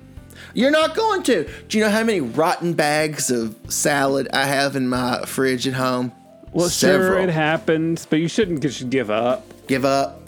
You're 0.54 0.72
not 0.72 0.96
going 0.96 1.24
to. 1.24 1.50
Do 1.70 1.78
you 1.78 1.84
know 1.84 1.90
how 1.90 2.04
many 2.04 2.20
rotten 2.20 2.74
bags 2.74 3.32
of 3.32 3.56
salad 3.70 4.28
I 4.34 4.46
have 4.46 4.76
in 4.76 4.90
my 4.90 5.24
fridge 5.26 5.66
at 5.68 5.76
home? 5.76 6.12
Well, 6.52 6.68
sure, 6.68 7.18
it 7.20 7.30
happens, 7.30 8.06
but 8.06 8.20
you 8.20 8.28
shouldn't 8.28 8.62
just 8.62 8.90
give 8.90 9.10
up. 9.10 9.46
Give 9.68 9.86
up. 9.86 10.21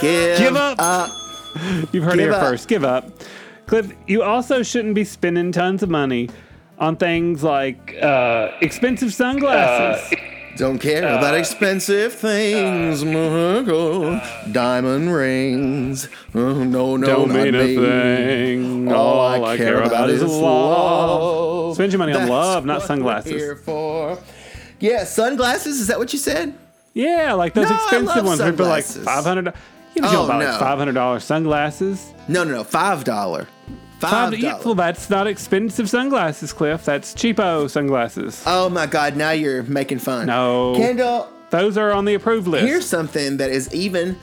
Give, 0.00 0.38
Give 0.38 0.56
up. 0.56 0.76
up. 0.78 1.10
You've 1.92 2.04
heard 2.04 2.12
Give 2.12 2.20
it 2.20 2.22
here 2.22 2.32
up. 2.32 2.40
first. 2.42 2.68
Give 2.68 2.84
up. 2.84 3.10
Cliff, 3.66 3.92
you 4.06 4.22
also 4.22 4.62
shouldn't 4.62 4.94
be 4.94 5.04
spending 5.04 5.52
tons 5.52 5.82
of 5.82 5.88
money 5.90 6.28
on 6.78 6.96
things 6.96 7.42
like 7.42 7.96
uh, 8.02 8.50
expensive 8.60 9.12
sunglasses. 9.14 10.18
Don't 10.56 10.78
care 10.78 11.04
about 11.16 11.34
expensive 11.36 12.12
things. 12.12 13.02
Uh, 13.04 14.20
Diamond 14.52 15.14
rings. 15.14 16.06
Uh, 16.34 16.38
no, 16.64 16.96
no, 16.96 17.06
Don't 17.06 17.28
not 17.28 17.36
mean 17.44 17.54
a 17.54 17.64
me. 17.64 17.76
thing. 17.76 18.92
All 18.92 19.44
I 19.44 19.56
care 19.56 19.82
about 19.82 20.10
is 20.10 20.22
love. 20.22 21.74
Spend 21.76 21.92
your 21.92 21.98
money 22.00 22.12
on 22.12 22.20
That's 22.20 22.30
love, 22.30 22.66
not 22.66 22.74
what 22.74 22.82
we're 22.82 22.86
sunglasses. 22.86 23.32
Here 23.32 23.56
for. 23.56 24.18
Yeah, 24.80 25.04
sunglasses. 25.04 25.80
Is 25.80 25.86
that 25.86 25.98
what 25.98 26.12
you 26.12 26.18
said? 26.18 26.54
Yeah, 27.00 27.32
like 27.34 27.54
those 27.54 27.68
No, 27.70 27.74
I 27.76 27.78
expensive 27.82 28.16
love 28.16 28.24
ones. 28.26 28.40
People 28.42 28.66
like 28.66 28.84
sunglasses. 28.84 29.04
five 29.04 29.24
hundred. 29.24 29.54
You 29.94 30.02
know 30.02 30.08
Oh, 30.20 30.24
about 30.24 30.40
no. 30.40 30.46
like 30.50 30.60
five 30.60 30.78
hundred 30.78 30.92
dollars 30.94 31.24
sunglasses. 31.24 32.12
No, 32.28 32.44
no, 32.44 32.52
no. 32.56 32.64
Five 32.64 33.04
dollar. 33.04 33.48
Five 33.98 34.10
Five. 34.32 34.38
yeah, 34.38 34.50
dollar. 34.52 34.64
well, 34.64 34.74
that's 34.74 35.10
not 35.10 35.26
expensive 35.26 35.88
sunglasses, 35.90 36.52
Cliff. 36.52 36.84
That's 36.84 37.12
cheapo 37.14 37.68
sunglasses. 37.68 38.42
Oh 38.46 38.68
my 38.70 38.86
God! 38.86 39.16
Now 39.16 39.30
you're 39.32 39.62
making 39.64 39.98
fun. 39.98 40.26
No, 40.26 40.74
Kendall, 40.76 41.28
those 41.50 41.76
are 41.76 41.92
on 41.92 42.04
the 42.06 42.14
approved 42.14 42.46
list. 42.46 42.66
Here's 42.66 42.86
something 42.86 43.36
that 43.38 43.50
is 43.50 43.72
even 43.74 44.16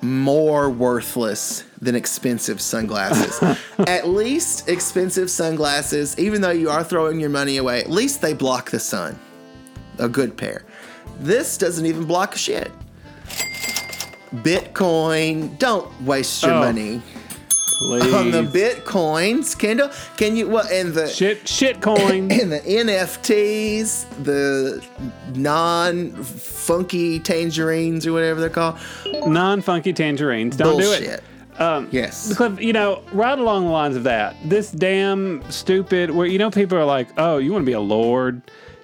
more 0.00 0.68
worthless 0.70 1.62
than 1.80 1.94
expensive 1.94 2.60
sunglasses. 2.60 3.58
at 3.86 4.08
least 4.08 4.68
expensive 4.68 5.30
sunglasses, 5.30 6.18
even 6.18 6.40
though 6.40 6.50
you 6.50 6.68
are 6.70 6.82
throwing 6.82 7.20
your 7.20 7.30
money 7.30 7.56
away, 7.58 7.80
at 7.80 7.90
least 7.90 8.20
they 8.22 8.32
block 8.34 8.70
the 8.70 8.80
sun. 8.80 9.18
A 9.98 10.08
good 10.08 10.36
pair. 10.36 10.64
This 11.20 11.56
doesn't 11.56 11.86
even 11.86 12.04
block 12.04 12.34
a 12.34 12.38
shit. 12.38 12.70
Bitcoin, 14.34 15.58
don't 15.58 15.88
waste 16.02 16.42
your 16.42 16.52
Oh, 16.52 16.60
money 16.60 17.02
Please. 17.78 18.14
on 18.14 18.30
the 18.30 18.42
bitcoins. 18.42 19.58
Kendall, 19.58 19.90
can 20.16 20.36
you 20.36 20.48
well 20.48 20.66
and 20.72 20.94
the 20.94 21.06
shit 21.06 21.46
shit 21.46 21.82
coin 21.82 22.30
and 22.32 22.50
the 22.50 22.60
NFTs, 22.60 24.06
the 24.24 24.82
non 25.34 26.12
funky 26.24 27.20
tangerines 27.20 28.06
or 28.06 28.12
whatever 28.12 28.40
they're 28.40 28.48
called. 28.48 28.78
non-funky 29.26 29.92
tangerines. 29.92 30.56
Don't 30.56 30.78
do 30.80 30.92
it. 30.92 31.22
Um, 31.58 31.88
yes. 31.90 32.34
Cliff, 32.34 32.58
you 32.60 32.72
know, 32.72 33.02
right 33.12 33.38
along 33.38 33.66
the 33.66 33.70
lines 33.70 33.94
of 33.94 34.04
that, 34.04 34.34
this 34.46 34.70
damn 34.72 35.42
stupid, 35.50 36.10
where, 36.10 36.26
you 36.26 36.38
know, 36.38 36.50
people 36.50 36.78
are 36.78 36.84
like, 36.86 37.08
oh, 37.18 37.36
you 37.36 37.52
want 37.52 37.62
to 37.62 37.66
be 37.66 37.74
a 37.74 37.80
lord? 37.80 38.40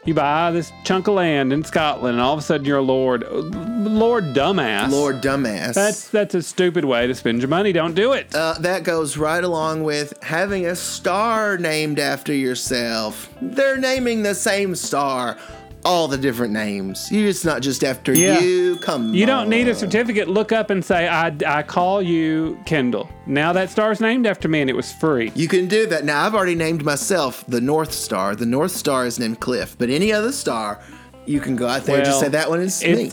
You 0.09 0.15
buy 0.15 0.53
this 0.53 0.73
chunk 0.85 1.07
of 1.07 1.17
land 1.17 1.53
in 1.53 1.63
Scotland, 1.63 2.15
and 2.15 2.23
all 2.23 2.33
of 2.33 2.39
a 2.39 2.43
sudden 2.43 2.65
you're 2.65 2.79
a 2.79 2.83
lord. 2.83 3.31
Lord 3.31 4.33
dumbass. 4.33 4.91
Lord 4.91 5.21
dumbass. 5.21 5.75
That's 5.75 6.09
that's 6.09 6.35
a 6.35 6.41
stupid 6.41 6.87
way 6.87 7.07
to 7.07 7.15
spend 7.15 7.43
your 7.43 7.51
money. 7.51 7.75
Don't 7.75 7.93
do 7.93 8.15
it. 8.15 8.35
Uh, 8.35 8.55
that 8.61 8.85
goes 8.85 9.19
right 9.19 9.45
along 9.45 9.85
with 9.85 10.15
having 10.23 10.65
a 10.65 10.75
star 10.75 11.59
named 11.59 11.99
after 11.99 12.33
yourself. 12.33 13.29
They're 13.43 13.77
naming 13.77 14.23
the 14.23 14.35
same 14.35 14.75
star, 14.77 15.37
all 15.85 16.09
the 16.09 16.19
different 16.19 16.53
names. 16.53 17.11
You 17.11 17.29
it's 17.29 17.45
not 17.45 17.63
just 17.63 17.85
after 17.85 18.13
Yeah. 18.13 18.41
you. 18.41 18.77
Come 18.77 19.15
You 19.15 19.27
don't 19.27 19.49
need 19.49 19.69
a 19.69 19.75
certificate. 19.75 20.29
Look 20.29 20.53
up 20.53 20.71
and 20.71 20.85
say, 20.85 21.09
I, 21.09 21.35
I 21.47 21.63
call 21.63 22.03
you 22.03 22.59
Kendall. 22.67 23.09
Now 23.27 23.53
that 23.53 23.71
star's 23.71 24.01
named 24.01 24.27
after 24.27 24.49
me 24.49 24.61
and 24.61 24.71
it 24.71 24.77
was 24.77 24.93
free. 24.93 25.33
You 25.35 25.49
can 25.49 25.67
do 25.67 25.87
that. 25.87 26.05
Now, 26.05 26.25
I've 26.27 26.35
already 26.35 26.55
named 26.55 26.85
myself 26.85 27.45
the 27.49 27.61
North 27.61 27.93
Star. 27.93 28.35
The 28.35 28.47
North 28.47 28.73
Star 28.73 29.07
is 29.07 29.19
named 29.19 29.41
Cliff, 29.41 29.77
but 29.79 29.89
any 29.91 30.13
other 30.13 30.33
star, 30.33 30.81
you 31.27 31.41
can 31.41 31.57
go 31.57 31.67
out 31.67 31.85
there 31.85 31.97
and 31.97 32.05
just 32.05 32.21
say 32.21 32.29
that 32.29 32.49
one 32.49 32.61
is 32.61 32.83
me. 32.83 33.13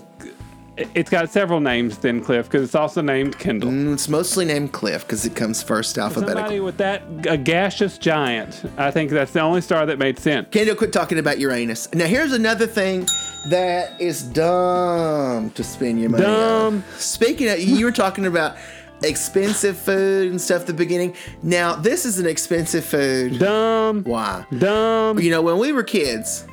It's, 0.78 1.10
got 1.10 1.30
several 1.30 1.60
names 1.60 1.98
then, 1.98 2.22
Cliff, 2.22 2.46
because 2.48 2.64
it's 2.64 2.76
also 2.76 3.02
named 3.02 3.38
Kendall. 3.40 3.70
Mm, 3.72 3.94
It's 3.94 4.10
mostly 4.10 4.46
named 4.46 4.74
Cliff 4.74 5.04
because 5.04 5.26
it 5.26 5.36
comes 5.36 5.64
first 5.64 5.98
alphabetically. 5.98 6.42
Somebody 6.42 6.60
with 6.60 6.78
that 6.78 7.04
a 7.28 7.38
gaseous 7.38 7.98
giant. 7.98 8.64
I 8.78 8.92
think 8.92 9.12
that's 9.12 9.32
the 9.32 9.40
only 9.42 9.62
star 9.62 9.86
that 9.86 9.98
made 10.00 10.20
sense. 10.20 10.48
Kendall, 10.52 10.76
quit 10.76 10.92
talking 10.92 11.18
about 11.20 11.40
Uranus. 11.40 11.94
Now, 11.94 12.06
here's 12.06 12.34
another 12.34 12.68
thing 12.68 13.08
that 13.48 14.00
is 14.02 14.24
dumb 14.24 15.52
to 15.52 15.64
spend 15.64 16.00
your 16.00 16.10
money 16.10 16.24
Dumb. 16.24 16.76
on. 16.78 16.84
Speaking 16.98 17.48
of, 17.50 17.60
you 17.60 17.86
were 17.86 17.92
talking 17.92 18.26
about 18.26 18.58
expensive 19.04 19.78
food 19.78 20.32
and 20.32 20.42
stuff 20.42 20.62
at 20.62 20.68
the 20.68 20.74
beginning. 20.74 21.16
Now, 21.44 21.76
this 21.76 22.06
is 22.06 22.20
an 22.20 22.26
expensive 22.26 22.84
food. 22.86 23.40
Dumb. 23.40 24.04
Why? 24.04 24.46
Dumb. 24.58 25.20
You 25.20 25.32
know, 25.32 25.42
when 25.42 25.58
we 25.58 25.72
were 25.72 25.84
kids, 25.84 26.46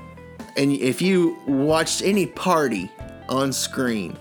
and 0.56 0.70
if 0.72 1.00
you 1.00 1.38
watched 1.46 2.02
any 2.02 2.26
party 2.26 2.90
on 3.32 3.52
screen, 3.52 4.16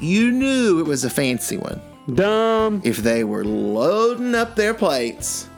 you 0.00 0.30
knew 0.32 0.80
it 0.80 0.86
was 0.86 1.04
a 1.04 1.10
fancy 1.10 1.56
one. 1.56 1.80
Dumb. 2.12 2.80
If 2.84 2.98
they 2.98 3.24
were 3.24 3.44
loading 3.44 4.34
up 4.34 4.56
their 4.56 4.74
plates 4.74 5.48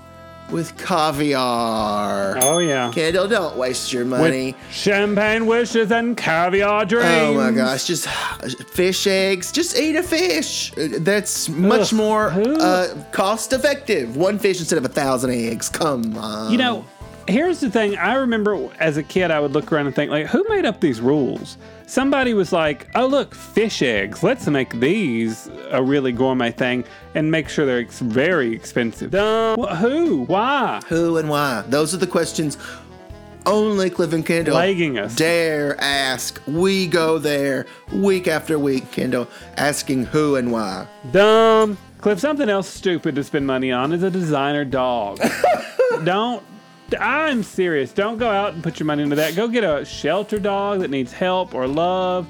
with 0.50 0.76
caviar. 0.78 2.38
Oh 2.40 2.58
yeah. 2.58 2.90
Kendall, 2.92 3.28
don't 3.28 3.56
waste 3.56 3.92
your 3.92 4.04
money. 4.04 4.52
With 4.52 4.72
champagne 4.72 5.46
wishes 5.46 5.92
and 5.92 6.16
caviar 6.16 6.86
dreams. 6.86 7.06
Oh 7.06 7.34
my 7.34 7.50
gosh, 7.50 7.86
just 7.86 8.08
fish 8.08 9.06
eggs. 9.06 9.52
Just 9.52 9.78
eat 9.78 9.96
a 9.96 10.02
fish. 10.02 10.72
That's 10.76 11.48
much 11.48 11.92
Ugh, 11.92 11.96
more 11.98 12.30
uh, 12.30 13.04
cost 13.12 13.52
effective. 13.52 14.16
One 14.16 14.38
fish 14.38 14.58
instead 14.58 14.78
of 14.78 14.84
a 14.84 14.88
thousand 14.88 15.30
eggs. 15.30 15.68
Come 15.68 16.16
on. 16.16 16.50
You 16.50 16.58
know, 16.58 16.84
here's 17.26 17.60
the 17.60 17.70
thing. 17.70 17.96
I 17.98 18.14
remember 18.14 18.70
as 18.78 18.96
a 18.96 19.02
kid, 19.02 19.30
I 19.30 19.40
would 19.40 19.52
look 19.52 19.70
around 19.70 19.86
and 19.86 19.94
think, 19.94 20.10
like, 20.10 20.26
who 20.26 20.44
made 20.48 20.64
up 20.64 20.80
these 20.80 21.00
rules? 21.00 21.58
Somebody 21.88 22.34
was 22.34 22.52
like, 22.52 22.86
oh, 22.94 23.06
look, 23.06 23.34
fish 23.34 23.80
eggs. 23.80 24.22
Let's 24.22 24.46
make 24.46 24.78
these 24.78 25.48
a 25.70 25.82
really 25.82 26.12
gourmet 26.12 26.50
thing 26.52 26.84
and 27.14 27.30
make 27.30 27.48
sure 27.48 27.64
they're 27.64 27.78
ex- 27.80 28.00
very 28.00 28.52
expensive. 28.54 29.10
Dumb. 29.10 29.58
Wh- 29.58 29.74
Who? 29.78 30.24
Why? 30.24 30.82
Who 30.88 31.16
and 31.16 31.30
why? 31.30 31.64
Those 31.68 31.94
are 31.94 31.96
the 31.96 32.06
questions 32.06 32.58
only 33.46 33.88
Cliff 33.88 34.12
and 34.12 34.26
Kendall 34.26 34.52
Plaguing 34.54 34.98
us. 34.98 35.16
dare 35.16 35.80
ask. 35.80 36.42
We 36.46 36.86
go 36.86 37.16
there 37.16 37.64
week 37.90 38.28
after 38.28 38.58
week, 38.58 38.90
Kendall, 38.92 39.26
asking 39.56 40.04
who 40.04 40.36
and 40.36 40.52
why. 40.52 40.86
Dumb. 41.10 41.78
Cliff, 42.02 42.20
something 42.20 42.50
else 42.50 42.68
stupid 42.68 43.14
to 43.14 43.24
spend 43.24 43.46
money 43.46 43.72
on 43.72 43.92
is 43.92 44.02
a 44.02 44.10
designer 44.10 44.66
dog. 44.66 45.18
Don't. 46.04 46.44
I'm 46.98 47.42
serious. 47.42 47.92
Don't 47.92 48.18
go 48.18 48.28
out 48.28 48.54
and 48.54 48.62
put 48.62 48.78
your 48.78 48.86
money 48.86 49.02
into 49.02 49.16
that. 49.16 49.36
Go 49.36 49.48
get 49.48 49.64
a 49.64 49.84
shelter 49.84 50.38
dog 50.38 50.80
that 50.80 50.90
needs 50.90 51.12
help 51.12 51.54
or 51.54 51.66
love. 51.66 52.28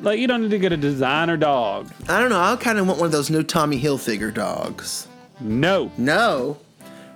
Like, 0.00 0.18
you 0.18 0.26
don't 0.26 0.42
need 0.42 0.50
to 0.50 0.58
get 0.58 0.72
a 0.72 0.76
designer 0.76 1.36
dog. 1.36 1.90
I 2.08 2.20
don't 2.20 2.30
know. 2.30 2.40
I 2.40 2.56
kind 2.56 2.78
of 2.78 2.86
want 2.86 3.00
one 3.00 3.06
of 3.06 3.12
those 3.12 3.30
new 3.30 3.42
Tommy 3.42 3.80
Hilfiger 3.80 4.32
dogs. 4.32 5.08
No. 5.40 5.90
No. 5.98 6.58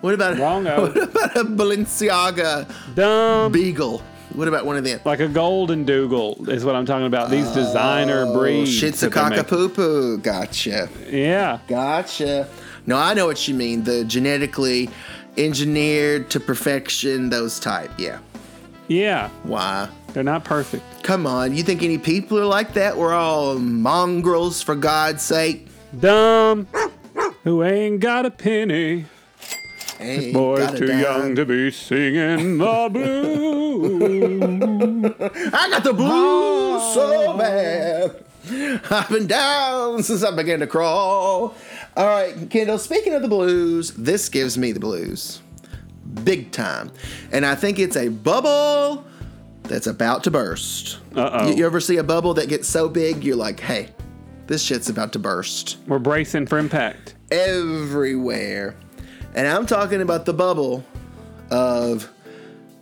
What 0.01 0.15
about 0.15 0.39
Wrong-o. 0.39 0.87
What 0.87 0.97
about 0.97 1.37
a 1.37 1.45
Balenciaga 1.45 2.95
Dumb. 2.95 3.53
Beagle? 3.53 4.03
What 4.35 4.49
about 4.49 4.65
one 4.65 4.77
of 4.77 4.85
them? 4.85 5.01
Like 5.05 5.21
a 5.21 5.29
golden 5.29 5.85
Dougal 5.85 6.49
is 6.49 6.65
what 6.65 6.77
I'm 6.77 6.87
talking 6.87 7.07
about. 7.07 7.31
These 7.31 7.51
designer 7.51 8.25
oh, 8.27 8.39
breeds. 8.39 8.73
Shit's 8.73 9.03
a 9.03 9.11
cockapoo 9.11 10.23
Gotcha. 10.23 10.89
Yeah. 11.11 11.59
Gotcha. 11.67 12.49
No, 12.87 12.97
I 12.97 13.15
know 13.15 13.27
what 13.27 13.47
you 13.49 13.55
mean. 13.55 13.85
The 13.85 14.05
genetically 14.05 14.89
engineered 15.45 16.31
to 16.31 16.41
perfection, 16.41 17.31
those 17.31 17.59
type. 17.61 17.91
Yeah. 17.99 18.19
Yeah. 18.89 19.29
Why? 19.45 19.89
They're 20.13 20.23
not 20.25 20.45
perfect. 20.45 20.85
Come 21.03 21.27
on. 21.27 21.55
You 21.57 21.63
think 21.63 21.83
any 21.83 21.99
people 21.99 22.39
are 22.39 22.45
like 22.45 22.75
that? 22.75 22.97
We're 22.97 23.15
all 23.15 23.59
mongrels, 23.59 24.63
for 24.63 24.75
God's 24.75 25.23
sake. 25.23 25.69
Dumb. 25.99 26.67
Who 27.45 27.63
ain't 27.63 28.01
got 28.01 28.27
a 28.27 28.31
penny? 28.31 29.07
Ain't 30.01 30.33
Boy's 30.33 30.61
got 30.61 30.75
a 30.75 30.79
too 30.79 30.87
dime. 30.87 31.01
young 31.01 31.35
to 31.37 31.45
be 31.45 31.71
singing 31.71 32.59
the 32.59 32.89
blues. 32.91 34.35
I 35.53 35.69
got 35.71 35.85
the 35.85 35.93
blues 35.93 36.95
so 36.95 37.33
ah. 37.33 37.37
bad. 37.37 38.25
I've 38.91 39.09
been 39.11 39.27
down 39.27 40.03
since 40.03 40.25
I 40.25 40.35
began 40.35 40.61
to 40.61 40.67
crawl. 40.67 41.55
All 41.97 42.07
right, 42.07 42.49
Kendall, 42.51 42.79
speaking 42.79 43.15
of 43.15 43.23
the 43.23 43.29
blues, 43.29 43.91
this 43.93 44.29
gives 44.29 44.57
me 44.57 44.73
the 44.73 44.81
blues. 44.81 45.43
Big 46.25 46.51
time. 46.53 46.91
And 47.33 47.45
I 47.45 47.55
think 47.55 47.79
it's 47.79 47.97
a 47.97 48.09
bubble 48.09 49.05
that's 49.65 49.87
about 49.87 50.25
to 50.25 50.31
burst. 50.31 50.99
Uh-oh. 51.15 51.49
You, 51.51 51.57
you 51.57 51.67
ever 51.67 51.81
see 51.81 51.97
a 51.99 52.03
bubble 52.05 52.35
that 52.35 52.49
gets 52.49 52.69
so 52.69 52.89
big, 52.89 53.23
you're 53.25 53.37
like, 53.37 53.61
hey, 53.61 53.89
this 54.47 54.63
shit's 54.63 54.89
about 54.89 55.13
to 55.13 55.19
burst 55.19 55.79
We're 55.87 55.99
bracing 55.99 56.47
for 56.47 56.59
impact. 56.59 57.15
everywhere. 57.31 58.75
And 59.35 59.47
I'm 59.47 59.67
talking 59.67 60.01
about 60.01 60.25
the 60.25 60.33
bubble 60.33 60.85
of 61.51 62.09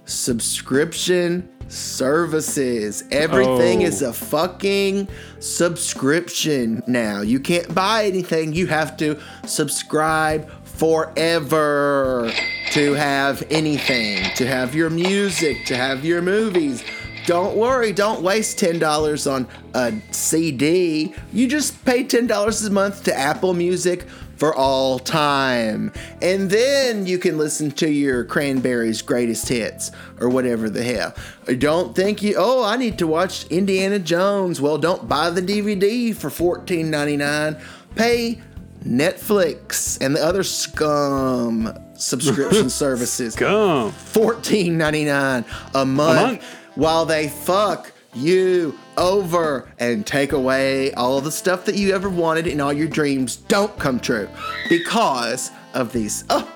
subscription 0.06 1.48
services. 1.68 3.04
Everything 3.10 3.82
Oh. 3.82 3.86
is 3.86 4.02
a 4.02 4.08
oh. 4.08 4.12
fucking 4.12 5.08
subscription 5.38 6.82
now. 6.86 7.20
You 7.20 7.40
can't 7.40 7.72
buy 7.74 8.06
anything, 8.06 8.52
you 8.52 8.66
have 8.66 8.96
to 8.98 9.18
subscribe 9.46 10.50
forever 10.64 12.32
to 12.72 12.94
have 12.94 13.42
anything, 13.50 14.24
to 14.36 14.46
have 14.46 14.74
your 14.74 14.90
music, 14.90 15.66
to 15.66 15.76
have 15.76 16.04
your 16.04 16.22
movies. 16.22 16.84
Don't 17.26 17.56
worry, 17.56 17.92
don't 17.92 18.22
waste 18.22 18.58
$10 18.58 19.30
on 19.30 19.46
a 19.74 19.92
CD. 20.12 21.14
You 21.32 21.46
just 21.46 21.84
pay 21.84 22.04
$10 22.04 22.66
a 22.66 22.70
month 22.70 23.04
to 23.04 23.14
Apple 23.14 23.52
Music 23.52 24.06
for 24.38 24.54
all 24.54 24.98
time. 24.98 25.92
And 26.22 26.48
then 26.48 27.06
you 27.06 27.18
can 27.18 27.36
listen 27.36 27.70
to 27.72 27.90
your 27.90 28.24
Cranberries 28.24 29.02
greatest 29.02 29.48
hits 29.48 29.90
or 30.20 30.28
whatever 30.28 30.70
the 30.70 30.82
hell. 30.82 31.14
Don't 31.58 31.94
think 31.94 32.22
you, 32.22 32.36
oh, 32.38 32.64
I 32.64 32.76
need 32.76 32.98
to 32.98 33.06
watch 33.06 33.44
Indiana 33.46 33.98
Jones. 33.98 34.60
Well, 34.60 34.78
don't 34.78 35.08
buy 35.08 35.30
the 35.30 35.42
DVD 35.42 36.14
for 36.14 36.30
$14.99. 36.30 37.60
Pay 37.96 38.40
Netflix 38.84 39.98
and 40.00 40.14
the 40.14 40.24
other 40.24 40.44
scum 40.44 41.76
subscription 41.94 42.70
services. 42.70 43.34
Scum. 43.34 43.92
$14.99 43.92 45.44
a 45.74 45.84
month, 45.84 45.96
month? 45.96 46.44
while 46.76 47.04
they 47.04 47.28
fuck 47.28 47.92
you 48.14 48.78
over 48.98 49.70
and 49.78 50.06
take 50.06 50.32
away 50.32 50.92
all 50.94 51.20
the 51.20 51.32
stuff 51.32 51.64
that 51.64 51.76
you 51.76 51.94
ever 51.94 52.10
wanted 52.10 52.46
and 52.46 52.60
all 52.60 52.72
your 52.72 52.88
dreams 52.88 53.36
don't 53.36 53.78
come 53.78 53.98
true 53.98 54.28
because 54.68 55.50
of 55.72 55.92
these 55.92 56.24
oh, 56.28 56.50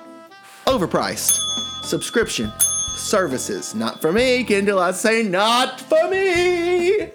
overpriced 0.67 1.39
subscription 1.85 2.53
services. 2.97 3.75
Not 3.75 4.01
for 4.01 4.13
me, 4.13 4.45
Kendall. 4.45 4.79
I 4.79 4.91
say 4.93 5.23
not 5.23 5.81
for 5.81 6.09
me. 6.11 7.11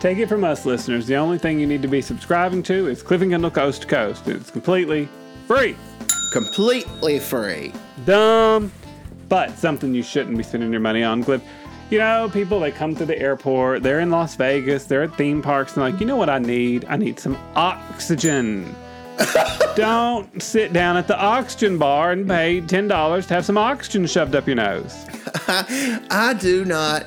Take 0.00 0.18
it 0.18 0.28
from 0.28 0.44
us, 0.44 0.64
listeners. 0.64 1.06
The 1.06 1.16
only 1.16 1.38
thing 1.38 1.58
you 1.58 1.66
need 1.66 1.82
to 1.82 1.88
be 1.88 2.00
subscribing 2.00 2.62
to 2.64 2.86
is 2.86 3.02
Cliff 3.02 3.20
and 3.20 3.32
Kendall 3.32 3.50
Coast 3.50 3.82
to 3.82 3.88
Coast. 3.88 4.28
It's 4.28 4.50
completely 4.50 5.08
free. 5.46 5.76
Completely 6.32 7.18
free. 7.18 7.72
Dumb, 8.04 8.70
but 9.28 9.58
something 9.58 9.94
you 9.94 10.02
shouldn't 10.02 10.36
be 10.36 10.44
spending 10.44 10.70
your 10.70 10.80
money 10.80 11.02
on, 11.02 11.24
Cliff. 11.24 11.42
You 11.90 11.98
know, 11.98 12.28
people 12.30 12.60
they 12.60 12.70
come 12.70 12.94
to 12.96 13.06
the 13.06 13.18
airport, 13.18 13.82
they're 13.82 14.00
in 14.00 14.10
Las 14.10 14.36
Vegas, 14.36 14.84
they're 14.84 15.04
at 15.04 15.16
theme 15.16 15.40
parks, 15.40 15.74
and 15.74 15.82
like, 15.82 15.98
you 16.00 16.06
know 16.06 16.16
what 16.16 16.28
I 16.28 16.38
need? 16.38 16.84
I 16.86 16.96
need 16.96 17.18
some 17.18 17.38
oxygen. 17.56 18.74
Don't 19.74 20.42
sit 20.42 20.74
down 20.74 20.98
at 20.98 21.08
the 21.08 21.18
oxygen 21.18 21.78
bar 21.78 22.12
and 22.12 22.28
pay 22.28 22.60
ten 22.60 22.88
dollars 22.88 23.26
to 23.28 23.34
have 23.34 23.46
some 23.46 23.56
oxygen 23.56 24.06
shoved 24.06 24.34
up 24.34 24.46
your 24.46 24.56
nose. 24.56 25.06
I 25.48 26.36
do 26.38 26.66
not. 26.66 27.06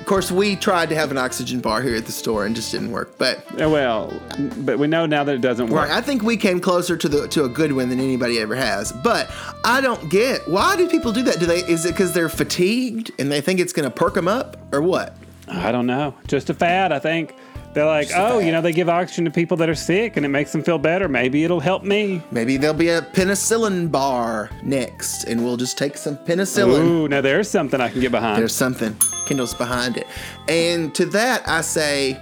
Of 0.00 0.06
course, 0.06 0.32
we 0.32 0.56
tried 0.56 0.88
to 0.88 0.94
have 0.94 1.10
an 1.10 1.18
oxygen 1.18 1.60
bar 1.60 1.82
here 1.82 1.94
at 1.94 2.06
the 2.06 2.12
store 2.12 2.46
and 2.46 2.56
just 2.56 2.72
didn't 2.72 2.90
work. 2.90 3.16
But 3.18 3.44
Well, 3.54 4.12
but 4.58 4.78
we 4.78 4.86
know 4.86 5.06
now 5.06 5.22
that 5.24 5.34
it 5.34 5.40
doesn't 5.40 5.68
work. 5.68 5.88
Right, 5.88 5.96
I 5.96 6.00
think 6.00 6.22
we 6.22 6.36
came 6.36 6.58
closer 6.58 6.96
to 6.96 7.08
the 7.08 7.28
to 7.28 7.44
a 7.44 7.48
good 7.48 7.72
one 7.72 7.90
than 7.90 8.00
anybody 8.00 8.38
ever 8.40 8.56
has. 8.56 8.92
But 8.92 9.30
I 9.64 9.80
don't 9.80 10.10
get 10.10 10.48
why 10.48 10.76
do 10.76 10.88
people 10.88 11.12
do 11.12 11.22
that? 11.24 11.38
Do 11.38 11.46
they 11.46 11.58
is 11.58 11.84
it 11.84 11.92
because 11.92 12.12
they're 12.12 12.30
fatigued 12.30 13.12
and 13.18 13.30
they 13.30 13.40
think 13.40 13.60
it's 13.60 13.72
going 13.74 13.88
to 13.88 13.94
perk 13.94 14.14
them 14.14 14.26
up 14.26 14.56
or 14.72 14.80
what? 14.80 15.14
I 15.46 15.70
don't 15.70 15.86
know. 15.86 16.14
Just 16.26 16.48
a 16.48 16.54
fad, 16.54 16.92
I 16.92 16.98
think. 16.98 17.34
They're 17.72 17.86
like, 17.86 18.08
oh, 18.16 18.40
you 18.40 18.50
know, 18.50 18.60
they 18.60 18.72
give 18.72 18.88
oxygen 18.88 19.24
to 19.26 19.30
people 19.30 19.56
that 19.58 19.68
are 19.68 19.76
sick 19.76 20.16
and 20.16 20.26
it 20.26 20.28
makes 20.28 20.50
them 20.50 20.62
feel 20.62 20.78
better. 20.78 21.08
Maybe 21.08 21.44
it'll 21.44 21.60
help 21.60 21.84
me. 21.84 22.20
Maybe 22.32 22.56
there'll 22.56 22.74
be 22.74 22.88
a 22.88 23.00
penicillin 23.00 23.92
bar 23.92 24.50
next, 24.64 25.24
and 25.24 25.44
we'll 25.44 25.56
just 25.56 25.78
take 25.78 25.96
some 25.96 26.16
penicillin. 26.16 26.80
Ooh, 26.80 27.08
now 27.08 27.20
there's 27.20 27.48
something 27.48 27.80
I 27.80 27.88
can 27.88 28.00
get 28.00 28.10
behind. 28.10 28.38
There's 28.40 28.54
something. 28.54 28.96
Kendall's 29.26 29.54
behind 29.54 29.96
it, 29.96 30.08
and 30.48 30.92
to 30.96 31.06
that 31.06 31.48
I 31.48 31.60
say, 31.60 32.20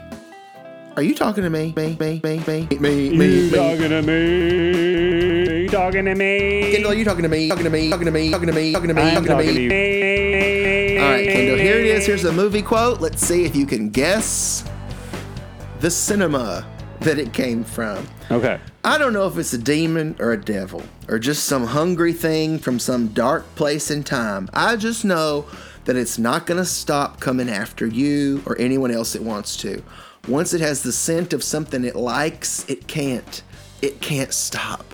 are 0.97 1.03
you 1.03 1.15
talking 1.15 1.43
to 1.45 1.49
me? 1.51 1.73
Me, 1.75 1.97
me, 1.99 2.21
me, 2.23 2.39
me, 2.45 2.67
me, 2.79 3.11
me, 3.11 3.39
You 3.39 3.51
me. 3.51 3.51
talking 3.51 3.89
to 3.89 4.03
me? 4.03 5.63
You 5.63 5.69
talking 5.71 6.05
to 6.05 6.15
me? 6.15 6.73
Kendall, 6.73 6.93
are 6.93 6.95
you 6.95 7.05
talking 7.07 7.23
to 7.23 7.29
me? 7.31 7.49
Talking 7.49 7.65
to 7.65 7.71
me? 7.71 7.89
Talking 7.89 8.05
to 8.07 8.13
me? 8.13 8.31
Talking 8.31 8.49
to 8.49 8.53
me? 8.53 8.73
Talking 8.73 8.89
to 8.89 8.95
me? 8.95 9.01
Talking 9.03 9.23
to 9.23 9.29
talking 9.33 9.47
to 9.55 9.69
me? 9.69 10.95
you. 10.95 11.01
All 11.01 11.09
right, 11.09 11.27
Kendall, 11.27 11.57
here 11.57 11.79
it 11.79 11.87
is. 11.87 12.05
Here's 12.05 12.25
a 12.27 12.33
movie 12.33 12.61
quote. 12.61 13.01
Let's 13.01 13.27
see 13.27 13.45
if 13.47 13.57
you 13.57 13.65
can 13.65 13.89
guess 13.89 14.65
the 15.81 15.91
cinema 15.91 16.67
that 17.01 17.19
it 17.19 17.33
came 17.33 17.63
from. 17.63 18.07
Okay. 18.31 18.59
I 18.85 18.99
don't 18.99 19.13
know 19.13 19.27
if 19.27 19.39
it's 19.39 19.53
a 19.53 19.59
demon 19.59 20.17
or 20.19 20.33
a 20.33 20.41
devil 20.41 20.83
or 21.09 21.19
just 21.19 21.45
some 21.45 21.67
hungry 21.67 22.13
thing 22.13 22.59
from 22.59 22.79
some 22.79 23.09
dark 23.09 23.55
place 23.55 23.91
in 23.91 24.03
time. 24.03 24.49
I 24.53 24.77
just 24.77 25.05
know 25.05 25.47
that 25.85 25.97
it's 25.97 26.19
not 26.19 26.47
going 26.47 26.59
to 26.59 26.65
stop 26.65 27.21
coming 27.21 27.49
after 27.49 27.87
you 27.87 28.43
or 28.47 28.59
anyone 28.59 28.91
else 28.91 29.15
it 29.15 29.23
wants 29.23 29.57
to. 29.59 29.83
Once 30.27 30.53
it 30.53 30.61
has 30.61 30.83
the 30.83 30.93
scent 30.93 31.33
of 31.33 31.43
something 31.43 31.85
it 31.85 31.97
likes, 31.97 32.69
it 32.69 32.87
can't. 32.89 33.43
It 33.81 34.01
can't 34.01 34.33
stop. 34.35 34.85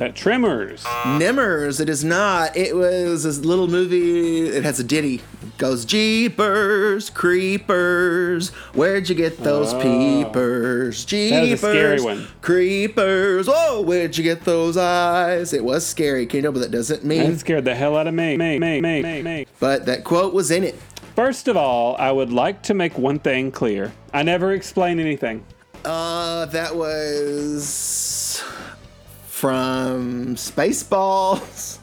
That 0.00 0.16
Tremors? 0.16 0.82
Nimmers, 1.04 1.78
it 1.78 1.90
is 1.90 2.02
not. 2.02 2.56
It 2.56 2.74
was 2.74 3.24
this 3.24 3.40
little 3.40 3.68
movie. 3.68 4.48
It 4.48 4.64
has 4.64 4.80
a 4.80 4.82
ditty. 4.84 5.16
It 5.16 5.58
goes 5.58 5.84
Jeepers, 5.84 7.10
creepers. 7.10 8.48
Where'd 8.72 9.10
you 9.10 9.14
get 9.14 9.36
those 9.44 9.74
Oh. 9.74 9.78
peepers? 9.82 11.04
Jeepers, 11.04 11.30
That 11.30 11.52
a 11.52 11.56
scary 11.58 12.00
one. 12.00 12.26
creepers. 12.40 13.46
Oh, 13.46 13.82
where'd 13.82 14.16
you 14.16 14.24
get 14.24 14.46
those 14.46 14.78
eyes? 14.78 15.52
It 15.52 15.64
was 15.64 15.84
scary, 15.84 16.24
Kendall, 16.24 16.52
but 16.52 16.60
that 16.60 16.70
doesn't 16.70 17.04
mean. 17.04 17.32
That 17.32 17.40
scared 17.40 17.66
the 17.66 17.74
hell 17.74 17.94
out 17.94 18.06
of 18.06 18.14
me. 18.14 18.38
Me, 18.38 18.58
me, 18.58 18.80
me, 18.80 19.02
me, 19.02 19.20
me. 19.20 19.46
But 19.60 19.84
that 19.84 20.04
quote 20.04 20.32
was 20.32 20.50
in 20.50 20.64
it. 20.64 20.76
First 21.14 21.46
of 21.46 21.58
all, 21.58 21.94
I 21.98 22.10
would 22.10 22.32
like 22.32 22.62
to 22.62 22.72
make 22.72 22.96
one 22.96 23.18
thing 23.18 23.50
clear. 23.50 23.92
I 24.14 24.22
never 24.22 24.52
explain 24.54 24.98
anything. 24.98 25.44
Uh, 25.84 26.46
that 26.46 26.74
was 26.74 28.42
from 29.40 30.36
Spaceballs. 30.36 31.78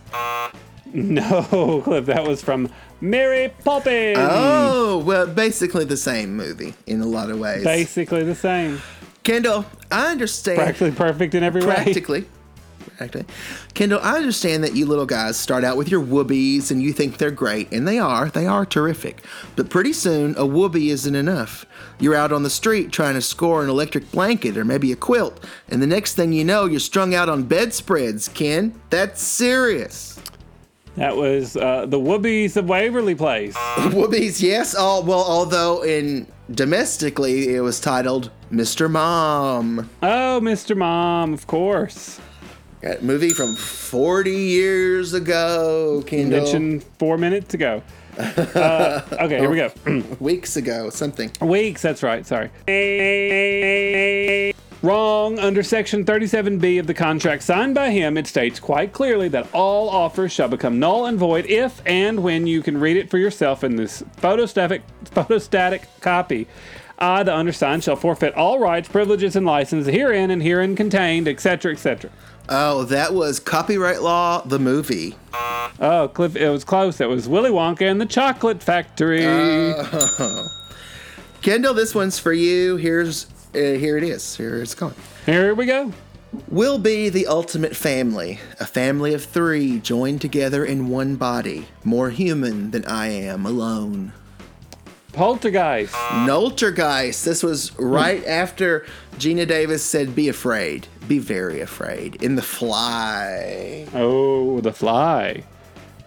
No, 0.93 1.81
Cliff, 1.83 2.05
that 2.05 2.23
was 2.23 2.43
from 2.43 2.71
Mary 3.01 3.51
Poppins. 3.63 4.17
Oh, 4.19 4.99
well, 4.99 5.25
basically 5.25 5.83
the 5.83 5.97
same 5.97 6.35
movie 6.37 6.75
in 6.85 7.01
a 7.01 7.07
lot 7.07 7.31
of 7.31 7.39
ways. 7.39 7.63
Basically 7.63 8.23
the 8.23 8.35
same. 8.35 8.79
Kendall, 9.23 9.65
I 9.91 10.11
understand. 10.11 10.59
Practically 10.59 10.91
perfect 10.91 11.33
in 11.33 11.41
every 11.41 11.61
way. 11.65 11.73
Practically. 11.73 12.25
Practically. 12.95 13.25
Kendall, 13.73 13.99
I 14.01 14.15
understand 14.15 14.63
that 14.63 14.75
you 14.75 14.85
little 14.85 15.05
guys 15.05 15.37
start 15.37 15.63
out 15.63 15.77
with 15.77 15.89
your 15.89 16.01
whoobies 16.01 16.71
and 16.71 16.81
you 16.81 16.93
think 16.93 17.17
they're 17.17 17.31
great, 17.31 17.71
and 17.71 17.87
they 17.87 17.99
are. 17.99 18.29
They 18.29 18.47
are 18.47 18.65
terrific. 18.65 19.23
But 19.55 19.69
pretty 19.69 19.93
soon, 19.93 20.35
a 20.37 20.45
whoopee 20.45 20.89
isn't 20.89 21.15
enough. 21.15 21.65
You're 21.99 22.15
out 22.15 22.31
on 22.31 22.43
the 22.43 22.49
street 22.49 22.91
trying 22.91 23.15
to 23.15 23.21
score 23.21 23.63
an 23.63 23.69
electric 23.69 24.11
blanket 24.11 24.57
or 24.57 24.65
maybe 24.65 24.91
a 24.91 24.95
quilt, 24.95 25.43
and 25.67 25.81
the 25.81 25.87
next 25.87 26.15
thing 26.15 26.31
you 26.31 26.43
know, 26.43 26.65
you're 26.65 26.79
strung 26.79 27.13
out 27.13 27.29
on 27.29 27.43
bedspreads, 27.43 28.27
Ken. 28.27 28.79
That's 28.89 29.21
serious. 29.21 30.19
That 30.95 31.15
was 31.15 31.55
uh, 31.55 31.85
the 31.85 31.99
Whoobies 31.99 32.57
of 32.57 32.67
Waverly 32.67 33.13
Place. 33.13 33.55
Whoobies, 33.77 34.41
yes. 34.41 34.75
Oh, 34.75 35.01
well, 35.01 35.23
although 35.23 35.83
in 35.83 36.25
domestically 36.49 37.53
it 37.53 37.59
was 37.59 37.79
titled 37.79 38.31
Mr. 38.51 38.89
Mom. 38.89 39.89
Oh, 40.01 40.39
Mr. 40.41 40.75
Mom, 40.75 41.33
of 41.33 41.45
course. 41.45 42.19
That 42.81 43.03
movie 43.03 43.29
from 43.29 43.55
40 43.55 44.31
years 44.31 45.13
ago, 45.13 46.03
Kendall. 46.05 46.39
Mentioned 46.41 46.83
four 46.99 47.17
minutes 47.17 47.53
ago. 47.55 47.81
Uh, 48.17 49.01
okay, 49.13 49.39
here 49.39 49.49
we 49.49 49.57
go. 49.57 49.71
Weeks 50.19 50.57
ago, 50.57 50.89
something. 50.89 51.31
Weeks, 51.41 51.81
that's 51.81 52.03
right, 52.03 52.25
sorry. 52.25 52.49
Wrong. 54.83 55.39
Under 55.39 55.63
Section 55.63 56.05
37B 56.05 56.79
of 56.79 56.85
the 56.85 56.93
contract 56.93 57.41
signed 57.41 57.73
by 57.73 57.89
him, 57.89 58.15
it 58.15 58.27
states 58.27 58.59
quite 58.59 58.93
clearly 58.93 59.27
that 59.29 59.47
all 59.51 59.89
offers 59.89 60.31
shall 60.31 60.47
become 60.47 60.77
null 60.77 61.07
and 61.07 61.17
void 61.17 61.47
if 61.47 61.81
and 61.85 62.21
when 62.21 62.45
you 62.45 62.61
can 62.61 62.79
read 62.79 62.95
it 62.95 63.09
for 63.09 63.17
yourself 63.17 63.63
in 63.63 63.75
this 63.75 64.03
photostatic, 64.21 64.81
photostatic 65.05 65.85
copy. 65.99 66.47
I, 66.99 67.23
the 67.23 67.35
undersigned, 67.35 67.83
shall 67.83 67.95
forfeit 67.95 68.33
all 68.33 68.59
rights, 68.59 68.89
privileges, 68.89 69.35
and 69.35 69.45
licenses 69.45 69.93
herein 69.93 70.31
and 70.31 70.41
herein 70.41 70.75
contained, 70.75 71.27
etc., 71.27 71.73
etc. 71.73 72.09
Oh, 72.49 72.83
that 72.85 73.13
was 73.13 73.39
Copyright 73.39 74.01
Law, 74.01 74.41
the 74.41 74.57
movie. 74.59 75.15
Oh, 75.79 76.09
Cliff, 76.13 76.35
it 76.35 76.49
was 76.49 76.63
close. 76.63 76.99
It 76.99 77.09
was 77.09 77.27
Willy 77.27 77.51
Wonka 77.51 77.89
and 77.89 77.99
the 77.99 78.05
Chocolate 78.05 78.63
Factory. 78.63 79.25
Oh. 79.25 80.47
Kendall, 81.41 81.73
this 81.73 81.93
one's 81.93 82.17
for 82.17 82.33
you. 82.33 82.77
Here's 82.77 83.27
uh, 83.53 83.59
here 83.59 83.97
it 83.97 84.03
is. 84.03 84.35
Here 84.35 84.61
it's 84.61 84.75
going. 84.75 84.95
Here 85.25 85.53
we 85.53 85.65
go. 85.65 85.91
We'll 86.49 86.79
be 86.79 87.09
the 87.09 87.27
ultimate 87.27 87.75
family, 87.75 88.39
a 88.59 88.65
family 88.65 89.13
of 89.13 89.23
three 89.23 89.79
joined 89.79 90.21
together 90.21 90.65
in 90.65 90.89
one 90.89 91.15
body, 91.15 91.67
more 91.83 92.09
human 92.09 92.71
than 92.71 92.85
I 92.85 93.07
am 93.07 93.45
alone. 93.45 94.13
Poltergeist. 95.17 95.95
Noltergeist. 95.95 97.23
This 97.23 97.41
was 97.41 97.75
right 97.79 98.23
after 98.27 98.85
Geena 99.15 99.47
Davis 99.47 99.83
said, 99.83 100.15
Be 100.15 100.29
afraid. 100.29 100.87
Be 101.07 101.17
very 101.17 101.59
afraid. 101.59 102.21
In 102.21 102.35
The 102.35 102.43
Fly. 102.43 103.87
Oh, 103.95 104.61
The 104.61 104.71
Fly. 104.71 105.43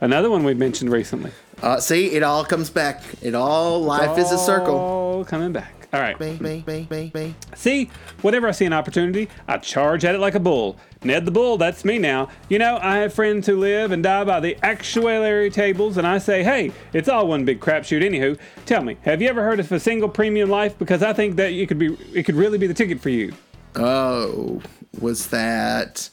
Another 0.01 0.31
one 0.31 0.45
we've 0.45 0.57
mentioned 0.57 0.93
recently. 0.93 1.33
Uh, 1.61 1.81
see, 1.81 2.13
it 2.13 2.23
all 2.23 2.45
comes 2.45 2.71
back. 2.71 3.03
It 3.21 3.35
all, 3.35 3.83
life 3.83 4.17
is 4.17 4.31
a 4.31 4.39
circle. 4.39 4.77
All 4.77 5.25
coming 5.25 5.53
back. 5.53 5.80
All 5.93 6.01
right. 6.01 6.19
Bang, 6.19 6.37
bang, 6.37 6.61
bang, 6.61 6.85
bang, 6.85 7.09
bang. 7.09 7.35
See, 7.55 7.91
whenever 8.23 8.47
I 8.47 8.53
see 8.53 8.65
an 8.65 8.73
opportunity, 8.73 9.29
I 9.49 9.59
charge 9.59 10.05
at 10.05 10.15
it 10.15 10.19
like 10.19 10.37
a 10.37 10.41
bull. 10.41 10.77
Ned 11.03 11.25
the 11.25 11.31
Bull, 11.31 11.57
that's 11.57 11.85
me 11.85 11.99
now. 11.99 12.29
You 12.51 12.59
know, 12.59 12.79
I 12.83 12.99
have 12.99 13.15
friends 13.15 13.47
who 13.47 13.57
live 13.57 13.91
and 13.91 14.03
die 14.03 14.23
by 14.25 14.39
the 14.39 14.57
actuary 14.63 15.51
tables, 15.51 15.97
and 15.97 16.07
I 16.07 16.19
say, 16.19 16.43
hey, 16.43 16.73
it's 16.93 17.09
all 17.09 17.27
one 17.27 17.45
big 17.45 17.59
crapshoot. 17.59 18.03
Anywho, 18.03 18.39
tell 18.67 18.83
me, 18.83 18.99
have 19.03 19.23
you 19.23 19.29
ever 19.29 19.43
heard 19.43 19.61
of 19.61 19.73
a 19.73 19.81
single 19.81 20.11
premium 20.11 20.51
life? 20.51 20.79
Because 20.79 21.03
I 21.03 21.15
think 21.15 21.37
that 21.37 21.53
it 21.53 21.67
could 21.69 21.79
be, 21.79 21.97
it 22.13 22.25
could 22.25 22.35
really 22.35 22.59
be 22.59 22.67
the 22.67 22.75
ticket 22.75 23.01
for 23.01 23.09
you. 23.09 23.33
Oh, 23.77 24.61
was 25.01 25.29
that 25.29 26.11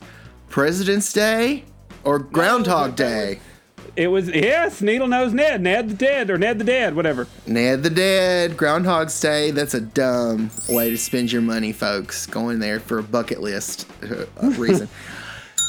President's 0.50 1.12
Day 1.12 1.66
or 2.04 2.20
Groundhog 2.20 2.96
Day? 2.96 3.40
It 3.98 4.08
was 4.10 4.30
yes, 4.30 4.80
Needle 4.80 5.08
Nose 5.08 5.34
Ned, 5.34 5.64
Ned 5.64 5.90
the 5.90 5.96
Dead, 5.96 6.30
or 6.30 6.38
Ned 6.38 6.60
the 6.60 6.64
Dead, 6.64 6.96
whatever. 6.96 7.26
Ned 7.48 7.82
the 7.82 7.90
Dead, 7.90 8.56
Groundhog's 8.56 9.20
Day. 9.20 9.50
That's 9.50 9.74
a 9.74 9.82
dumb 9.82 10.52
way 10.70 10.92
to 10.92 10.98
spend 11.00 11.32
your 11.32 11.42
money, 11.42 11.74
folks. 11.74 12.28
Going 12.28 12.60
there 12.60 12.80
for 12.80 13.00
a 13.00 13.04
bucket 13.04 13.42
list 13.42 13.88
uh, 14.04 14.28
reason. 14.52 14.88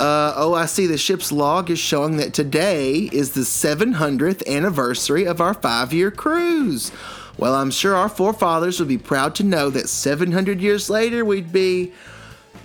uh, 0.00 0.32
oh, 0.36 0.54
I 0.54 0.66
see 0.66 0.86
the 0.86 0.98
ship's 0.98 1.32
log 1.32 1.70
is 1.70 1.78
showing 1.78 2.18
that 2.18 2.32
today 2.32 3.08
is 3.12 3.32
the 3.32 3.40
700th 3.40 4.46
anniversary 4.46 5.24
of 5.24 5.40
our 5.40 5.54
five 5.54 5.92
year 5.92 6.10
cruise. 6.10 6.92
Well, 7.36 7.54
I'm 7.54 7.70
sure 7.70 7.94
our 7.94 8.08
forefathers 8.08 8.78
would 8.78 8.88
be 8.88 8.98
proud 8.98 9.34
to 9.36 9.44
know 9.44 9.70
that 9.70 9.88
700 9.88 10.60
years 10.60 10.88
later 10.88 11.24
we'd 11.24 11.52
be 11.52 11.92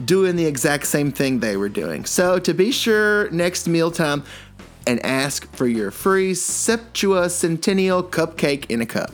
doing 0.03 0.35
the 0.35 0.45
exact 0.45 0.87
same 0.87 1.11
thing 1.11 1.39
they 1.39 1.57
were 1.57 1.69
doing. 1.69 2.05
So, 2.05 2.39
to 2.39 2.53
be 2.53 2.71
sure, 2.71 3.29
next 3.31 3.67
mealtime, 3.67 4.23
and 4.85 5.03
ask 5.05 5.51
for 5.55 5.67
your 5.67 5.91
free 5.91 6.33
Septua 6.33 7.29
Centennial 7.29 8.03
cupcake 8.03 8.65
in 8.69 8.81
a 8.81 8.85
cup. 8.85 9.11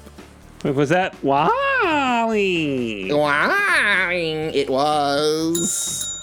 What 0.62 0.76
was 0.76 0.90
that 0.90 1.22
WALL-E? 1.24 3.14
Wow, 3.14 4.10
it 4.12 4.70
was. 4.70 6.19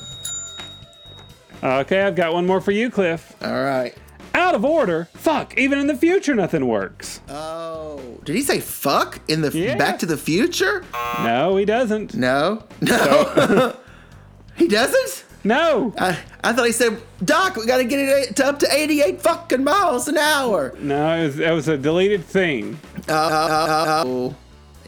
Okay, 1.62 2.02
I've 2.02 2.14
got 2.16 2.32
one 2.34 2.46
more 2.46 2.61
for 2.61 2.70
you, 2.72 2.90
Cliff. 2.90 3.34
All 3.42 3.62
right. 3.64 3.94
Out 4.34 4.54
of 4.54 4.64
order. 4.64 5.09
Fuck. 5.14 5.57
Even 5.59 5.78
in 5.78 5.86
the 5.86 5.96
future, 5.96 6.34
nothing 6.34 6.66
works. 6.66 7.20
Oh, 7.28 8.00
did 8.24 8.36
he 8.36 8.42
say 8.42 8.61
fuck 8.61 9.20
in 9.28 9.40
the 9.40 9.50
Yeah. 9.50 9.76
Back 9.76 9.98
to 10.00 10.07
the 10.07 10.16
Future? 10.18 10.84
No, 11.22 11.57
he 11.57 11.64
doesn't. 11.64 12.14
No, 12.14 12.62
no, 12.82 13.76
he 14.57 14.68
doesn't. 14.68 15.24
No. 15.42 15.94
I, 15.98 16.18
I 16.44 16.52
thought 16.52 16.66
he 16.66 16.72
said, 16.72 17.00
Doc, 17.24 17.57
we 17.57 17.66
got 17.66 17.78
to 17.78 17.84
get 17.84 18.00
it 18.00 18.36
to 18.36 18.46
up 18.46 18.59
to 18.59 18.68
88 18.70 19.22
fucking 19.22 19.64
miles 19.64 20.09
an 20.09 20.18
hour. 20.18 20.74
No, 20.80 21.16
it 21.16 21.22
was, 21.26 21.36
that 21.36 21.52
was 21.52 21.68
a 21.68 21.78
deleted 21.78 22.24
thing. 22.24 22.78
Uh, 23.09 23.12
uh, 23.12 24.04
uh, 24.04 24.34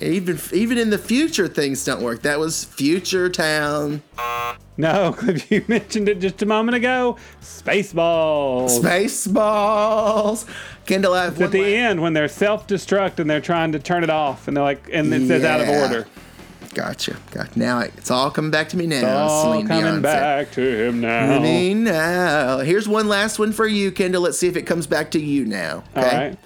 even 0.00 0.38
even 0.52 0.78
in 0.78 0.90
the 0.90 0.98
future, 0.98 1.48
things 1.48 1.84
don't 1.84 2.02
work. 2.02 2.22
That 2.22 2.38
was 2.38 2.64
Future 2.64 3.28
Town. 3.28 4.02
No, 4.76 5.16
you 5.48 5.64
mentioned 5.68 6.08
it 6.08 6.20
just 6.20 6.40
a 6.42 6.46
moment 6.46 6.76
ago. 6.76 7.16
Spaceballs. 7.42 8.80
Spaceballs. 8.80 10.46
Kendall, 10.86 11.14
I 11.14 11.24
have 11.24 11.36
one 11.36 11.46
at 11.46 11.52
the 11.52 11.74
end 11.76 12.00
when 12.00 12.12
they're 12.12 12.28
self-destruct 12.28 13.18
and 13.18 13.28
they're 13.28 13.40
trying 13.40 13.72
to 13.72 13.78
turn 13.78 14.02
it 14.04 14.10
off, 14.10 14.48
and 14.48 14.56
they're 14.56 14.64
like, 14.64 14.88
and 14.92 15.12
it 15.12 15.26
says 15.26 15.44
out 15.44 15.60
of 15.60 15.68
order. 15.68 16.06
Gotcha. 16.74 17.16
Got 17.32 17.56
now. 17.56 17.80
It's 17.80 18.10
all 18.10 18.30
coming 18.30 18.50
back 18.50 18.68
to 18.68 18.76
me 18.76 18.86
now. 18.86 18.98
It's 18.98 19.06
All 19.32 19.42
Celine 19.44 19.66
coming 19.66 19.84
said. 19.94 20.02
back 20.02 20.52
to 20.52 20.86
him 20.88 21.00
now. 21.00 21.40
Me 21.40 21.74
now. 21.74 22.58
Here's 22.58 22.86
one 22.86 23.08
last 23.08 23.38
one 23.38 23.52
for 23.52 23.66
you, 23.66 23.90
Kendall. 23.90 24.22
Let's 24.22 24.38
see 24.38 24.46
if 24.48 24.56
it 24.56 24.62
comes 24.62 24.86
back 24.86 25.10
to 25.12 25.20
you 25.20 25.44
now. 25.44 25.82
All 25.96 26.04
Okay. 26.04 26.16
right. 26.16 26.38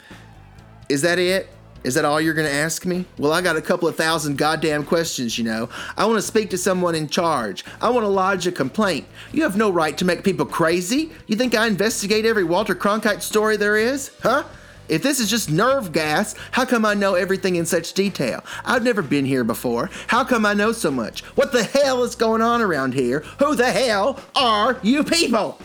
Is 0.89 1.03
that 1.03 1.19
it? 1.19 1.49
Is 1.85 1.95
that 1.95 2.05
all 2.05 2.21
you're 2.21 2.35
going 2.35 2.49
to 2.49 2.55
ask 2.55 2.87
me? 2.87 3.05
Well, 3.19 3.33
I 3.33 3.41
got 3.43 3.57
a 3.57 3.63
couple 3.63 3.89
of 3.89 3.97
thousand 3.97 4.39
goddamn 4.39 4.85
questions, 4.85 5.37
you 5.37 5.45
know. 5.45 5.69
I 5.97 6.05
want 6.05 6.19
to 6.19 6.23
speak 6.23 6.51
to 6.51 6.59
someone 6.59 6.95
in 6.95 7.09
charge. 7.09 7.65
I 7.81 7.91
want 7.91 8.05
to 8.05 8.09
lodge 8.09 8.47
a 8.47 8.53
complaint. 8.53 9.07
You 9.33 9.43
have 9.43 9.57
no 9.57 9.71
right 9.71 9.97
to 9.99 10.05
make 10.05 10.23
people 10.23 10.47
crazy. 10.47 11.11
You 11.27 11.37
think 11.37 11.55
I 11.55 11.67
investigate 11.67 12.25
every 12.25 12.45
Walter 12.45 12.75
Cronkite 12.75 13.23
story 13.23 13.57
there 13.57 13.77
is? 13.77 14.13
Huh? 14.23 14.45
If 14.89 15.03
this 15.03 15.21
is 15.21 15.31
just 15.31 15.51
nerve 15.51 15.93
gas, 15.93 16.35
how 16.51 16.65
come 16.65 16.85
I 16.85 16.95
know 16.95 17.15
everything 17.15 17.57
in 17.57 17.67
such 17.67 17.95
detail? 17.95 18.45
I've 18.65 18.83
never 18.83 19.03
been 19.03 19.25
here 19.25 19.45
before. 19.45 19.91
How 20.07 20.23
come 20.23 20.45
I 20.45 20.55
know 20.55 20.73
so 20.73 20.91
much? 20.91 21.23
What 21.37 21.51
the 21.51 21.65
hell 21.65 22.05
is 22.05 22.15
going 22.15 22.43
on 22.43 22.61
around 22.61 22.95
here? 22.95 23.21
Who 23.39 23.55
the 23.55 23.71
hell 23.71 24.21
are 24.37 24.79
you 24.83 25.03
people? 25.03 25.59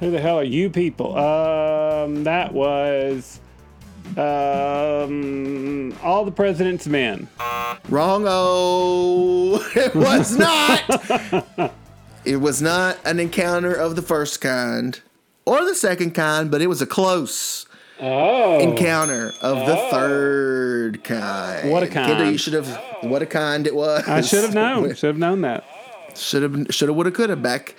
Who 0.00 0.10
the 0.10 0.20
hell 0.20 0.38
are 0.38 0.44
you 0.44 0.70
people? 0.70 1.16
Um, 1.16 2.24
that 2.24 2.52
was 2.52 3.40
um 4.16 5.94
all 6.02 6.24
the 6.24 6.32
president's 6.32 6.86
men. 6.86 7.28
Wrong. 7.88 8.24
Oh, 8.26 9.66
it 9.76 9.94
was 9.94 10.36
not. 10.38 11.72
it 12.24 12.36
was 12.36 12.62
not 12.62 12.98
an 13.04 13.18
encounter 13.20 13.72
of 13.72 13.96
the 13.96 14.02
first 14.02 14.40
kind 14.40 15.00
or 15.46 15.64
the 15.64 15.74
second 15.74 16.12
kind, 16.12 16.50
but 16.50 16.62
it 16.62 16.66
was 16.68 16.80
a 16.82 16.86
close 16.86 17.66
Oh. 18.00 18.58
encounter 18.58 19.32
of 19.40 19.66
the 19.68 19.76
third 19.92 21.04
kind. 21.04 21.70
What 21.70 21.84
a 21.84 21.86
kind. 21.86 22.32
you 22.32 22.38
should 22.38 22.54
have. 22.54 22.66
What 23.02 23.22
a 23.22 23.26
kind 23.26 23.66
it 23.68 23.74
was. 23.74 24.06
I 24.08 24.20
should 24.20 24.42
have 24.42 24.52
known. 24.52 24.92
Should 24.94 25.06
have 25.08 25.16
known 25.18 25.42
that. 25.42 25.64
Should 26.16 26.42
have. 26.42 26.66
Should 26.74 26.88
have. 26.88 26.96
Would 26.96 27.06
have. 27.06 27.14
Could 27.14 27.30
have. 27.30 27.40
Back. 27.42 27.76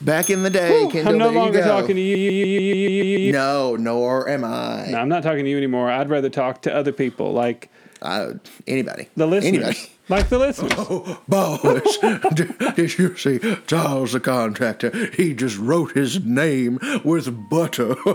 Back 0.00 0.30
in 0.30 0.42
the 0.44 0.50
day, 0.50 0.82
Whew, 0.84 0.90
Kendall. 0.90 1.12
I'm 1.12 1.18
no 1.18 1.30
longer 1.30 1.60
talking 1.62 1.96
to 1.96 2.00
you. 2.02 3.32
No, 3.32 3.76
nor 3.76 4.28
am 4.28 4.44
I. 4.44 4.86
No, 4.90 4.98
I'm 4.98 5.08
not 5.08 5.22
talking 5.22 5.44
to 5.44 5.50
you 5.50 5.56
anymore. 5.56 5.90
I'd 5.90 6.08
rather 6.08 6.30
talk 6.30 6.62
to 6.62 6.74
other 6.74 6.92
people, 6.92 7.32
like 7.32 7.68
Uh, 8.00 8.34
anybody. 8.66 9.08
the 9.16 9.26
listeners. 9.26 9.54
Anybody. 9.54 9.78
Like 10.08 10.28
the 10.28 10.38
listeners. 10.38 10.72
Oh, 10.90 11.20
boys, 11.28 11.98
did, 12.34 12.58
did 12.76 12.98
you 12.98 13.16
see 13.16 13.38
Charles 13.66 14.12
the 14.12 14.20
contractor? 14.20 14.90
He 15.14 15.34
just 15.34 15.58
wrote 15.58 15.92
his 15.92 16.24
name 16.24 16.78
with 17.04 17.48
butter 17.50 17.92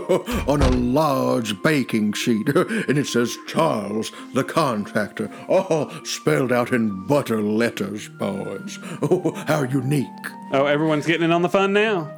on 0.48 0.62
a 0.62 0.70
large 0.70 1.62
baking 1.62 2.14
sheet, 2.14 2.48
and 2.48 2.98
it 2.98 3.06
says 3.06 3.36
Charles 3.46 4.10
the 4.34 4.44
contractor, 4.44 5.30
all 5.48 5.90
spelled 6.04 6.52
out 6.52 6.72
in 6.72 7.06
butter 7.06 7.40
letters, 7.40 8.08
boys. 8.08 8.78
Oh, 9.02 9.32
how 9.46 9.62
unique! 9.62 10.08
Oh, 10.52 10.66
everyone's 10.66 11.06
getting 11.06 11.24
in 11.24 11.32
on 11.32 11.42
the 11.42 11.48
fun 11.48 11.72
now. 11.72 12.10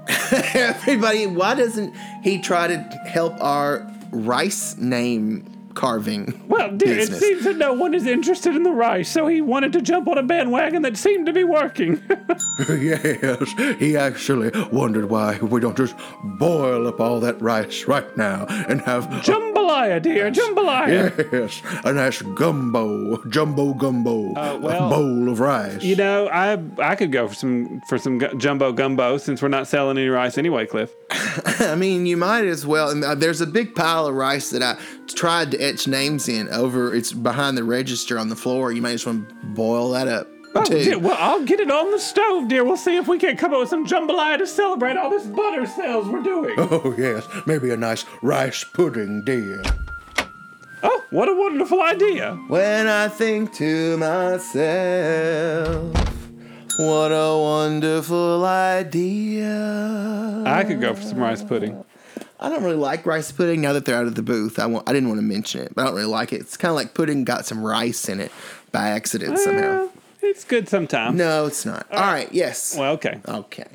Everybody, 0.54 1.26
why 1.26 1.54
doesn't 1.54 1.94
he 2.22 2.40
try 2.40 2.66
to 2.66 2.76
help 3.06 3.34
our 3.40 3.86
rice 4.10 4.76
name 4.76 5.44
carving? 5.76 6.42
Well, 6.48 6.70
dear, 6.76 6.96
business? 6.96 7.18
it 7.18 7.24
seems 7.24 7.44
that 7.44 7.56
no 7.56 7.72
one 7.74 7.94
is 7.94 8.06
interested 8.06 8.56
in 8.56 8.62
the 8.64 8.72
rice, 8.72 9.08
so 9.08 9.26
he 9.28 9.40
wanted 9.40 9.72
to 9.74 9.82
jump 9.82 10.08
on 10.08 10.18
a 10.18 10.22
bandwagon 10.22 10.82
that 10.82 10.96
seemed 10.96 11.26
to 11.26 11.32
be 11.32 11.44
working. 11.44 12.02
yes, 12.68 13.52
he 13.78 13.96
actually 13.96 14.50
wondered 14.72 15.10
why 15.10 15.38
we 15.38 15.60
don't 15.60 15.76
just 15.76 15.94
boil 16.38 16.86
up 16.86 17.00
all 17.00 17.20
that 17.20 17.40
rice 17.40 17.84
right 17.84 18.16
now 18.16 18.46
and 18.68 18.80
have 18.82 19.04
jambalaya, 19.22 20.00
dear, 20.02 20.30
jambalaya. 20.30 21.12
Yes, 21.32 21.62
a 21.84 21.92
nice 21.92 22.22
gumbo, 22.22 23.22
jumbo 23.28 23.74
gumbo, 23.74 24.32
Uh, 24.34 24.58
well, 24.60 24.86
a 24.86 24.90
bowl 24.90 25.28
of 25.28 25.40
rice. 25.40 25.82
You 25.82 25.96
know, 25.96 26.28
I 26.28 26.58
I 26.78 26.94
could 26.96 27.12
go 27.12 27.28
for 27.28 27.34
some 27.34 27.80
for 27.88 27.98
some 27.98 28.18
gu- 28.18 28.36
jumbo 28.38 28.72
gumbo 28.72 29.18
since 29.18 29.42
we're 29.42 29.48
not 29.48 29.66
selling 29.68 29.98
any 29.98 30.08
rice 30.08 30.38
anyway, 30.38 30.66
Cliff. 30.66 30.94
I 31.60 31.74
mean, 31.76 32.06
you 32.06 32.16
might 32.16 32.44
as 32.46 32.66
well. 32.66 32.90
and, 32.90 33.04
uh, 33.04 33.14
There's 33.14 33.40
a 33.40 33.46
big 33.46 33.74
pile 33.74 34.06
of 34.06 34.14
rice 34.14 34.50
that 34.50 34.62
I 34.62 34.76
tried 35.14 35.50
to 35.52 35.58
names 35.86 36.28
in 36.28 36.48
over. 36.48 36.94
It's 36.94 37.12
behind 37.12 37.56
the 37.58 37.64
register 37.64 38.18
on 38.18 38.28
the 38.28 38.36
floor. 38.36 38.72
You 38.72 38.80
might 38.82 38.92
just 38.92 39.06
want 39.06 39.28
to 39.28 39.34
boil 39.46 39.90
that 39.92 40.08
up. 40.08 40.26
Oh, 40.54 40.64
too. 40.64 40.82
dear, 40.82 40.98
well, 40.98 41.16
I'll 41.18 41.44
get 41.44 41.60
it 41.60 41.70
on 41.70 41.90
the 41.90 41.98
stove, 41.98 42.48
dear. 42.48 42.64
We'll 42.64 42.78
see 42.78 42.96
if 42.96 43.06
we 43.08 43.18
can't 43.18 43.38
come 43.38 43.52
up 43.52 43.60
with 43.60 43.68
some 43.68 43.86
jambalaya 43.86 44.38
to 44.38 44.46
celebrate 44.46 44.96
all 44.96 45.10
this 45.10 45.26
butter 45.26 45.66
sales 45.66 46.08
we're 46.08 46.22
doing. 46.22 46.54
Oh 46.58 46.94
yes, 46.96 47.26
maybe 47.46 47.70
a 47.70 47.76
nice 47.76 48.04
rice 48.22 48.64
pudding, 48.64 49.22
dear. 49.24 49.62
Oh, 50.82 51.04
what 51.10 51.28
a 51.28 51.34
wonderful 51.34 51.82
idea! 51.82 52.34
When 52.48 52.86
I 52.86 53.08
think 53.08 53.52
to 53.54 53.96
myself, 53.98 55.94
What 56.78 57.08
a 57.12 57.36
wonderful 57.38 58.44
idea. 58.44 60.42
I 60.46 60.64
could 60.64 60.80
go 60.80 60.94
for 60.94 61.02
some 61.02 61.18
rice 61.18 61.42
pudding. 61.42 61.84
I 62.38 62.48
don't 62.48 62.62
really 62.62 62.76
like 62.76 63.06
rice 63.06 63.32
pudding 63.32 63.60
now 63.62 63.72
that 63.72 63.84
they're 63.86 63.96
out 63.96 64.06
of 64.06 64.14
the 64.14 64.22
booth. 64.22 64.58
I, 64.58 64.66
want, 64.66 64.88
I 64.88 64.92
didn't 64.92 65.08
want 65.08 65.18
to 65.18 65.26
mention 65.26 65.62
it, 65.62 65.74
but 65.74 65.82
I 65.82 65.84
don't 65.86 65.94
really 65.94 66.06
like 66.08 66.32
it. 66.32 66.40
It's 66.42 66.56
kind 66.56 66.70
of 66.70 66.76
like 66.76 66.92
pudding 66.94 67.24
got 67.24 67.46
some 67.46 67.62
rice 67.64 68.08
in 68.08 68.20
it 68.20 68.30
by 68.72 68.88
accident 68.88 69.38
somehow. 69.38 69.84
Eh, 69.84 69.88
it's 70.22 70.44
good 70.44 70.68
sometimes. 70.68 71.16
No, 71.16 71.46
it's 71.46 71.64
not. 71.64 71.86
All 71.90 72.00
right, 72.00 72.28
yes. 72.32 72.76
Well, 72.78 72.92
okay. 72.94 73.20
Okay. 73.26 73.66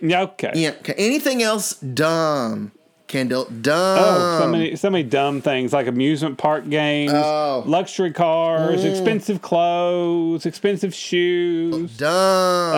Yeah, 0.00 0.22
okay. 0.22 0.50
Yeah. 0.54 0.70
Okay. 0.80 0.94
Anything 0.98 1.42
else 1.44 1.74
dumb, 1.74 2.72
Kendall? 3.06 3.44
Dumb. 3.44 3.98
Oh, 4.00 4.38
so 4.42 4.48
many, 4.48 4.74
so 4.76 4.90
many 4.90 5.04
dumb 5.04 5.40
things 5.40 5.72
like 5.72 5.86
amusement 5.86 6.36
park 6.38 6.68
games, 6.68 7.12
Oh. 7.14 7.62
luxury 7.66 8.12
cars, 8.12 8.80
Mm. 8.82 8.90
expensive 8.90 9.40
clothes, 9.42 10.44
expensive 10.44 10.92
shoes. 10.92 11.96
Dumb. 11.96 12.74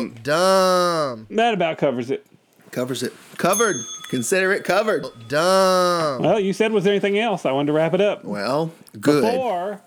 Um, 0.00 0.14
dumb. 0.22 1.26
That 1.30 1.52
about 1.54 1.76
covers 1.78 2.10
it. 2.10 2.24
Covers 2.70 3.02
it. 3.02 3.12
Covered. 3.36 3.76
Consider 4.08 4.52
it 4.52 4.64
covered. 4.64 5.06
Dumb. 5.28 6.22
Well, 6.22 6.38
you 6.38 6.52
said 6.52 6.72
was 6.72 6.84
there 6.84 6.92
anything 6.92 7.18
else? 7.18 7.44
I 7.44 7.52
wanted 7.52 7.68
to 7.68 7.72
wrap 7.72 7.94
it 7.94 8.00
up. 8.00 8.24
Well, 8.24 8.72
good. 9.00 9.22
Before 9.22 9.80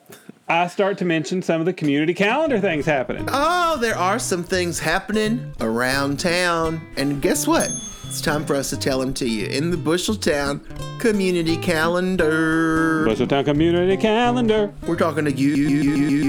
I 0.49 0.67
start 0.67 0.97
to 0.99 1.05
mention 1.05 1.41
some 1.41 1.59
of 1.59 1.65
the 1.65 1.73
community 1.73 2.13
calendar 2.13 2.59
things 2.59 2.85
happening. 2.85 3.27
Oh, 3.29 3.77
there 3.81 3.97
are 3.97 4.17
some 4.17 4.43
things 4.43 4.79
happening 4.79 5.53
around 5.59 6.19
town. 6.19 6.81
And 6.95 7.21
guess 7.21 7.45
what? 7.45 7.69
It's 8.05 8.21
time 8.21 8.45
for 8.45 8.55
us 8.55 8.69
to 8.69 8.77
tell 8.77 8.99
them 8.99 9.13
to 9.15 9.27
you 9.27 9.47
in 9.47 9.69
the 9.69 9.75
Busheltown 9.75 10.61
Community 11.01 11.57
Calendar. 11.57 13.05
Busheltown 13.05 13.43
Community 13.43 13.97
Calendar. 13.97 14.73
We're 14.87 14.95
talking 14.95 15.25
to 15.25 15.31
you. 15.33 15.53
you, 15.55 15.67
you, 15.67 15.95
you, 15.95 16.19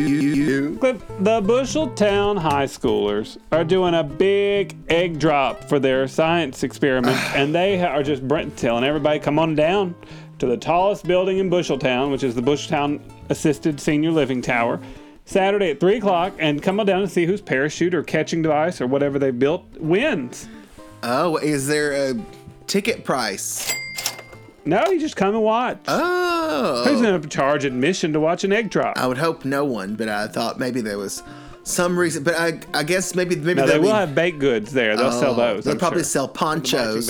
Cliff, 0.76 1.00
the 1.20 1.40
Busheltown 1.40 2.38
high 2.38 2.66
schoolers 2.66 3.38
are 3.52 3.64
doing 3.64 3.94
a 3.94 4.02
big 4.02 4.76
egg 4.90 5.18
drop 5.18 5.64
for 5.64 5.78
their 5.78 6.06
science 6.08 6.62
experiment, 6.62 7.16
and 7.34 7.54
they 7.54 7.80
are 7.80 8.02
just 8.02 8.22
telling 8.56 8.84
everybody, 8.84 9.18
come 9.18 9.38
on 9.38 9.54
down 9.54 9.94
to 10.38 10.46
the 10.46 10.56
tallest 10.56 11.06
building 11.06 11.38
in 11.38 11.48
Busheltown, 11.48 12.10
which 12.10 12.22
is 12.22 12.34
the 12.34 12.42
Busheltown 12.42 13.00
Assisted 13.30 13.80
Senior 13.80 14.10
Living 14.10 14.42
Tower, 14.42 14.80
Saturday 15.24 15.70
at 15.70 15.80
3 15.80 15.96
o'clock, 15.96 16.32
and 16.38 16.62
come 16.62 16.80
on 16.80 16.86
down 16.86 17.02
and 17.02 17.10
see 17.10 17.26
whose 17.26 17.40
parachute 17.40 17.94
or 17.94 18.02
catching 18.02 18.42
device 18.42 18.80
or 18.80 18.86
whatever 18.86 19.18
they 19.18 19.30
built 19.30 19.64
wins. 19.78 20.48
Oh, 21.02 21.36
is 21.36 21.66
there 21.66 21.92
a 21.92 22.14
ticket 22.66 23.04
price? 23.04 23.72
No, 24.68 24.84
you 24.88 25.00
just 25.00 25.16
come 25.16 25.34
and 25.34 25.42
watch. 25.42 25.78
Oh. 25.88 26.84
Who's 26.86 27.00
going 27.00 27.20
to 27.22 27.28
charge 27.28 27.64
admission 27.64 28.12
to 28.12 28.20
watch 28.20 28.44
an 28.44 28.52
egg 28.52 28.68
drop? 28.70 28.98
I 28.98 29.06
would 29.06 29.16
hope 29.18 29.44
no 29.44 29.64
one, 29.64 29.94
but 29.94 30.08
I 30.08 30.26
thought 30.28 30.58
maybe 30.58 30.80
there 30.82 30.98
was 30.98 31.22
some 31.62 31.98
reason. 31.98 32.22
But 32.22 32.34
I, 32.34 32.60
I 32.74 32.82
guess 32.82 33.14
maybe 33.14 33.34
maybe 33.36 33.60
No, 33.60 33.66
they 33.66 33.72
they'll 33.74 33.82
be- 33.82 33.88
have 33.88 34.14
baked 34.14 34.38
goods 34.40 34.72
there. 34.72 34.94
They'll 34.96 35.10
sell 35.12 35.32
Oh, 35.32 35.36
those. 35.36 35.64
They'll 35.64 35.72
I'm 35.72 35.78
probably 35.78 36.00
sure. 36.00 36.04
sell 36.04 36.28
ponchos. 36.28 37.08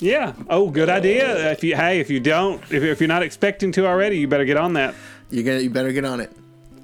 Yeah. 0.00 0.32
Oh, 0.50 0.68
good 0.70 0.88
idea. 0.88 1.52
If 1.52 1.62
you 1.62 1.76
hey, 1.76 2.00
if 2.00 2.10
you 2.10 2.20
don't, 2.20 2.60
if, 2.72 2.82
if 2.82 3.00
you're 3.00 3.08
not 3.08 3.22
expecting 3.22 3.70
to 3.72 3.86
already, 3.86 4.18
you 4.18 4.26
better 4.28 4.44
get 4.44 4.56
on 4.56 4.72
that. 4.74 4.94
You're 5.30 5.44
gonna, 5.44 5.60
you 5.60 5.70
better 5.70 5.92
get 5.92 6.04
on 6.04 6.20
it. 6.20 6.32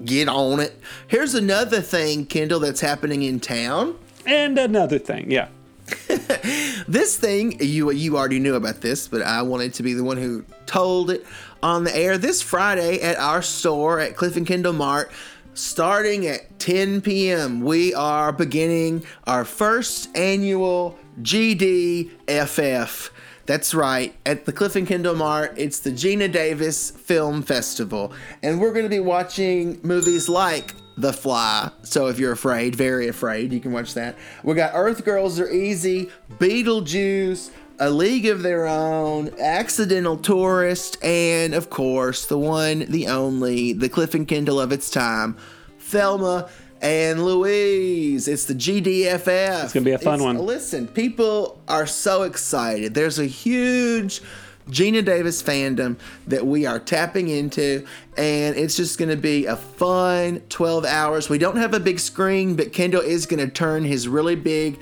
Get 0.04 0.28
on 0.28 0.60
it. 0.60 0.78
Here's 1.08 1.34
another 1.34 1.80
thing, 1.80 2.26
Kendall, 2.26 2.60
that's 2.60 2.80
happening 2.80 3.22
in 3.22 3.40
town. 3.40 3.96
And 4.26 4.58
another 4.58 4.98
thing, 4.98 5.30
yeah. 5.30 5.48
This 6.86 7.16
thing 7.16 7.60
you 7.60 7.90
you 7.92 8.16
already 8.16 8.38
knew 8.38 8.54
about 8.54 8.82
this, 8.82 9.08
but 9.08 9.22
I 9.22 9.42
wanted 9.42 9.74
to 9.74 9.82
be 9.82 9.94
the 9.94 10.04
one 10.04 10.18
who 10.18 10.44
told 10.66 11.10
it 11.10 11.24
on 11.62 11.84
the 11.84 11.96
air 11.96 12.18
this 12.18 12.42
Friday 12.42 13.00
at 13.00 13.16
our 13.16 13.40
store 13.40 14.00
at 14.00 14.16
Cliff 14.16 14.36
and 14.36 14.46
Kendall 14.46 14.74
Mart. 14.74 15.10
Starting 15.54 16.26
at 16.26 16.58
10 16.58 17.00
p.m., 17.00 17.60
we 17.60 17.94
are 17.94 18.32
beginning 18.32 19.04
our 19.24 19.44
first 19.44 20.14
annual 20.16 20.98
GDFF. 21.22 23.10
That's 23.46 23.74
right, 23.74 24.14
at 24.26 24.46
the 24.46 24.52
Cliff 24.52 24.74
and 24.74 24.86
Kendall 24.86 25.14
Mart, 25.14 25.54
it's 25.56 25.78
the 25.78 25.90
Geena 25.90 26.30
Davis 26.30 26.90
Film 26.90 27.42
Festival. 27.42 28.12
And 28.42 28.60
we're 28.60 28.72
going 28.72 28.84
to 28.84 28.90
be 28.90 29.00
watching 29.00 29.78
movies 29.82 30.28
like 30.28 30.74
The 30.96 31.12
Fly. 31.12 31.70
So 31.82 32.06
if 32.06 32.18
you're 32.18 32.32
afraid, 32.32 32.76
very 32.76 33.08
afraid, 33.08 33.52
you 33.52 33.60
can 33.60 33.72
watch 33.72 33.94
that. 33.94 34.16
We 34.42 34.54
got 34.54 34.72
Earth 34.74 35.04
Girls 35.04 35.40
Are 35.40 35.50
Easy, 35.50 36.08
Beetlejuice, 36.38 37.50
A 37.80 37.90
League 37.90 38.26
of 38.26 38.42
Their 38.42 38.66
Own, 38.66 39.30
Accidental 39.40 40.16
Tourist, 40.16 41.02
and 41.02 41.52
of 41.54 41.68
course, 41.68 42.26
the 42.26 42.38
one, 42.38 42.80
the 42.88 43.08
only, 43.08 43.72
the 43.72 43.88
Cliff 43.88 44.14
and 44.14 44.26
Kendall 44.28 44.60
of 44.60 44.70
its 44.70 44.88
time, 44.88 45.36
Thelma 45.80 46.48
and 46.80 47.24
Louise. 47.24 48.28
It's 48.28 48.44
the 48.44 48.54
GDFF. 48.54 49.64
It's 49.64 49.72
gonna 49.72 49.84
be 49.84 49.92
a 49.92 49.98
fun 49.98 50.20
It's- 50.20 50.20
one. 50.36 50.38
Listen, 50.46 50.86
people 50.86 51.60
are 51.66 51.86
so 51.86 52.22
excited. 52.22 52.94
There's 52.94 53.18
a 53.18 53.26
huge 53.26 54.22
Geena 54.70 55.04
Davis 55.04 55.42
fandom 55.42 55.96
that 56.26 56.46
we 56.46 56.66
are 56.66 56.78
tapping 56.78 57.28
into, 57.28 57.86
and 58.16 58.56
it's 58.56 58.76
just 58.76 58.98
going 58.98 59.10
to 59.10 59.16
be 59.16 59.46
a 59.46 59.56
fun 59.56 60.40
12 60.48 60.84
hours. 60.84 61.28
We 61.28 61.38
don't 61.38 61.56
have 61.56 61.74
a 61.74 61.80
big 61.80 62.00
screen, 62.00 62.56
but 62.56 62.72
Kendall 62.72 63.02
is 63.02 63.26
going 63.26 63.44
to 63.44 63.52
turn 63.52 63.84
his 63.84 64.08
really 64.08 64.36
big 64.36 64.78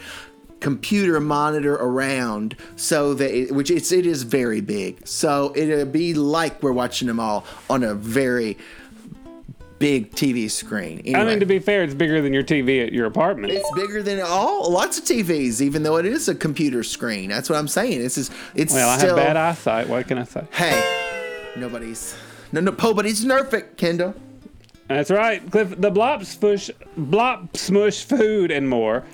computer 0.60 1.18
monitor 1.18 1.74
around 1.74 2.56
so 2.76 3.14
that 3.14 3.36
it, 3.36 3.52
which 3.52 3.68
it's 3.68 3.90
it 3.90 4.06
is 4.06 4.22
very 4.22 4.60
big 4.60 5.04
so 5.04 5.52
it'll 5.56 5.84
be 5.84 6.14
like 6.14 6.62
we're 6.62 6.70
watching 6.70 7.08
them 7.08 7.18
all 7.18 7.44
on 7.68 7.82
a 7.82 7.92
very 7.96 8.56
big 9.82 10.12
tv 10.12 10.48
screen 10.48 11.02
I 11.16 11.24
mean, 11.24 11.40
to 11.40 11.46
be 11.46 11.58
fair, 11.58 11.82
it's 11.82 11.92
bigger 11.94 12.22
than 12.22 12.32
your 12.32 12.44
TV 12.44 12.86
at 12.86 12.92
your 12.92 13.06
apartment. 13.06 13.52
It's 13.52 13.68
bigger 13.72 14.00
than 14.02 14.20
all 14.20 14.70
lots 14.70 14.96
of 14.98 15.04
TVs, 15.04 15.60
even 15.60 15.82
though 15.82 15.96
it 15.96 16.06
is 16.06 16.28
a 16.28 16.34
computer 16.34 16.82
screen. 16.84 17.28
That's 17.30 17.50
what 17.50 17.58
I'm 17.58 17.66
saying. 17.68 18.00
It's 18.00 18.14
just 18.14 18.32
it's 18.54 18.72
well, 18.72 18.88
I 18.88 19.00
have 19.00 19.16
bad 19.16 19.36
eyesight. 19.36 19.88
What 19.88 20.06
can 20.06 20.18
I 20.18 20.24
say? 20.24 20.44
hey, 20.52 21.52
nobody's 21.56 22.14
no 22.52 22.60
no 22.60 22.70
nobody's 22.80 23.24
nerfing 23.24 23.76
Kendall. 23.76 24.14
That's 24.88 25.10
right, 25.10 25.48
Cliff. 25.50 25.70
The 25.80 25.90
Blop 25.90 26.24
Smush, 26.24 26.70
Blop 26.98 27.56
Smush 27.56 28.04
Food 28.04 28.50
and 28.50 28.68
more. 28.68 29.04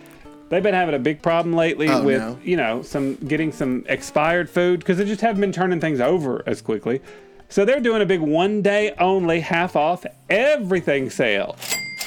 They've 0.51 0.63
been 0.63 0.75
having 0.75 0.95
a 0.95 0.99
big 0.99 1.21
problem 1.23 1.55
lately 1.55 1.89
Oh, 1.89 2.03
with 2.03 2.21
no. 2.21 2.39
you 2.43 2.57
know 2.57 2.83
some 2.83 3.15
getting 3.17 3.53
some 3.53 3.85
expired 3.89 4.49
food 4.51 4.81
because 4.81 4.99
they 4.99 5.05
just 5.05 5.21
haven't 5.21 5.41
been 5.41 5.53
turning 5.53 5.81
things 5.81 6.01
over 6.01 6.43
as 6.47 6.61
quickly. 6.63 7.01
So 7.49 7.65
they're 7.65 7.81
doing 7.81 8.03
a 8.03 8.07
big 8.07 8.21
one 8.21 8.63
day 8.63 8.95
only 8.99 9.41
half 9.41 9.75
off 9.75 10.05
everything 10.29 11.11
sale. 11.11 11.57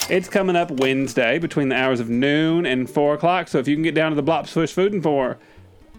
It's 0.10 0.28
coming 0.28 0.56
up 0.56 0.72
Wednesday 0.72 1.40
between 1.40 1.70
the 1.70 1.76
hours 1.76 2.00
of 2.00 2.10
noon 2.10 2.66
and 2.66 2.90
four 2.90 3.14
o'clock. 3.14 3.48
So 3.48 3.58
if 3.58 3.68
you 3.68 3.76
can 3.76 3.84
get 3.84 3.96
down 3.96 4.12
to 4.12 4.16
the 4.16 4.24
Blop 4.24 4.48
Smush 4.48 4.74
Food 4.74 4.94
and 4.94 5.04
More 5.04 5.38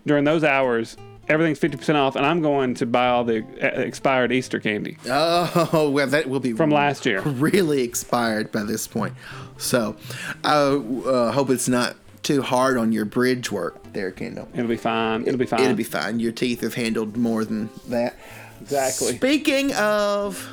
during 0.06 0.24
those 0.24 0.44
hours, 0.44 0.96
everything's 1.28 1.58
fifty 1.58 1.76
percent 1.76 1.98
off, 1.98 2.14
and 2.14 2.24
I'm 2.24 2.40
going 2.40 2.74
to 2.74 2.86
buy 2.86 3.08
all 3.08 3.24
the 3.24 3.44
uh, 3.62 3.80
expired 3.80 4.32
Easter 4.32 4.60
candy 4.60 4.98
Oh 5.06 5.90
well, 5.90 6.06
that 6.08 6.28
will 6.28 6.40
be 6.40 6.52
from 6.52 6.70
last 6.70 7.06
year. 7.06 7.20
really 7.22 7.82
expired 7.82 8.52
by 8.52 8.62
this 8.62 8.86
point. 8.86 9.14
So 9.56 9.96
I 10.44 10.54
uh, 10.54 11.32
hope 11.32 11.50
it's 11.50 11.68
not 11.68 11.96
too 12.22 12.42
hard 12.42 12.76
on 12.76 12.92
your 12.92 13.04
bridge 13.04 13.50
work 13.50 13.92
there, 13.92 14.12
Kendall. 14.12 14.48
It'll 14.54 14.68
be 14.68 14.76
fine. 14.76 15.22
It'll 15.22 15.38
be 15.38 15.46
fine. 15.46 15.60
It'll 15.60 15.74
be 15.74 15.84
fine. 15.84 16.20
Your 16.20 16.32
teeth 16.32 16.60
have 16.60 16.74
handled 16.74 17.16
more 17.16 17.44
than 17.44 17.70
that. 17.88 18.16
Exactly. 18.62 19.16
Speaking 19.16 19.72
of 19.74 20.48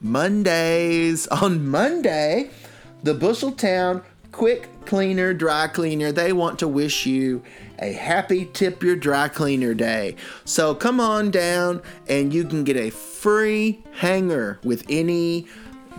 Mondays, 0.00 1.26
on 1.42 1.68
Monday, 1.68 2.50
the 3.02 3.14
Busheltown 3.14 4.04
Quick 4.30 4.68
Cleaner 4.86 5.34
Dry 5.34 5.66
Cleaner, 5.66 6.12
they 6.12 6.32
want 6.32 6.60
to 6.60 6.68
wish 6.68 7.04
you 7.04 7.42
a 7.80 7.92
happy 7.92 8.44
Tip 8.44 8.84
Your 8.84 8.94
Dry 8.94 9.26
Cleaner 9.26 9.74
Day. 9.74 10.14
So 10.44 10.72
come 10.72 11.00
on 11.00 11.32
down 11.32 11.82
and 12.08 12.32
you 12.32 12.44
can 12.44 12.62
get 12.62 12.76
a 12.76 12.90
free 12.90 13.82
hanger 13.94 14.60
with 14.62 14.84
any 14.88 15.48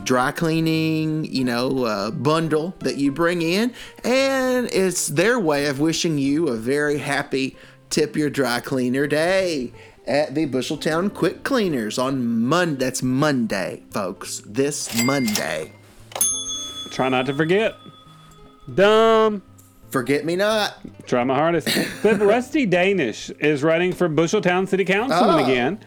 dry 0.06 0.32
cleaning, 0.32 1.26
you 1.26 1.44
know, 1.44 1.84
uh, 1.84 2.12
bundle 2.12 2.74
that 2.80 2.96
you 2.96 3.12
bring 3.12 3.42
in. 3.42 3.74
And 4.06 4.70
it's 4.72 5.08
their 5.08 5.38
way 5.38 5.66
of 5.66 5.82
wishing 5.82 6.18
you 6.18 6.48
a 6.48 6.56
very 6.56 7.00
happy 7.00 7.58
Tip 7.90 8.16
Your 8.16 8.30
Dry 8.30 8.62
Cleaner 8.62 9.08
Day 9.08 9.74
at 10.10 10.34
the 10.36 10.48
Busheltown 10.48 11.14
Quick 11.14 11.44
Cleaners 11.44 11.98
on 12.00 12.42
Monday. 12.42 12.84
That's 12.86 13.04
Monday, 13.04 13.84
folks. 13.92 14.42
This 14.46 15.02
Monday. 15.04 15.72
Try 16.92 17.10
not 17.10 17.28
to 17.28 17.34
forget. 17.34 17.76
Dumb. 18.74 19.42
Forget 19.92 20.26
me 20.26 20.36
not. 20.36 20.76
Try 21.08 21.24
my 21.24 21.36
hardest. 21.36 21.68
but 22.04 22.20
Rusty 22.20 22.66
Danish 22.66 23.30
is 23.40 23.64
running 23.64 23.94
for 23.94 24.10
Busheltown 24.10 24.68
City 24.68 24.86
Councilman 24.86 25.40
Oh. 25.40 25.44
again. 25.44 25.80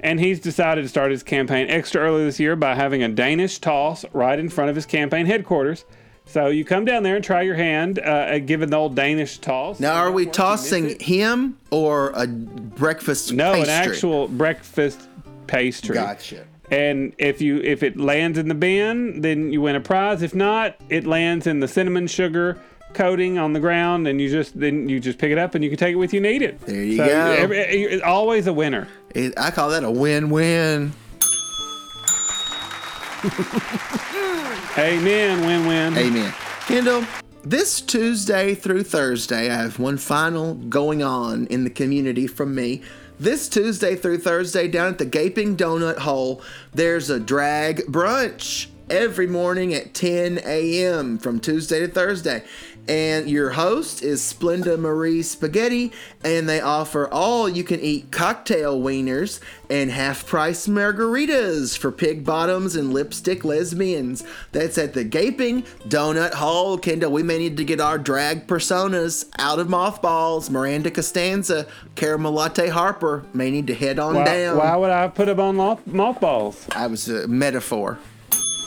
And 0.00 0.18
he's 0.18 0.40
decided 0.40 0.82
to 0.82 0.88
start 0.88 1.10
his 1.10 1.22
campaign 1.22 1.68
extra 1.68 2.00
early 2.00 2.24
this 2.24 2.40
year 2.40 2.56
by 2.56 2.74
having 2.74 3.02
a 3.02 3.08
Danish 3.08 3.58
toss 3.58 4.04
right 4.12 4.38
in 4.38 4.48
front 4.48 4.70
of 4.70 4.76
his 4.76 4.86
campaign 4.86 5.26
headquarters. 5.26 5.84
So 6.26 6.46
you 6.46 6.64
come 6.64 6.84
down 6.84 7.02
there 7.02 7.16
and 7.16 7.24
try 7.24 7.42
your 7.42 7.56
hand 7.56 7.98
uh, 7.98 8.02
at 8.02 8.46
giving 8.46 8.70
the 8.70 8.76
old 8.76 8.94
Danish 8.94 9.38
toss. 9.38 9.80
Now, 9.80 9.94
are 9.96 10.12
we 10.12 10.26
tossing 10.26 10.98
him 11.00 11.58
or 11.70 12.10
a 12.14 12.26
breakfast 12.28 13.30
pastry? 13.30 13.36
No, 13.36 13.54
pastry? 13.54 13.62
an 13.74 13.90
actual 13.90 14.28
breakfast 14.28 15.00
pastry. 15.48 15.94
Gotcha. 15.94 16.46
And 16.70 17.12
if 17.18 17.40
you 17.42 17.58
if 17.62 17.82
it 17.82 17.96
lands 17.96 18.38
in 18.38 18.46
the 18.46 18.54
bin, 18.54 19.22
then 19.22 19.52
you 19.52 19.60
win 19.60 19.74
a 19.74 19.80
prize. 19.80 20.22
If 20.22 20.32
not, 20.36 20.76
it 20.88 21.04
lands 21.04 21.48
in 21.48 21.58
the 21.58 21.66
cinnamon 21.66 22.06
sugar 22.06 22.60
coating 22.92 23.38
on 23.38 23.52
the 23.52 23.60
ground, 23.60 24.06
and 24.06 24.20
you 24.20 24.28
just 24.30 24.58
then 24.58 24.88
you 24.88 25.00
just 25.00 25.18
pick 25.18 25.32
it 25.32 25.38
up 25.38 25.56
and 25.56 25.64
you 25.64 25.70
can 25.70 25.78
take 25.78 25.94
it 25.94 25.96
with 25.96 26.12
you 26.14 26.18
and 26.18 26.26
eat 26.26 26.42
it. 26.42 26.60
There 26.60 26.84
you 26.84 26.96
So 26.96 27.06
go. 27.06 27.12
every- 27.32 27.58
it's 27.58 28.04
always 28.04 28.46
a 28.46 28.52
winner. 28.52 28.86
It, 29.16 29.34
I 29.36 29.50
call 29.50 29.70
that 29.70 29.82
a 29.82 29.90
win-win. 29.90 30.92
Amen. 34.78 35.40
Win 35.44 35.66
win. 35.66 35.98
Amen. 35.98 36.32
Kendall, 36.66 37.04
this 37.42 37.80
Tuesday 37.80 38.54
through 38.54 38.84
Thursday, 38.84 39.50
I 39.50 39.54
have 39.54 39.80
one 39.80 39.98
final 39.98 40.54
going 40.54 41.02
on 41.02 41.46
in 41.48 41.64
the 41.64 41.70
community 41.70 42.28
from 42.28 42.54
me. 42.54 42.82
This 43.18 43.48
Tuesday 43.48 43.96
through 43.96 44.18
Thursday, 44.18 44.68
down 44.68 44.92
at 44.92 44.98
the 44.98 45.04
Gaping 45.04 45.56
Donut 45.56 45.98
Hole, 45.98 46.40
there's 46.72 47.10
a 47.10 47.18
drag 47.18 47.80
brunch 47.86 48.68
every 48.88 49.26
morning 49.26 49.74
at 49.74 49.92
10 49.92 50.40
a.m. 50.44 51.18
from 51.18 51.40
Tuesday 51.40 51.80
to 51.80 51.88
Thursday. 51.88 52.44
And 52.88 53.30
your 53.30 53.50
host 53.50 54.02
is 54.02 54.20
Splenda 54.20 54.78
Marie 54.78 55.22
Spaghetti, 55.22 55.92
and 56.24 56.48
they 56.48 56.60
offer 56.60 57.08
all 57.08 57.48
you 57.48 57.62
can 57.62 57.78
eat 57.80 58.10
cocktail 58.10 58.80
wieners 58.80 59.38
and 59.68 59.90
half 59.90 60.26
price 60.26 60.66
margaritas 60.66 61.78
for 61.78 61.92
pig 61.92 62.24
bottoms 62.24 62.74
and 62.74 62.92
lipstick 62.92 63.44
lesbians. 63.44 64.24
That's 64.52 64.76
at 64.76 64.94
the 64.94 65.04
Gaping 65.04 65.62
Donut 65.88 66.34
Hole. 66.34 66.78
Kendall, 66.78 67.12
we 67.12 67.22
may 67.22 67.38
need 67.38 67.56
to 67.58 67.64
get 67.64 67.80
our 67.80 67.98
drag 67.98 68.46
personas 68.48 69.28
out 69.38 69.60
of 69.60 69.68
mothballs. 69.68 70.50
Miranda 70.50 70.90
Costanza, 70.90 71.66
Caramel 71.94 72.32
Latte 72.32 72.68
Harper 72.68 73.24
may 73.32 73.50
need 73.50 73.68
to 73.68 73.74
head 73.74 73.98
on 74.00 74.14
Why, 74.14 74.24
down. 74.24 74.56
why 74.56 74.74
would 74.76 74.90
I 74.90 75.06
put 75.08 75.26
them 75.26 75.38
on 75.38 75.56
moth- 75.56 75.86
mothballs? 75.86 76.66
I 76.72 76.88
was 76.88 77.08
a 77.08 77.28
metaphor. 77.28 77.98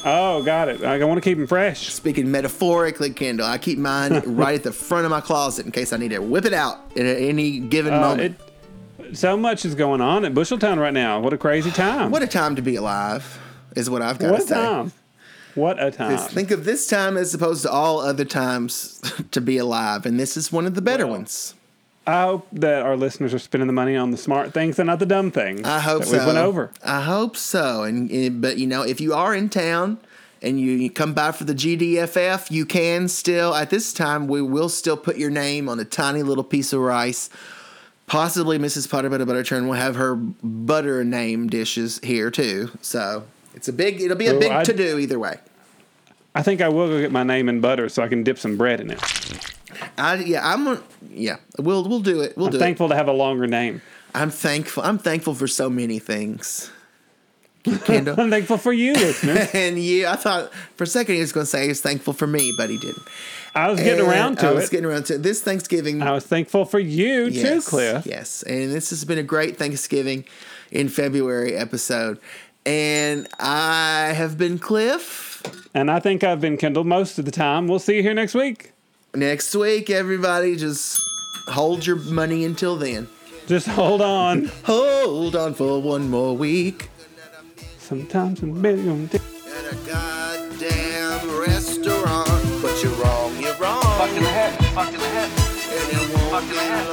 Oh, 0.06 0.44
got 0.44 0.68
it. 0.70 0.84
I 0.84 1.02
want 1.06 1.22
to 1.24 1.28
keep 1.30 1.38
them 1.38 1.48
fresh. 1.48 1.88
Speaking 1.94 2.30
metaphorically, 2.30 3.10
Kendall, 3.12 3.46
I 3.46 3.58
keep 3.58 3.78
mine 3.80 4.22
right 4.36 4.56
at 4.56 4.64
the 4.64 4.72
front 4.74 5.06
of 5.06 5.12
my 5.12 5.22
closet 5.22 5.66
in 5.66 5.72
case 5.72 5.94
I 5.94 5.98
need 5.98 6.10
to 6.10 6.20
whip 6.20 6.46
it 6.46 6.54
out 6.54 6.80
at 6.98 7.06
any 7.06 7.60
given 7.60 7.94
Uh, 7.94 8.00
moment. 8.02 8.38
it, 9.00 9.18
so 9.18 9.38
much 9.38 9.64
is 9.66 9.76
going 9.76 10.02
on 10.02 10.26
at 10.26 10.34
Busheltown 10.34 10.78
right 10.80 10.94
now. 10.94 11.20
What 11.20 11.32
a 11.34 11.38
crazy 11.38 11.72
time. 11.72 12.12
what 12.12 12.22
a 12.22 12.28
time 12.28 12.56
to 12.58 12.62
be 12.62 12.76
alive, 12.76 13.40
is 13.76 13.90
what 13.90 14.02
I've 14.02 14.20
got 14.20 14.32
What 14.32 14.38
to 14.40 14.44
a 14.44 14.48
say. 14.48 14.56
time. 14.56 14.92
What 15.56 15.82
a 15.82 15.92
time. 15.92 16.18
Think 16.18 16.50
of 16.52 16.66
this 16.66 16.88
time 16.88 17.16
as 17.16 17.34
opposed 17.34 17.62
to 17.62 17.72
all 17.72 18.00
other 18.00 18.26
times 18.26 19.00
to 19.32 19.40
be 19.40 19.58
alive, 19.58 20.06
and 20.06 20.20
this 20.20 20.36
is 20.36 20.52
one 20.52 20.66
of 20.66 20.74
the 20.74 20.82
better 20.82 21.06
ones. 21.08 21.54
I 22.06 22.24
hope 22.24 22.48
that 22.54 22.82
our 22.84 22.98
listeners 22.98 23.34
are 23.34 23.40
spending 23.40 23.68
the 23.68 23.74
money 23.74 23.96
on 23.96 24.12
the 24.12 24.18
smart 24.18 24.54
things 24.54 24.78
and 24.78 24.88
not 24.88 25.00
the 25.00 25.06
dumb 25.06 25.32
things. 25.32 25.62
I 25.66 25.80
hope 25.80 26.02
that 26.02 26.08
so. 26.08 26.20
We 26.20 26.26
went 26.26 26.38
over. 26.38 26.72
I 26.84 27.02
hope 27.02 27.38
so. 27.38 27.84
And, 27.84 28.12
and- 28.12 28.42
but 28.42 28.58
you 28.58 28.68
know, 28.68 28.82
if 28.84 29.00
you 29.00 29.14
are 29.14 29.34
in 29.34 29.48
town 29.50 30.00
and 30.42 30.60
you, 30.60 30.72
you 30.74 30.90
come 30.90 31.14
by 31.14 31.32
for 31.32 31.46
the 31.46 31.54
GDFF, 31.54 32.52
you 32.52 32.66
can 32.66 33.08
still 33.08 33.56
at 33.56 33.70
this 33.70 33.94
time 33.94 34.28
we 34.28 34.42
will 34.42 34.68
still 34.70 34.98
put 34.98 35.18
your 35.18 35.30
name 35.30 35.70
on 35.70 35.80
a 35.80 35.86
tiny 35.86 36.24
little 36.24 36.44
piece 36.44 36.74
of 36.74 36.82
rice. 36.82 37.30
Possibly 38.06 38.60
Mrs. 38.60 38.90
Potter 38.92 39.10
Butter 39.10 39.26
Butter 39.26 39.44
Churn 39.44 39.66
will 39.68 39.76
have 39.76 39.96
her 39.96 40.16
butter 40.16 41.06
name 41.06 41.48
dishes 41.48 42.02
here 42.04 42.30
too. 42.30 42.70
So 42.82 43.24
it's 43.56 43.70
a 43.70 43.74
big. 43.74 44.02
It'll 44.02 44.18
be 44.18 44.28
a 44.28 44.36
Oh, 44.36 44.40
big 44.40 44.66
to 44.66 44.74
do 44.74 45.00
either 45.00 45.18
way. 45.18 45.38
I 46.36 46.42
think 46.44 46.60
I 46.62 46.68
will 46.68 46.88
go 46.90 47.00
get 47.00 47.14
my 47.14 47.24
name 47.24 47.48
in 47.48 47.62
butter 47.62 47.88
so 47.88 48.04
I 48.04 48.10
can 48.10 48.24
dip 48.24 48.38
some 48.38 48.58
bread 48.58 48.82
in 48.82 48.92
it. 48.92 49.00
I 49.98 50.16
yeah. 50.16 50.42
I'm. 50.54 50.82
Yeah. 51.10 51.38
We'll 51.60 51.88
we'll 51.88 52.00
do 52.00 52.22
it. 52.22 52.38
We'll 52.38 52.48
do 52.48 52.56
it. 52.58 52.58
I'm 52.58 52.60
do 52.60 52.60
thankful 52.60 52.90
to 52.90 52.96
have 52.96 53.08
a 53.08 53.14
longer 53.14 53.48
name. 53.48 53.82
I'm 54.16 54.30
thankful. 54.30 54.84
I'm 54.84 54.98
thankful 54.98 55.34
for 55.36 55.48
so 55.48 55.70
many 55.70 56.00
things. 56.00 56.72
Kendall. 57.86 58.16
I'm 58.20 58.30
thankful 58.30 58.58
for 58.58 58.74
you, 58.74 58.94
listeners. 58.94 59.50
and 59.54 59.80
you, 59.80 60.06
I 60.06 60.16
thought 60.18 60.54
for 60.76 60.84
a 60.84 60.88
second 60.88 61.16
he 61.16 61.22
was 61.22 61.32
going 61.32 61.46
to 61.46 61.50
say 61.50 61.64
he 61.64 61.70
was 61.70 61.82
thankful 61.82 62.14
for 62.14 62.28
me, 62.28 62.54
but 62.58 62.70
he 62.70 62.78
didn't. 62.78 63.02
I 63.56 63.70
was 63.70 63.80
getting 63.80 64.02
And 64.02 64.10
around 64.10 64.40
to 64.40 64.48
I 64.48 64.52
was 64.52 64.66
it. 64.66 64.72
getting 64.72 64.86
around 64.86 65.06
to 65.06 65.16
it. 65.16 65.24
This 65.24 65.42
Thanksgiving. 65.42 66.02
I 66.02 66.12
was 66.12 66.26
thankful 66.26 66.66
for 66.66 66.80
you 66.80 67.32
too, 67.32 67.62
Cliff. 67.62 68.06
Yes, 68.06 68.44
and 68.44 68.72
this 68.72 68.90
has 68.90 69.06
been 69.06 69.18
a 69.18 69.24
great 69.24 69.58
Thanksgiving 69.58 70.26
in 70.72 70.90
February 70.90 71.56
episode. 71.56 72.20
And 72.66 73.28
I 73.40 74.14
have 74.16 74.38
been 74.38 74.60
Cliff. 74.60 75.42
And 75.74 75.90
I 75.92 76.00
think 76.00 76.24
I've 76.24 76.40
been 76.42 76.58
Kendall 76.58 76.84
most 76.84 77.18
of 77.20 77.26
the 77.26 77.32
time. 77.32 77.68
We'll 77.68 77.80
see 77.80 77.96
you 77.98 78.02
here 78.02 78.14
next 78.14 78.34
week. 78.36 78.73
Next 79.16 79.56
week, 79.56 79.90
everybody, 79.90 80.56
just 80.56 81.08
hold 81.48 81.86
your 81.86 81.98
money 81.98 82.46
until 82.46 82.76
then. 82.78 83.08
Just 83.48 83.68
hold 83.68 84.02
on. 84.02 84.46
Hold 84.64 85.36
on 85.36 85.54
for 85.54 85.80
one 85.82 86.10
more 86.10 86.36
week. 86.36 86.90
Sometimes 87.78 88.42
a 88.42 88.48
million. 88.48 89.08
di- 89.08 89.18
At 89.18 89.72
a 89.72 89.76
goddamn 89.86 91.40
restaurant, 91.40 92.28
but 92.62 92.82
you're 92.82 92.92
wrong. 92.94 93.38
You're 93.40 93.56
wrong. 93.58 93.82
Fuck 93.84 94.10
in 94.18 94.24
the 94.24 94.30
head. 94.30 94.66
Fuck 94.74 94.88
in 94.94 95.00
the 95.00 95.06
head. 95.06 95.30
And 95.30 95.92
it 95.92 96.16
won't 96.18 96.32
Fuck 96.32 96.44
in 96.44 96.48
the 96.50 96.54
be 96.54 96.60
head. 96.60 96.88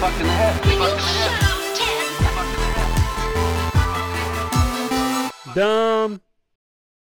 The 0.00 0.28
head. 0.28 0.56
Dumb. 5.54 6.25